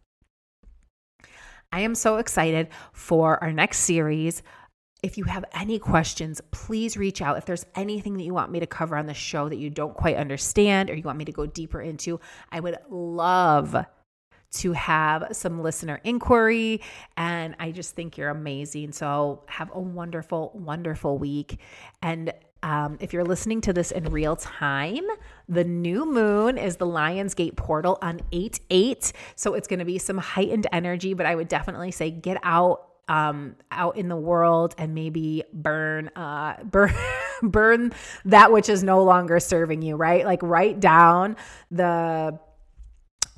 I 1.72 1.80
am 1.80 1.94
so 1.94 2.16
excited 2.16 2.68
for 2.92 3.42
our 3.42 3.52
next 3.52 3.80
series. 3.80 4.42
If 5.02 5.16
you 5.16 5.24
have 5.24 5.44
any 5.52 5.78
questions, 5.78 6.40
please 6.50 6.96
reach 6.96 7.22
out. 7.22 7.38
If 7.38 7.44
there's 7.44 7.66
anything 7.74 8.16
that 8.16 8.24
you 8.24 8.34
want 8.34 8.50
me 8.50 8.58
to 8.60 8.66
cover 8.66 8.96
on 8.96 9.06
the 9.06 9.14
show 9.14 9.48
that 9.48 9.58
you 9.58 9.70
don't 9.70 9.94
quite 9.94 10.16
understand 10.16 10.90
or 10.90 10.94
you 10.94 11.02
want 11.02 11.18
me 11.18 11.24
to 11.26 11.32
go 11.32 11.46
deeper 11.46 11.80
into, 11.80 12.20
I 12.50 12.60
would 12.60 12.78
love 12.90 13.76
to 14.50 14.72
have 14.72 15.28
some 15.32 15.62
listener 15.62 16.00
inquiry. 16.04 16.80
And 17.16 17.54
I 17.60 17.70
just 17.70 17.94
think 17.94 18.16
you're 18.16 18.30
amazing. 18.30 18.92
So 18.92 19.44
have 19.46 19.70
a 19.74 19.80
wonderful, 19.80 20.52
wonderful 20.54 21.18
week. 21.18 21.60
And 22.02 22.32
um, 22.62 22.98
if 23.00 23.12
you're 23.12 23.24
listening 23.24 23.60
to 23.62 23.72
this 23.72 23.90
in 23.90 24.04
real 24.04 24.36
time, 24.36 25.04
the 25.48 25.64
new 25.64 26.10
moon 26.10 26.58
is 26.58 26.76
the 26.76 26.86
Lion's 26.86 27.34
Gate 27.34 27.56
portal 27.56 27.98
on 28.02 28.20
8 28.32 28.60
8. 28.70 29.12
So 29.36 29.54
it's 29.54 29.68
going 29.68 29.78
to 29.78 29.84
be 29.84 29.98
some 29.98 30.18
heightened 30.18 30.66
energy, 30.72 31.14
but 31.14 31.26
I 31.26 31.34
would 31.34 31.48
definitely 31.48 31.90
say 31.90 32.10
get 32.10 32.38
out 32.42 32.84
um, 33.08 33.56
out 33.70 33.96
in 33.96 34.08
the 34.08 34.16
world 34.16 34.74
and 34.76 34.94
maybe 34.94 35.44
burn 35.52 36.08
uh, 36.14 36.62
burn 36.64 36.94
burn 37.42 37.92
that 38.24 38.52
which 38.52 38.68
is 38.68 38.82
no 38.82 39.02
longer 39.02 39.38
serving 39.40 39.80
you 39.80 39.96
right 39.96 40.24
like 40.24 40.40
write 40.42 40.80
down 40.80 41.36
the 41.70 42.38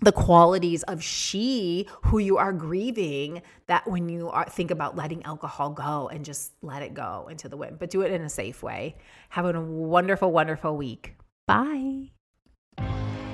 the 0.01 0.13
qualities 0.13 0.83
of 0.85 1.03
she 1.03 1.87
who 2.03 2.19
you 2.19 2.39
are 2.39 2.53
grieving 2.53 3.43
that 3.67 3.87
when 3.89 4.09
you 4.09 4.29
are 4.31 4.49
think 4.49 4.71
about 4.71 4.97
letting 4.97 5.23
alcohol 5.25 5.71
go 5.71 6.09
and 6.09 6.25
just 6.25 6.53
let 6.63 6.83
it 6.83 6.95
go 6.95 7.29
into 7.31 7.49
the 7.49 7.57
wind 7.57 7.79
but 7.79 7.91
do 7.91 8.03
it 8.03 8.11
in 8.13 8.23
a 8.23 8.29
safe 8.29 8.63
way. 8.63 8.97
Have 9.31 9.47
a 9.47 9.61
wonderful 9.61 10.33
wonderful 10.33 10.77
week. 10.77 11.15
Bye. 11.47 12.11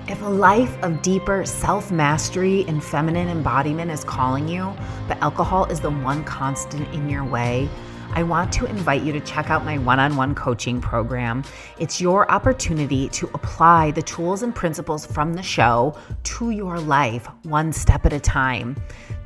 If 0.09 0.23
a 0.23 0.29
life 0.29 0.81
of 0.83 1.03
deeper 1.03 1.45
self 1.45 1.91
mastery 1.91 2.65
and 2.69 2.83
feminine 2.83 3.29
embodiment 3.29 3.91
is 3.91 4.05
calling 4.05 4.49
you 4.49 4.73
but 5.09 5.19
alcohol 5.23 5.67
is 5.67 5.81
the 5.81 5.91
one 5.91 6.25
constant 6.25 6.93
in 6.95 7.09
your 7.09 7.25
way 7.25 7.69
I 8.17 8.23
want 8.23 8.51
to 8.55 8.65
invite 8.65 9.03
you 9.03 9.13
to 9.13 9.21
check 9.21 9.51
out 9.51 9.67
my 9.67 9.77
one 9.77 10.01
on 10.01 10.17
one 10.17 10.35
coaching 10.35 10.81
program. 10.81 11.45
It's 11.79 12.01
your 12.01 12.31
opportunity 12.31 13.11
to 13.11 13.27
apply 13.35 13.91
the 13.91 14.01
tools 14.01 14.43
and 14.43 14.55
principles 14.55 15.05
from 15.05 15.35
the 15.35 15.43
show 15.43 15.99
to 16.23 16.49
your 16.49 16.81
life 16.81 17.27
one 17.43 17.75
step 17.75 18.07
at 18.07 18.15
a 18.15 18.19
time. 18.19 18.75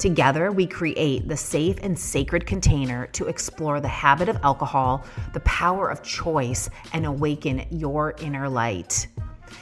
Together, 0.00 0.50
we 0.50 0.66
create 0.66 1.28
the 1.28 1.36
safe 1.36 1.78
and 1.82 1.96
sacred 1.96 2.46
container 2.46 3.06
to 3.12 3.28
explore 3.28 3.80
the 3.80 3.86
habit 3.86 4.28
of 4.28 4.40
alcohol, 4.42 5.04
the 5.34 5.40
power 5.40 5.88
of 5.88 6.02
choice, 6.02 6.68
and 6.92 7.06
awaken 7.06 7.64
your 7.70 8.16
inner 8.20 8.48
light. 8.48 9.06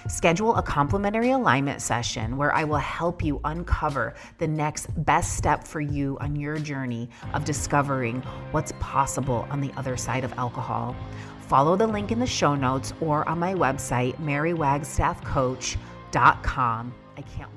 Schedule 0.06 0.54
a 0.56 0.62
complimentary 0.62 1.32
alignment 1.32 1.82
session 1.82 2.36
where 2.36 2.54
I 2.54 2.62
will 2.64 2.76
help 2.76 3.24
you 3.24 3.40
uncover 3.44 4.14
the 4.38 4.46
next 4.46 4.86
best 5.04 5.36
step 5.36 5.66
for 5.66 5.80
you 5.80 6.16
on 6.20 6.36
your 6.36 6.58
journey 6.58 7.08
of 7.34 7.44
discovering 7.44 8.22
what's 8.52 8.72
possible 8.78 9.48
on 9.50 9.60
the 9.60 9.72
other 9.76 9.96
side 9.96 10.22
of 10.24 10.32
alcohol. 10.34 10.94
Follow 11.40 11.74
the 11.76 11.86
link 11.86 12.12
in 12.12 12.18
the 12.18 12.26
show 12.26 12.54
notes 12.54 12.92
or 13.00 13.26
on 13.28 13.38
my 13.38 13.54
website, 13.54 14.14
marywagstaffcoach.com. 14.16 16.94
I 17.16 17.22
can't. 17.22 17.47